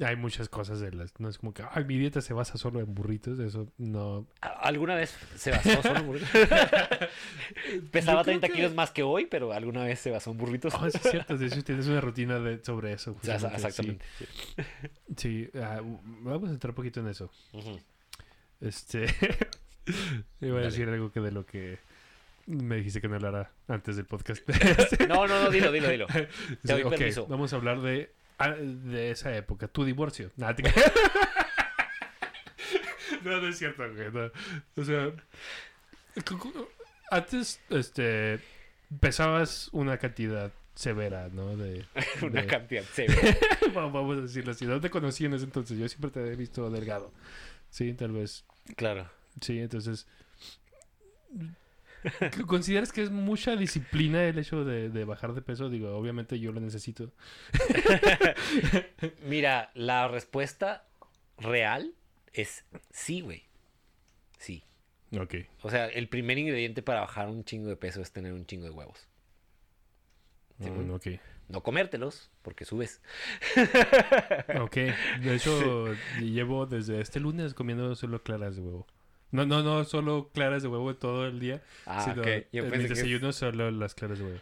Hay 0.00 0.16
muchas 0.16 0.48
cosas 0.48 0.80
de 0.80 0.92
las. 0.92 1.18
No 1.20 1.28
es 1.28 1.38
como 1.38 1.54
que, 1.54 1.62
ay, 1.70 1.84
mi 1.84 1.96
dieta 1.98 2.20
se 2.20 2.34
basa 2.34 2.58
solo 2.58 2.80
en 2.80 2.94
burritos. 2.94 3.38
Eso 3.38 3.68
no. 3.78 4.26
¿Alguna 4.40 4.94
vez 4.94 5.16
se 5.36 5.50
basó 5.50 5.82
solo 5.82 6.00
en 6.00 6.06
burritos? 6.06 6.30
Pesaba 7.90 8.24
30 8.24 8.48
kilos 8.48 8.74
más 8.74 8.90
que 8.90 9.02
hoy, 9.02 9.26
pero 9.26 9.52
alguna 9.52 9.84
vez 9.84 10.00
se 10.00 10.10
basó 10.10 10.32
en 10.32 10.38
burritos. 10.38 10.74
Oh, 10.74 10.86
es 10.86 10.94
cierto. 10.94 11.36
De 11.36 11.46
hecho, 11.46 11.62
tienes 11.62 11.86
una 11.86 12.00
rutina 12.00 12.40
de, 12.40 12.64
sobre 12.64 12.92
eso. 12.92 13.16
Exactamente. 13.22 14.04
Sí, 15.16 15.48
ah, 15.54 15.80
vamos 15.82 16.50
a 16.50 16.52
entrar 16.52 16.70
un 16.72 16.76
poquito 16.76 17.00
en 17.00 17.08
eso. 17.08 17.30
Este. 18.60 19.06
Iba 20.40 20.58
a 20.58 20.62
decir 20.62 20.88
algo 20.88 21.12
que 21.12 21.20
de 21.20 21.30
lo 21.30 21.46
que. 21.46 21.78
Me 22.46 22.76
dijiste 22.76 23.00
que 23.00 23.08
no 23.08 23.14
hablara 23.14 23.52
antes 23.68 23.96
del 23.96 24.06
podcast. 24.06 24.46
no, 25.08 25.26
no, 25.26 25.44
no, 25.44 25.50
dilo, 25.50 25.72
dilo, 25.72 25.88
dilo. 25.88 26.06
Te 26.06 26.72
doy 26.72 26.84
permiso. 26.84 27.26
Vamos 27.26 27.52
a 27.52 27.56
hablar 27.56 27.80
de 27.80 28.12
Ah, 28.14 28.23
de 28.38 29.10
esa 29.10 29.34
época, 29.36 29.68
tu 29.68 29.84
divorcio. 29.84 30.30
no, 30.36 30.50
no 33.40 33.48
es 33.48 33.58
cierto, 33.58 33.84
O 34.76 34.84
sea, 34.84 35.12
antes, 37.10 37.60
este, 37.70 38.40
pesabas 39.00 39.68
una 39.72 39.98
cantidad 39.98 40.52
severa, 40.74 41.28
¿no? 41.32 41.56
De, 41.56 41.86
una 42.22 42.46
cantidad 42.46 42.84
severa. 42.84 43.36
Vamos 43.72 44.18
a 44.18 44.22
decirlo 44.22 44.52
así. 44.52 44.66
No 44.66 44.80
te 44.80 44.90
conocí 44.90 45.24
en 45.24 45.34
ese 45.34 45.44
entonces. 45.44 45.78
Yo 45.78 45.88
siempre 45.88 46.10
te 46.10 46.20
he 46.32 46.36
visto 46.36 46.70
delgado. 46.70 47.12
Sí, 47.70 47.94
tal 47.94 48.12
vez. 48.12 48.44
Claro. 48.76 49.10
Sí, 49.40 49.58
entonces 49.58 50.06
¿Consideras 52.46 52.92
que 52.92 53.02
es 53.02 53.10
mucha 53.10 53.56
disciplina 53.56 54.24
el 54.24 54.38
hecho 54.38 54.64
de, 54.64 55.04
bajar 55.04 55.34
de 55.34 55.42
peso? 55.42 55.68
Digo, 55.68 55.96
obviamente 55.96 56.38
yo 56.38 56.52
lo 56.52 56.60
necesito. 56.60 57.12
Mira, 59.26 59.70
la 59.74 60.08
respuesta 60.08 60.86
real 61.38 61.94
es 62.32 62.64
sí, 62.90 63.20
güey. 63.20 63.44
Sí. 64.38 64.62
Ok. 65.18 65.34
O 65.62 65.70
sea, 65.70 65.86
el 65.86 66.08
primer 66.08 66.38
ingrediente 66.38 66.82
para 66.82 67.00
bajar 67.00 67.28
un 67.28 67.44
chingo 67.44 67.68
de 67.68 67.76
peso 67.76 68.02
es 68.02 68.12
tener 68.12 68.32
un 68.32 68.46
chingo 68.46 68.64
de 68.64 68.70
huevos. 68.70 69.08
Mm, 70.58 70.90
ok. 70.90 71.06
No 71.48 71.62
comértelos, 71.62 72.30
porque 72.42 72.64
subes. 72.64 73.00
ok. 74.60 74.76
De 75.22 75.34
hecho, 75.34 75.94
llevo 76.20 76.66
desde 76.66 77.00
este 77.00 77.20
lunes 77.20 77.54
comiendo 77.54 77.94
solo 77.94 78.22
claras 78.22 78.56
de 78.56 78.62
huevo. 78.62 78.86
No, 79.34 79.44
no, 79.44 79.64
no, 79.64 79.84
solo 79.84 80.30
claras 80.32 80.62
de 80.62 80.68
huevo 80.68 80.94
todo 80.94 81.26
el 81.26 81.40
día. 81.40 81.60
Ah, 81.86 82.04
sino 82.04 82.22
ok. 82.22 82.28
Yo 82.52 82.64
en 82.64 82.70
mi 82.70 82.86
desayuno 82.86 83.32
solo 83.32 83.68
las 83.72 83.96
claras 83.96 84.20
de 84.20 84.24
huevo. 84.26 84.40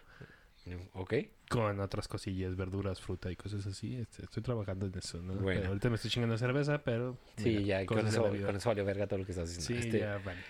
Ok. 0.93 1.14
Con 1.49 1.80
otras 1.80 2.09
cosillas, 2.09 2.57
verduras, 2.57 3.01
fruta 3.01 3.30
y 3.30 3.36
cosas 3.36 3.66
así. 3.66 3.97
Este, 3.97 4.22
estoy 4.22 4.43
trabajando 4.43 4.84
en 4.84 4.97
eso, 4.99 5.22
¿no? 5.22 5.32
Bueno. 5.36 5.68
ahorita 5.68 5.88
me 5.88 5.95
estoy 5.97 6.11
chingando 6.11 6.36
cerveza, 6.36 6.82
pero... 6.82 7.16
Sí, 7.38 7.64
ya, 7.64 7.86
con 7.86 8.07
eso, 8.07 8.22
con 8.22 8.55
eso 8.55 8.68
valió 8.68 8.84
verga 8.84 9.07
todo 9.07 9.20
lo 9.20 9.24
que 9.24 9.32
estás 9.32 9.57
diciendo. 9.57 9.82
Sí, 9.82 9.88
este... 9.88 10.01
ya, 10.01 10.18
vale. 10.18 10.40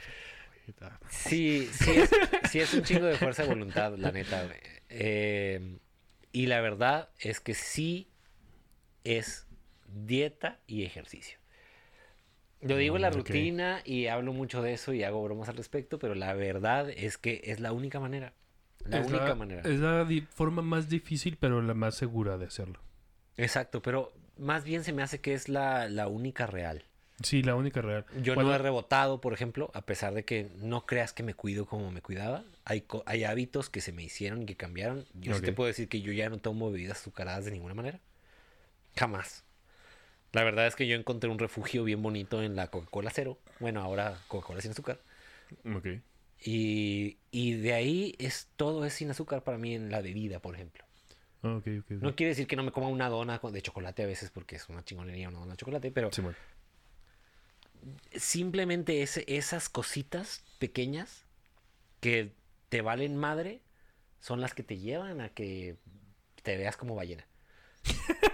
Sí, 1.09 1.68
sí 1.72 1.90
es, 1.93 2.11
sí 2.51 2.59
es 2.59 2.74
un 2.74 2.82
chingo 2.82 3.07
de 3.07 3.14
fuerza 3.14 3.43
de 3.43 3.49
voluntad, 3.49 3.97
la 3.97 4.11
neta. 4.11 4.49
Eh, 4.88 5.78
y 6.32 6.47
la 6.47 6.61
verdad 6.61 7.11
es 7.20 7.38
que 7.38 7.55
sí 7.55 8.11
es 9.05 9.47
dieta 9.86 10.59
y 10.66 10.84
ejercicio. 10.84 11.41
Yo 12.62 12.76
digo 12.76 12.96
la 12.98 13.10
mm, 13.10 13.14
rutina 13.14 13.82
y 13.84 14.06
hablo 14.06 14.32
mucho 14.32 14.62
de 14.62 14.72
eso 14.72 14.92
y 14.92 15.02
hago 15.02 15.22
bromas 15.22 15.48
al 15.48 15.56
respecto, 15.56 15.98
pero 15.98 16.14
la 16.14 16.32
verdad 16.34 16.88
es 16.90 17.18
que 17.18 17.40
es 17.44 17.60
la 17.60 17.72
única 17.72 17.98
manera. 17.98 18.32
La 18.84 19.00
única 19.00 19.34
manera. 19.34 19.62
Es 19.62 19.80
la 19.80 20.06
forma 20.30 20.62
más 20.62 20.88
difícil, 20.88 21.36
pero 21.38 21.60
la 21.62 21.74
más 21.74 21.96
segura 21.96 22.38
de 22.38 22.46
hacerlo. 22.46 22.80
Exacto, 23.36 23.82
pero 23.82 24.12
más 24.38 24.64
bien 24.64 24.84
se 24.84 24.92
me 24.92 25.02
hace 25.02 25.20
que 25.20 25.34
es 25.34 25.48
la, 25.48 25.88
única 26.08 26.46
real. 26.46 26.84
Sí, 27.22 27.42
la 27.42 27.54
única 27.54 27.80
real. 27.82 28.04
Yo 28.22 28.36
no 28.36 28.52
he 28.52 28.58
rebotado, 28.58 29.20
por 29.20 29.32
ejemplo, 29.32 29.70
a 29.74 29.82
pesar 29.82 30.14
de 30.14 30.24
que 30.24 30.48
no 30.56 30.86
creas 30.86 31.12
que 31.12 31.22
me 31.22 31.34
cuido 31.34 31.66
como 31.66 31.90
me 31.90 32.02
cuidaba. 32.02 32.44
Hay, 32.64 32.84
hay 33.06 33.24
hábitos 33.24 33.70
que 33.70 33.80
se 33.80 33.92
me 33.92 34.02
hicieron 34.02 34.42
y 34.42 34.46
que 34.46 34.56
cambiaron. 34.56 35.06
Yo 35.14 35.34
sí 35.34 35.42
te 35.42 35.52
puedo 35.52 35.68
decir 35.68 35.88
que 35.88 36.00
yo 36.00 36.12
ya 36.12 36.28
no 36.28 36.38
tomo 36.38 36.70
bebidas 36.70 36.98
azucaradas 36.98 37.44
de 37.44 37.52
ninguna 37.52 37.74
manera. 37.74 38.00
Jamás. 38.96 39.44
La 40.32 40.44
verdad 40.44 40.66
es 40.66 40.76
que 40.76 40.86
yo 40.86 40.96
encontré 40.96 41.28
un 41.28 41.38
refugio 41.38 41.84
bien 41.84 42.02
bonito 42.02 42.42
en 42.42 42.56
la 42.56 42.68
Coca-Cola 42.68 43.10
cero. 43.12 43.38
Bueno, 43.60 43.82
ahora 43.82 44.18
Coca-Cola 44.28 44.60
sin 44.60 44.70
azúcar. 44.70 45.00
Ok. 45.74 45.86
Y, 46.44 47.18
y, 47.30 47.54
de 47.54 47.74
ahí 47.74 48.14
es 48.18 48.48
todo 48.56 48.84
es 48.84 48.94
sin 48.94 49.10
azúcar 49.10 49.44
para 49.44 49.58
mí 49.58 49.74
en 49.74 49.90
la 49.90 50.00
bebida, 50.00 50.40
por 50.40 50.54
ejemplo. 50.54 50.84
Ah, 51.42 51.56
okay, 51.56 51.78
okay, 51.78 51.98
no 51.98 52.16
quiere 52.16 52.30
decir 52.30 52.46
que 52.46 52.56
no 52.56 52.62
me 52.62 52.72
coma 52.72 52.88
una 52.88 53.08
dona 53.08 53.38
de 53.38 53.62
chocolate 53.62 54.04
a 54.04 54.06
veces 54.06 54.30
porque 54.30 54.56
es 54.56 54.68
una 54.68 54.84
chingonería 54.84 55.28
una 55.28 55.40
dona 55.40 55.52
de 55.52 55.56
chocolate, 55.56 55.90
pero 55.90 56.12
sí, 56.12 56.20
bueno. 56.20 56.36
simplemente 58.14 59.02
esas 59.02 59.68
cositas 59.68 60.44
pequeñas 60.58 61.24
que 62.00 62.32
te 62.68 62.80
valen 62.80 63.16
madre 63.16 63.60
son 64.20 64.40
las 64.40 64.54
que 64.54 64.62
te 64.62 64.78
llevan 64.78 65.20
a 65.20 65.30
que 65.30 65.76
te 66.42 66.56
veas 66.56 66.76
como 66.76 66.94
ballena. 66.94 67.26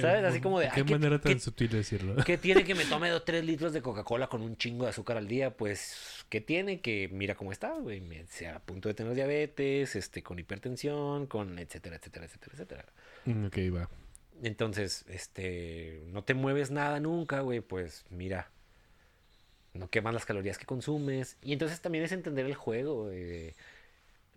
¿Sabes? 0.00 0.24
Así 0.24 0.40
como 0.40 0.60
de... 0.60 0.70
Qué 0.74 0.84
manera 0.84 1.20
tan 1.20 1.40
sutil 1.40 1.70
decirlo. 1.70 2.22
¿Qué 2.24 2.38
tiene 2.38 2.64
que 2.64 2.74
me 2.74 2.84
tome 2.84 3.10
dos, 3.10 3.24
tres 3.24 3.44
litros 3.44 3.72
de 3.72 3.82
Coca-Cola 3.82 4.28
con 4.28 4.42
un 4.42 4.56
chingo 4.56 4.84
de 4.84 4.90
azúcar 4.90 5.16
al 5.16 5.28
día? 5.28 5.56
Pues, 5.56 6.24
¿qué 6.28 6.40
tiene? 6.40 6.80
Que 6.80 7.08
mira 7.12 7.34
cómo 7.34 7.52
está, 7.52 7.74
güey. 7.74 8.02
Sea 8.28 8.56
a 8.56 8.58
punto 8.60 8.88
de 8.88 8.94
tener 8.94 9.14
diabetes, 9.14 9.96
este, 9.96 10.22
con 10.22 10.38
hipertensión, 10.38 11.26
con 11.26 11.58
etcétera, 11.58 11.96
etcétera, 11.96 12.26
etcétera, 12.26 12.52
etcétera. 12.54 12.84
Mm, 13.24 13.46
ok, 13.46 13.56
va. 13.74 13.88
Entonces, 14.42 15.04
este, 15.08 16.02
no 16.08 16.24
te 16.24 16.34
mueves 16.34 16.70
nada 16.70 17.00
nunca, 17.00 17.40
güey, 17.40 17.60
pues 17.60 18.04
mira, 18.10 18.50
no 19.72 19.88
quemas 19.88 20.14
las 20.14 20.26
calorías 20.26 20.58
que 20.58 20.66
consumes. 20.66 21.38
Y 21.42 21.52
entonces 21.52 21.80
también 21.80 22.04
es 22.04 22.12
entender 22.12 22.46
el 22.46 22.54
juego, 22.54 23.10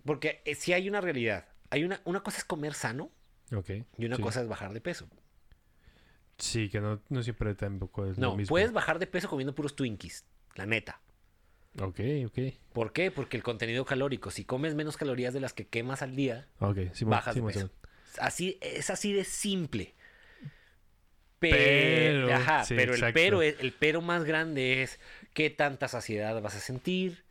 porque 0.05 0.41
eh, 0.45 0.55
si 0.55 0.73
hay 0.73 0.87
una 0.87 1.01
realidad, 1.01 1.45
hay 1.69 1.83
una, 1.83 2.01
una 2.05 2.21
cosa 2.21 2.37
es 2.37 2.45
comer 2.45 2.73
sano 2.73 3.11
y 3.97 4.05
una 4.05 4.17
cosa 4.17 4.41
es 4.41 4.47
bajar 4.47 4.73
de 4.73 4.81
peso. 4.81 5.07
Sí, 6.37 6.69
que 6.69 6.79
no, 6.79 7.01
no 7.09 7.21
siempre 7.21 7.53
tampoco 7.55 8.05
es 8.05 8.17
no, 8.17 8.37
puedes 8.47 8.71
bajar 8.71 8.97
de 8.99 9.07
peso 9.07 9.27
comiendo 9.29 9.53
puros 9.53 9.75
Twinkies, 9.75 10.25
la 10.55 10.65
neta. 10.65 11.01
Ok, 11.79 11.99
ok. 12.25 12.39
¿Por 12.73 12.93
qué? 12.93 13.11
Porque 13.11 13.37
el 13.37 13.43
contenido 13.43 13.85
calórico, 13.85 14.31
si 14.31 14.45
comes 14.45 14.73
menos 14.73 14.97
calorías 14.97 15.33
de 15.33 15.39
las 15.39 15.53
que 15.53 15.67
quemas 15.67 16.01
al 16.01 16.15
día, 16.15 16.47
bajas 17.01 17.35
de 17.35 17.41
peso. 17.41 17.69
Así, 18.19 18.57
es 18.61 18.89
así 18.89 19.13
de 19.13 19.23
simple. 19.23 19.93
Pero, 21.39 22.33
ajá, 22.33 22.63
pero 22.67 22.93
el 22.95 23.13
pero 23.13 23.41
el 23.41 23.73
pero 23.79 24.01
más 24.01 24.25
grande 24.25 24.83
es 24.83 24.99
qué 25.33 25.49
tanta 25.49 25.87
saciedad 25.87 26.41
vas 26.41 26.55
a 26.55 26.59
sentir. 26.59 27.23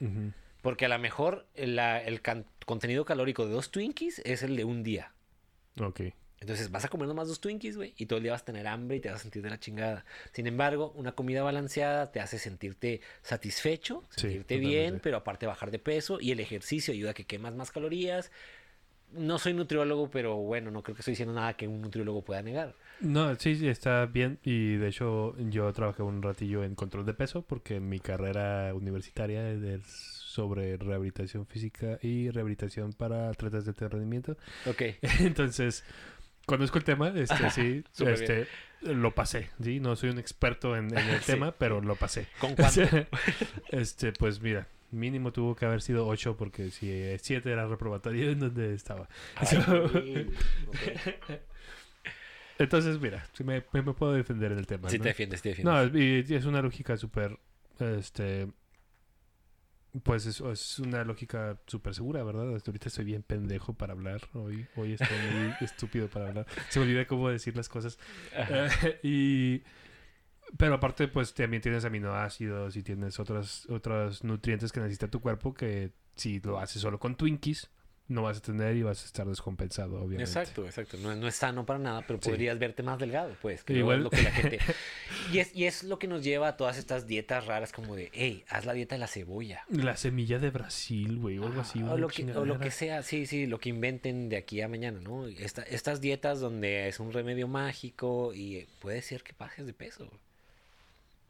Porque 0.63 0.87
a 0.87 0.89
lo 0.89 0.99
mejor 0.99 1.47
el 1.55 2.21
contenido 2.67 3.05
calórico 3.05 3.47
de 3.47 3.53
dos 3.53 3.71
Twinkies 3.71 4.21
es 4.21 4.43
el 4.43 4.57
de 4.57 4.65
un 4.65 4.83
día. 4.83 5.13
Ok. 5.81 6.01
Entonces 6.41 6.71
vas 6.71 6.85
a 6.85 6.89
comer 6.89 7.09
nomás 7.09 7.29
dos 7.29 7.41
Twinkies, 7.41 7.77
güey, 7.77 7.95
y 7.97 8.07
todo 8.07 8.19
el 8.19 8.23
día 8.23 8.33
vas 8.33 8.43
a 8.43 8.45
tener 8.45 8.67
hambre 8.69 8.97
y 8.97 9.01
te 9.01 9.09
vas 9.09 9.19
a 9.19 9.23
sentir 9.23 9.43
de 9.43 9.51
la 9.51 9.59
chingada. 9.59 10.05
Sin 10.33 10.47
embargo, 10.47 10.93
una 10.95 11.13
comida 11.13 11.43
balanceada 11.43 12.13
te 12.13 12.21
hace 12.21 12.39
sentirte 12.39 13.01
satisfecho, 13.23 14.05
sentirte 14.11 14.59
bien, 14.59 15.01
pero 15.03 15.17
aparte 15.17 15.47
bajar 15.47 15.71
de 15.71 15.81
peso 15.81 16.21
y 16.21 16.31
el 16.31 16.41
ejercicio 16.41 16.95
ayuda 16.95 17.11
a 17.11 17.15
que 17.15 17.25
quemas 17.25 17.55
más 17.55 17.73
calorías. 17.73 18.31
No 19.11 19.39
soy 19.39 19.55
nutriólogo, 19.55 20.11
pero 20.11 20.37
bueno, 20.37 20.71
no 20.71 20.83
creo 20.83 20.95
que 20.95 21.01
estoy 21.01 21.13
diciendo 21.13 21.35
nada 21.35 21.55
que 21.55 21.67
un 21.67 21.81
nutriólogo 21.81 22.23
pueda 22.23 22.43
negar. 22.43 22.75
No, 23.01 23.35
sí, 23.37 23.57
sí, 23.57 23.67
está 23.67 24.07
bien. 24.07 24.39
Y 24.45 24.77
de 24.77 24.89
hecho, 24.89 25.35
yo 25.39 25.73
trabajé 25.73 26.03
un 26.03 26.23
ratillo 26.23 26.63
en 26.63 26.75
control 26.75 27.07
de 27.07 27.15
peso 27.15 27.43
porque 27.43 27.81
mi 27.81 28.01
carrera 28.01 28.75
universitaria 28.75 29.51
es 29.51 30.28
sobre 30.39 30.77
rehabilitación 30.77 31.47
física 31.47 31.99
y 32.01 32.31
rehabilitación 32.31 32.93
para 32.93 33.29
atletas 33.29 33.65
de 33.65 33.71
alto 33.71 33.89
rendimiento. 33.89 34.37
Ok. 34.67 34.83
Entonces, 35.19 35.85
conozco 36.47 36.79
el 36.79 36.85
tema, 36.85 37.09
este, 37.09 37.51
sí, 37.51 37.83
este, 38.07 38.47
lo 38.83 39.17
pasé, 39.17 39.51
¿sí? 39.61 39.81
No 39.81 39.97
soy 39.97 40.11
un 40.11 40.21
experto 40.21 40.77
en, 40.77 40.97
el 40.97 41.21
tema, 41.27 41.51
pero 41.51 41.81
lo 41.81 41.97
pasé. 41.97 42.29
¿Con 42.39 42.55
cuánto? 42.57 42.83
este, 43.71 44.13
pues 44.13 44.41
mira, 44.41 44.69
mínimo 44.93 45.33
tuvo 45.33 45.57
que 45.57 45.67
haber 45.67 45.83
sido 45.83 46.07
8 46.07 46.37
porque 46.37 46.71
si 46.71 46.89
7 47.19 47.51
era 47.51 47.67
reprobatorio 47.67 48.31
en 48.31 48.39
donde 48.39 48.75
estaba. 48.75 49.09
Entonces, 52.61 53.01
mira, 53.01 53.27
me, 53.45 53.65
me, 53.73 53.93
puedo 53.93 54.13
defender 54.13 54.53
en 54.53 54.59
el 54.59 54.69
tema. 54.69 54.89
Sí, 54.89 55.01
te 55.01 55.09
defiendes, 55.09 55.43
te 55.43 55.49
defiendes. 55.49 55.93
No, 55.93 55.99
y 55.99 56.25
es 56.29 56.45
una 56.45 56.63
lógica 56.63 56.97
súper 56.97 57.37
este, 57.81 58.47
pues 60.03 60.27
eso 60.27 60.53
es 60.53 60.79
una 60.79 61.05
lógica 61.05 61.59
súper 61.67 61.95
segura, 61.95 62.23
¿verdad? 62.23 62.55
Hasta 62.55 62.71
ahorita 62.71 62.89
estoy 62.89 63.05
bien 63.05 63.23
pendejo 63.23 63.75
para 63.75 63.93
hablar. 63.93 64.21
Hoy, 64.35 64.67
hoy 64.77 64.93
estoy 64.93 65.17
muy 65.33 65.55
estúpido 65.61 66.09
para 66.09 66.29
hablar. 66.29 66.47
Se 66.69 66.79
me 66.79 66.87
olvida 66.87 67.07
cómo 67.07 67.29
decir 67.29 67.57
las 67.57 67.69
cosas. 67.69 67.99
y... 69.03 69.63
Pero 70.57 70.75
aparte, 70.75 71.09
pues 71.09 71.35
también 71.35 71.63
tienes 71.63 71.85
aminoácidos 71.85 72.75
y 72.77 72.83
tienes 72.83 73.21
otros, 73.21 73.67
otros 73.69 74.25
nutrientes 74.25 74.73
que 74.73 74.81
necesita 74.81 75.09
tu 75.09 75.21
cuerpo 75.21 75.53
que 75.53 75.93
si 76.17 76.41
lo 76.41 76.59
haces 76.59 76.81
solo 76.81 76.99
con 76.99 77.17
Twinkies, 77.17 77.71
no 78.09 78.23
vas 78.23 78.39
a 78.39 78.41
tener 78.41 78.75
y 78.77 78.83
vas 78.83 79.03
a 79.03 79.07
estar 79.07 79.27
descompensado, 79.27 79.97
obviamente. 79.97 80.25
Exacto, 80.25 80.65
exacto. 80.65 80.97
No, 80.97 81.15
no 81.15 81.29
es 81.29 81.37
sano 81.37 81.67
para 81.67 81.79
nada, 81.79 82.05
pero 82.07 82.19
podrías 82.19 82.59
verte 82.59 82.83
más 82.83 82.99
delgado, 82.99 83.37
pues. 83.43 83.63
Igual. 83.69 84.03
lo 84.03 84.11
que 84.11 84.23
la 84.23 84.31
gente... 84.31 84.59
y, 85.33 85.39
es, 85.39 85.55
y 85.55 85.67
es 85.67 85.85
lo 85.85 85.99
que 85.99 86.09
nos 86.09 86.25
lleva 86.25 86.49
a 86.49 86.57
todas 86.57 86.79
estas 86.79 87.07
dietas 87.07 87.47
raras 87.47 87.71
como 87.71 87.95
de, 87.95 88.11
hey, 88.15 88.45
haz 88.49 88.65
la 88.65 88.73
dieta 88.73 88.95
de 88.95 89.01
la 89.01 89.09
cebolla. 89.09 89.63
La 89.69 89.97
semilla 89.97 90.39
de 90.39 90.51
Brasil, 90.51 91.19
güey, 91.19 91.39
o 91.39 91.47
algo 91.47 91.61
así. 91.61 91.83
o, 91.83 91.99
lo 91.99 92.09
que, 92.09 92.25
o 92.33 92.47
lo 92.47 92.59
que 92.59 92.71
sea, 92.71 93.03
sí, 93.03 93.27
sí, 93.27 93.47
lo 93.47 93.61
que 93.61 93.69
inventen 93.69 94.31
de 94.31 94.39
aquí 94.39 94.63
a 94.63 94.69
mañana, 94.69 95.01
¿no? 95.01 95.27
estas 95.27 96.01
dietas 96.01 96.41
donde 96.41 96.89
es 96.89 97.01
un 97.01 97.13
remedio 97.13 97.47
mágico 97.47 98.33
y 98.35 98.67
puede 98.81 99.03
ser 99.03 99.23
que 99.23 99.35
bajes 99.39 99.67
de 99.67 99.75
peso. 99.75 100.11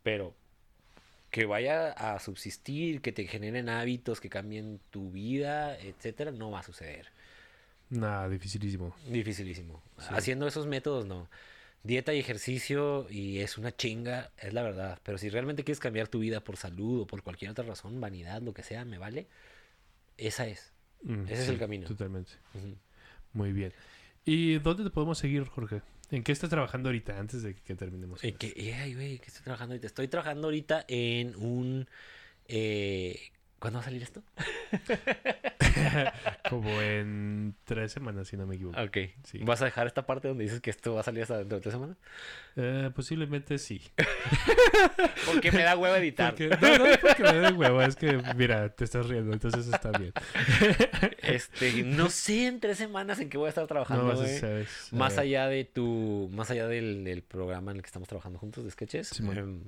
Pero 0.02 0.32
que 1.30 1.44
vaya 1.44 1.92
a 1.92 2.18
subsistir, 2.20 3.00
que 3.00 3.12
te 3.12 3.26
generen 3.26 3.68
hábitos, 3.68 4.20
que 4.20 4.30
cambien 4.30 4.80
tu 4.90 5.10
vida, 5.10 5.78
etcétera, 5.78 6.30
no 6.30 6.50
va 6.50 6.60
a 6.60 6.62
suceder. 6.62 7.06
Nada, 7.90 8.28
dificilísimo. 8.28 8.94
Dificilísimo. 9.08 9.82
Haciendo 10.10 10.46
esos 10.46 10.66
métodos, 10.66 11.06
no. 11.06 11.28
Dieta 11.82 12.12
y 12.12 12.18
ejercicio, 12.18 13.06
y 13.08 13.38
es 13.38 13.56
una 13.56 13.74
chinga, 13.74 14.30
es 14.38 14.52
la 14.52 14.62
verdad. 14.62 14.98
Pero 15.04 15.16
si 15.16 15.28
realmente 15.28 15.64
quieres 15.64 15.80
cambiar 15.80 16.08
tu 16.08 16.18
vida 16.18 16.40
por 16.40 16.56
salud 16.56 17.02
o 17.02 17.06
por 17.06 17.22
cualquier 17.22 17.50
otra 17.50 17.64
razón, 17.64 18.00
vanidad, 18.00 18.42
lo 18.42 18.52
que 18.52 18.62
sea, 18.62 18.84
me 18.84 18.98
vale, 18.98 19.26
esa 20.16 20.46
es. 20.46 20.72
Mm, 21.02 21.24
Ese 21.28 21.42
es 21.44 21.48
el 21.48 21.58
camino. 21.58 21.86
Totalmente. 21.86 22.32
Muy 23.32 23.52
bien. 23.52 23.72
¿Y 24.28 24.58
dónde 24.58 24.84
te 24.84 24.90
podemos 24.90 25.16
seguir, 25.16 25.46
Jorge? 25.46 25.80
¿En 26.10 26.22
qué 26.22 26.32
estás 26.32 26.50
trabajando 26.50 26.90
ahorita 26.90 27.18
antes 27.18 27.42
de 27.42 27.54
que 27.54 27.74
terminemos? 27.74 28.22
¿En 28.22 28.36
qué, 28.36 28.52
güey, 28.94 29.18
¿qué 29.20 29.26
estoy 29.26 29.42
trabajando 29.42 29.72
ahorita? 29.72 29.86
Estoy 29.86 30.06
trabajando 30.08 30.48
ahorita 30.48 30.84
en 30.86 31.34
un... 31.36 31.88
Eh, 32.46 33.30
¿Cuándo 33.58 33.78
va 33.78 33.82
a 33.82 33.84
salir 33.84 34.02
esto? 34.02 34.22
Como 36.48 36.80
en 36.80 37.56
tres 37.64 37.92
semanas, 37.92 38.28
si 38.28 38.36
no 38.36 38.46
me 38.46 38.54
equivoco. 38.54 38.80
Ok. 38.80 38.98
¿Vas 39.40 39.62
a 39.62 39.64
dejar 39.64 39.88
esta 39.88 40.06
parte 40.06 40.28
donde 40.28 40.44
dices 40.44 40.60
que 40.60 40.70
esto 40.70 40.94
va 40.94 41.00
a 41.00 41.02
salir 41.02 41.22
hasta 41.22 41.38
dentro 41.38 41.56
de 41.56 41.62
tres 41.62 41.72
semanas? 41.72 41.96
Eh, 42.56 42.90
posiblemente 42.94 43.58
sí. 43.58 43.82
porque 45.26 45.50
me 45.50 45.62
da 45.62 45.76
huevo 45.76 45.96
editar. 45.96 46.34
no, 46.38 46.78
no 46.78 46.86
es 46.86 46.98
porque 46.98 47.22
me 47.22 47.34
da 47.34 47.52
huevo, 47.52 47.82
es 47.82 47.96
que, 47.96 48.22
mira, 48.36 48.68
te 48.68 48.84
estás 48.84 49.06
riendo, 49.06 49.32
entonces 49.32 49.66
está 49.66 49.90
bien. 49.90 50.12
este, 51.22 51.82
no 51.82 52.10
sé 52.10 52.46
en 52.46 52.60
tres 52.60 52.78
semanas 52.78 53.18
en 53.18 53.28
qué 53.28 53.38
voy 53.38 53.46
a 53.46 53.50
estar 53.50 53.66
trabajando. 53.66 54.14
No, 54.14 54.22
más 54.92 55.18
allá 55.18 55.48
de 55.48 55.64
tu, 55.64 56.30
más 56.32 56.50
allá 56.50 56.68
del, 56.68 57.24
programa 57.26 57.72
en 57.72 57.78
el 57.78 57.82
que 57.82 57.86
estamos 57.86 58.08
trabajando 58.08 58.38
juntos 58.38 58.64
de 58.64 58.70
sketches. 58.70 59.08
Sí, 59.08 59.22
em, 59.24 59.64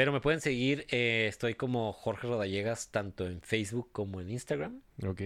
pero 0.00 0.12
me 0.12 0.22
pueden 0.22 0.40
seguir, 0.40 0.86
eh, 0.88 1.26
estoy 1.28 1.56
como 1.56 1.92
Jorge 1.92 2.26
Rodallegas, 2.26 2.88
tanto 2.90 3.26
en 3.26 3.42
Facebook 3.42 3.90
como 3.92 4.22
en 4.22 4.30
Instagram. 4.30 4.80
Ok. 5.06 5.20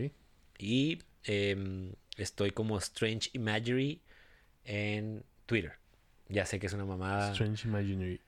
Y 0.59 0.99
em, 1.23 1.93
estoy 2.17 2.51
como 2.51 2.77
Strange 2.79 3.31
Imagery 3.35 4.03
en 4.65 5.23
Twitter. 5.47 5.75
Ya 6.29 6.45
sé 6.45 6.59
que 6.59 6.67
es 6.67 6.73
una 6.73 6.85
mamada. 6.85 7.31
Strange 7.31 7.69
Imaginary. 7.69 8.21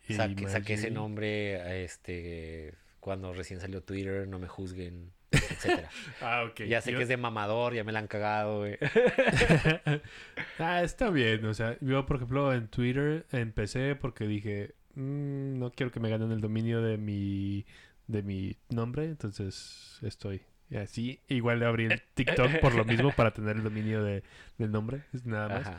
Saqué, 0.47 0.75
ese 0.75 0.93
nombre 0.93 1.83
este, 1.83 2.75
cuando 3.01 3.33
recién 3.33 3.59
salió 3.59 3.83
Twitter, 3.83 4.29
no 4.29 4.39
me 4.39 4.47
juzguen, 4.47 5.11
etcétera. 5.33 5.91
ah, 6.21 6.47
ok. 6.49 6.61
Ya 6.63 6.81
sé 6.81 6.95
que 6.95 7.03
es 7.03 7.09
de 7.09 7.17
mamador, 7.17 7.75
ya 7.75 7.83
me 7.83 7.91
la 7.91 7.99
han 7.99 8.07
cagado, 8.07 8.59
güey. 8.59 8.79
ah, 10.61 10.85
está 10.85 11.11
bien. 11.11 11.45
O 11.45 11.55
sea, 11.55 11.77
yo, 11.81 12.07
por 12.07 12.19
ejemplo, 12.19 12.55
en 12.55 12.69
Twitter 12.69 13.27
empecé 13.33 13.97
porque 13.97 14.29
dije, 14.29 14.77
Mm, 14.97 15.59
no 15.59 15.71
quiero 15.71 15.93
que 15.93 16.01
me 16.01 16.09
ganen 16.09 16.33
el 16.33 16.41
dominio 16.41 16.83
de 16.83 16.97
mi, 16.97 17.65
de 18.07 18.23
mi 18.23 18.57
nombre, 18.71 19.05
entonces 19.05 19.99
estoy 20.03 20.43
así. 20.75 21.21
Igual 21.29 21.61
le 21.61 21.67
abrí 21.67 21.85
el 21.85 22.03
TikTok 22.15 22.61
por 22.61 22.75
lo 22.75 22.85
mismo 22.85 23.13
para 23.13 23.31
tener 23.31 23.57
el 23.57 23.63
dominio 23.63 24.03
de, 24.03 24.23
del 24.59 24.73
nombre, 24.73 25.03
nada 25.25 25.49
más. 25.49 25.77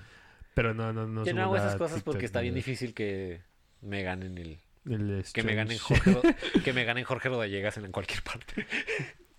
Pero 0.54 0.74
no, 0.74 0.94
no, 0.94 1.08
no. 1.08 1.26
Yo 1.26 1.34
no 1.34 1.44
hago 1.44 1.58
esas 1.58 1.76
cosas 1.76 2.02
porque 2.04 2.26
está 2.26 2.42
bien 2.42 2.56
difícil 2.56 2.94
que 2.94 3.42
me 3.82 4.04
ganen 4.04 4.38
el... 4.38 4.60
que 5.34 5.44
me 5.44 5.56
ganen 5.56 5.78
Jorge 5.78 6.16
que 6.64 6.74
me 6.74 6.84
ganen 6.86 7.04
Jorge 7.04 7.30
Rodallegas 7.30 7.78
en 7.78 7.92
cualquier 7.92 8.24
parte. 8.24 8.66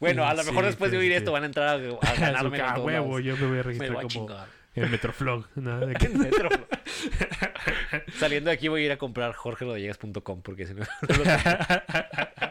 Bueno, 0.00 0.24
a 0.24 0.32
lo 0.32 0.44
mejor 0.44 0.64
después 0.64 0.92
de 0.92 0.98
oír 0.98 1.10
esto 1.10 1.32
van 1.32 1.42
a 1.42 1.46
entrar 1.46 1.68
a, 1.70 2.14
ganarme. 2.14 2.60
a 2.60 2.78
huevo, 2.78 3.18
yo 3.18 3.36
me 3.36 3.48
voy 3.48 3.58
a 3.58 3.62
registrar 3.64 4.00
como 4.02 4.28
en 4.84 4.90
Metroflog. 4.90 5.46
Saliendo 8.18 8.50
de 8.50 8.54
aquí 8.54 8.68
voy 8.68 8.82
a 8.82 8.86
ir 8.86 8.92
a 8.92 8.98
comprar 8.98 9.32
jorgerodallegas.com 9.34 10.42
porque 10.42 10.66
si 10.66 10.74
no... 10.74 10.84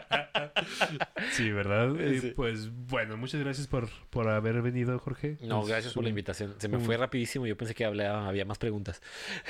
sí, 1.32 1.50
¿verdad? 1.50 1.94
Pues 2.36 2.70
bueno, 2.70 3.16
muchas 3.16 3.40
gracias 3.40 3.66
por, 3.66 3.88
por 4.10 4.28
haber 4.28 4.62
venido, 4.62 4.98
Jorge. 4.98 5.38
No, 5.42 5.64
gracias 5.64 5.94
por 5.94 6.02
la 6.02 6.10
invitación. 6.10 6.54
Se 6.58 6.68
me 6.68 6.78
fue 6.78 6.96
rapidísimo. 6.96 7.46
Yo 7.46 7.56
pensé 7.56 7.74
que 7.74 7.84
hablaba, 7.84 8.28
había 8.28 8.44
más 8.44 8.58
preguntas. 8.58 9.02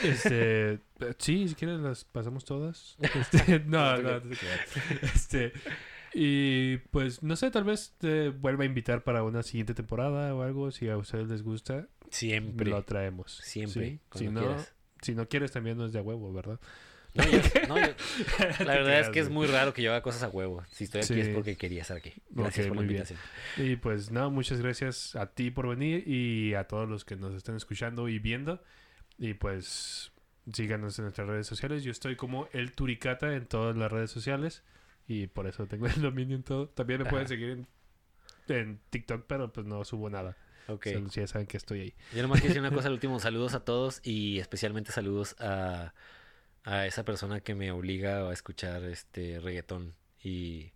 Este, 0.03 0.79
sí, 1.19 1.49
si 1.49 1.55
quieres 1.55 1.81
las 1.81 2.05
pasamos 2.05 2.45
todas. 2.45 2.97
Este, 3.01 3.61
no, 3.61 3.97
no, 3.99 4.21
no, 4.21 4.31
Este, 5.15 5.53
y 6.15 6.79
pues 6.91 7.23
no 7.23 7.37
sé, 7.37 7.51
tal 7.51 7.65
vez 7.65 7.95
te 7.99 8.31
vuelva 8.31 8.65
a 8.65 8.67
invitar 8.67 9.05
para 9.05 9.23
una 9.23 9.43
siguiente 9.43 9.75
temporada 9.75 10.35
o 10.35 10.43
algo, 10.43 10.71
si 10.71 10.89
a 10.89 10.97
ustedes 10.97 11.29
les 11.29 11.43
gusta. 11.43 11.87
Siempre. 12.11 12.71
Lo 12.71 12.83
traemos. 12.83 13.41
Siempre. 13.43 14.01
Si 14.15 14.29
no, 14.29 14.57
si 15.03 15.15
no 15.15 15.29
quieres 15.29 15.53
también 15.53 15.77
no 15.77 15.87
es 15.87 15.93
de 15.93 16.01
huevo, 16.01 16.33
¿verdad? 16.33 16.59
No, 17.15 17.77
la 18.65 18.75
verdad 18.75 19.01
es 19.01 19.09
que 19.09 19.21
es 19.21 19.31
muy 19.31 19.47
raro 19.47 19.73
que 19.73 19.83
yo 19.83 19.91
haga 19.91 20.03
cosas 20.03 20.23
a 20.23 20.29
huevo. 20.29 20.65
Si 20.71 20.85
estoy 20.85 21.03
aquí 21.03 21.21
es 21.21 21.29
porque 21.31 21.57
quería 21.57 21.83
estar 21.83 21.97
aquí. 21.97 22.13
Gracias 22.31 22.67
por 22.67 22.77
la 22.77 22.83
invitación. 22.83 23.19
Y 23.57 23.77
pues 23.77 24.11
nada, 24.11 24.29
muchas 24.29 24.61
gracias 24.61 25.17
a 25.17 25.27
ti 25.27 25.51
por 25.51 25.69
venir 25.69 26.07
y 26.07 26.55
a 26.55 26.65
todos 26.65 26.89
los 26.89 27.05
que 27.05 27.17
nos 27.17 27.35
están 27.35 27.57
escuchando 27.57 28.09
y 28.09 28.19
viendo. 28.19 28.63
Y 29.19 29.35
pues 29.35 30.13
síganos 30.53 30.99
en 30.99 31.07
nuestras 31.07 31.27
redes 31.27 31.47
sociales. 31.47 31.83
Yo 31.83 31.91
estoy 31.91 32.17
como 32.17 32.49
el 32.53 32.73
Turicata 32.73 33.35
en 33.35 33.47
todas 33.47 33.77
las 33.77 33.91
redes 33.91 34.11
sociales. 34.11 34.63
Y 35.09 35.27
por 35.27 35.47
eso 35.47 35.67
tengo 35.67 35.87
el 35.97 36.01
dominio 36.01 36.37
en 36.37 36.43
todo. 36.45 36.69
También 36.69 37.03
me 37.03 37.09
pueden 37.09 37.27
seguir 37.27 37.51
en, 37.51 37.67
en, 38.49 38.81
TikTok, 38.91 39.25
pero 39.27 39.53
pues 39.53 39.67
no 39.67 39.85
subo 39.85 40.11
nada. 40.11 40.37
Ok. 40.69 40.87
ya 41.11 41.27
saben 41.27 41.47
que 41.47 41.57
estoy 41.57 41.81
ahí. 41.81 41.95
Yo 42.15 42.21
nomás 42.21 42.41
quiero 42.41 42.55
decir 42.55 42.61
una 42.61 42.71
cosa 42.77 42.89
al 42.89 42.95
último. 42.95 43.19
Saludos 43.19 43.55
a 43.55 43.65
todos 43.65 44.01
y 44.05 44.39
especialmente 44.39 44.93
saludos 44.93 45.35
a, 45.41 45.95
a 46.65 46.87
esa 46.87 47.05
persona 47.05 47.41
que 47.41 47.55
me 47.55 47.73
obliga 47.73 48.29
a 48.29 48.33
escuchar 48.33 48.85
este 48.85 49.41
reggaetón 49.41 49.95
y 50.23 50.73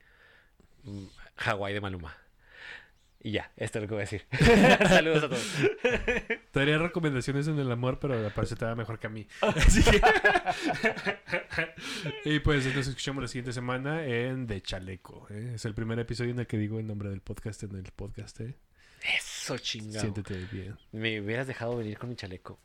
mm, 0.85 1.05
Hawái 1.37 1.75
de 1.75 1.81
Maluma. 1.83 2.17
Y 3.25 3.31
ya, 3.31 3.53
esto 3.57 3.79
es 3.79 3.83
lo 3.83 3.89
que 3.89 3.95
voy 3.95 4.03
a 4.03 4.07
decir. 4.07 4.25
Saludos 4.89 5.23
a 5.23 5.29
todos. 5.29 5.47
Te 6.51 6.59
daría 6.59 6.77
recomendaciones 6.79 7.47
en 7.47 7.57
el 7.59 7.71
amor, 7.71 8.01
pero 8.01 8.29
parece 8.31 8.57
te 8.57 8.65
va 8.65 8.75
mejor 8.75 8.99
que 8.99 9.07
a 9.07 9.11
mí. 9.11 9.29
y 12.25 12.41
pues 12.41 12.67
nos 12.75 12.89
escuchamos 12.89 13.23
la 13.23 13.29
siguiente 13.29 13.53
semana 13.53 14.05
en 14.05 14.49
De 14.49 14.61
Chaleco. 14.61 15.29
¿eh? 15.31 15.53
Es 15.55 15.65
el 15.65 15.75
primer 15.75 16.01
episodio 16.01 16.33
en 16.33 16.41
el 16.41 16.49
que 16.49 16.59
digo 16.59 16.81
el 16.81 16.89
nombre 16.89 17.11
del 17.11 17.21
podcast 17.21 17.63
en 17.63 17.77
el 17.77 17.93
podcast. 17.95 18.41
¿eh? 18.41 18.57
Eso 19.17 19.57
chingado. 19.59 20.01
Siéntete 20.01 20.45
bien. 20.51 20.77
Me 20.91 21.21
hubieras 21.21 21.47
dejado 21.47 21.77
venir 21.77 21.99
con 21.99 22.09
mi 22.09 22.17
chaleco. 22.17 22.59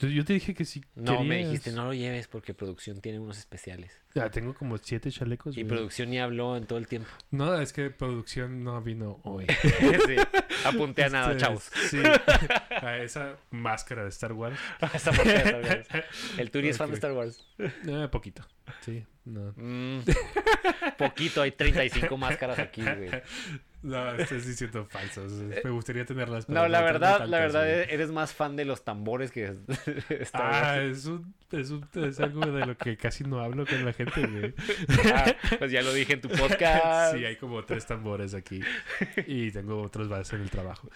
Yo 0.00 0.24
te 0.24 0.32
dije 0.32 0.54
que 0.54 0.64
sí. 0.64 0.84
No, 0.94 1.24
me 1.24 1.38
dijiste, 1.38 1.72
no 1.72 1.84
lo 1.84 1.92
lleves 1.92 2.28
porque 2.28 2.54
producción 2.54 3.00
tiene 3.00 3.18
unos 3.18 3.38
especiales. 3.38 4.00
Ya, 4.14 4.30
tengo 4.30 4.54
como 4.54 4.78
siete 4.78 5.10
chalecos. 5.10 5.56
Y 5.56 5.64
producción 5.64 6.10
ni 6.10 6.20
habló 6.20 6.56
en 6.56 6.66
todo 6.66 6.78
el 6.78 6.86
tiempo. 6.86 7.08
No, 7.32 7.60
es 7.60 7.72
que 7.72 7.90
producción 7.90 8.62
no 8.62 8.80
vino 8.80 9.20
hoy. 9.24 9.46
sí, 10.06 10.16
apunté 10.64 11.04
a 11.04 11.08
nada, 11.08 11.32
este, 11.32 11.42
chavos. 11.42 11.70
Sí, 11.90 11.98
a 12.70 12.98
esa 12.98 13.38
máscara 13.50 14.04
de 14.04 14.10
Star 14.10 14.32
Wars. 14.34 14.58
esa 14.94 15.10
máscara 15.10 15.42
de 15.42 15.80
Star 15.80 16.00
Wars. 16.00 16.06
El 16.38 16.50
Turi 16.52 16.68
es 16.68 16.78
fan 16.78 16.90
de 16.90 16.94
Star 16.94 17.12
Wars. 17.12 17.44
Eh, 17.58 18.08
poquito. 18.10 18.46
Sí, 18.82 19.04
no. 19.24 19.52
Mm. 19.56 20.00
poquito, 20.96 21.42
hay 21.42 21.50
35 21.50 22.16
máscaras 22.16 22.60
aquí, 22.60 22.82
güey. 22.82 23.10
No, 23.82 24.10
estás 24.14 24.46
diciendo 24.46 24.86
falsos. 24.86 25.32
Me 25.64 25.70
gustaría 25.70 26.04
tenerlas. 26.04 26.48
No, 26.48 26.66
la 26.66 26.80
verdad, 26.82 27.26
la 27.26 27.38
verdad, 27.38 27.68
eres 27.68 28.10
más 28.10 28.32
fan 28.32 28.56
de 28.56 28.64
los 28.64 28.84
tambores 28.84 29.30
que 29.30 29.54
Ah, 30.32 30.78
es, 30.80 31.06
un, 31.06 31.34
es, 31.52 31.70
un, 31.70 31.86
es 31.94 32.18
algo 32.20 32.40
de 32.40 32.66
lo 32.66 32.76
que 32.76 32.96
casi 32.96 33.24
no 33.24 33.40
hablo 33.40 33.66
con 33.66 33.84
la 33.84 33.92
gente, 33.92 34.26
güey. 34.26 34.54
Ah, 35.14 35.32
pues 35.58 35.70
ya 35.70 35.82
lo 35.82 35.92
dije 35.92 36.14
en 36.14 36.20
tu 36.20 36.28
podcast. 36.38 37.14
Sí, 37.16 37.24
hay 37.24 37.36
como 37.36 37.64
tres 37.64 37.86
tambores 37.86 38.34
aquí. 38.34 38.60
Y 39.26 39.50
tengo 39.52 39.80
otros 39.82 40.08
más 40.08 40.32
en 40.32 40.42
el 40.42 40.50
trabajo. 40.50 40.90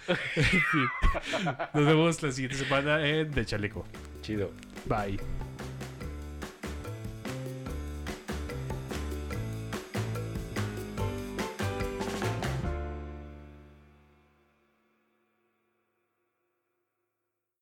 Nos 1.75 1.87
vemos 1.87 2.23
la 2.23 2.33
siguiente 2.33 2.59
semana 2.59 3.07
en 3.07 3.31
De 3.31 3.45
Chaleco. 3.45 3.87
Chido. 4.23 4.51
Bye. 4.87 5.19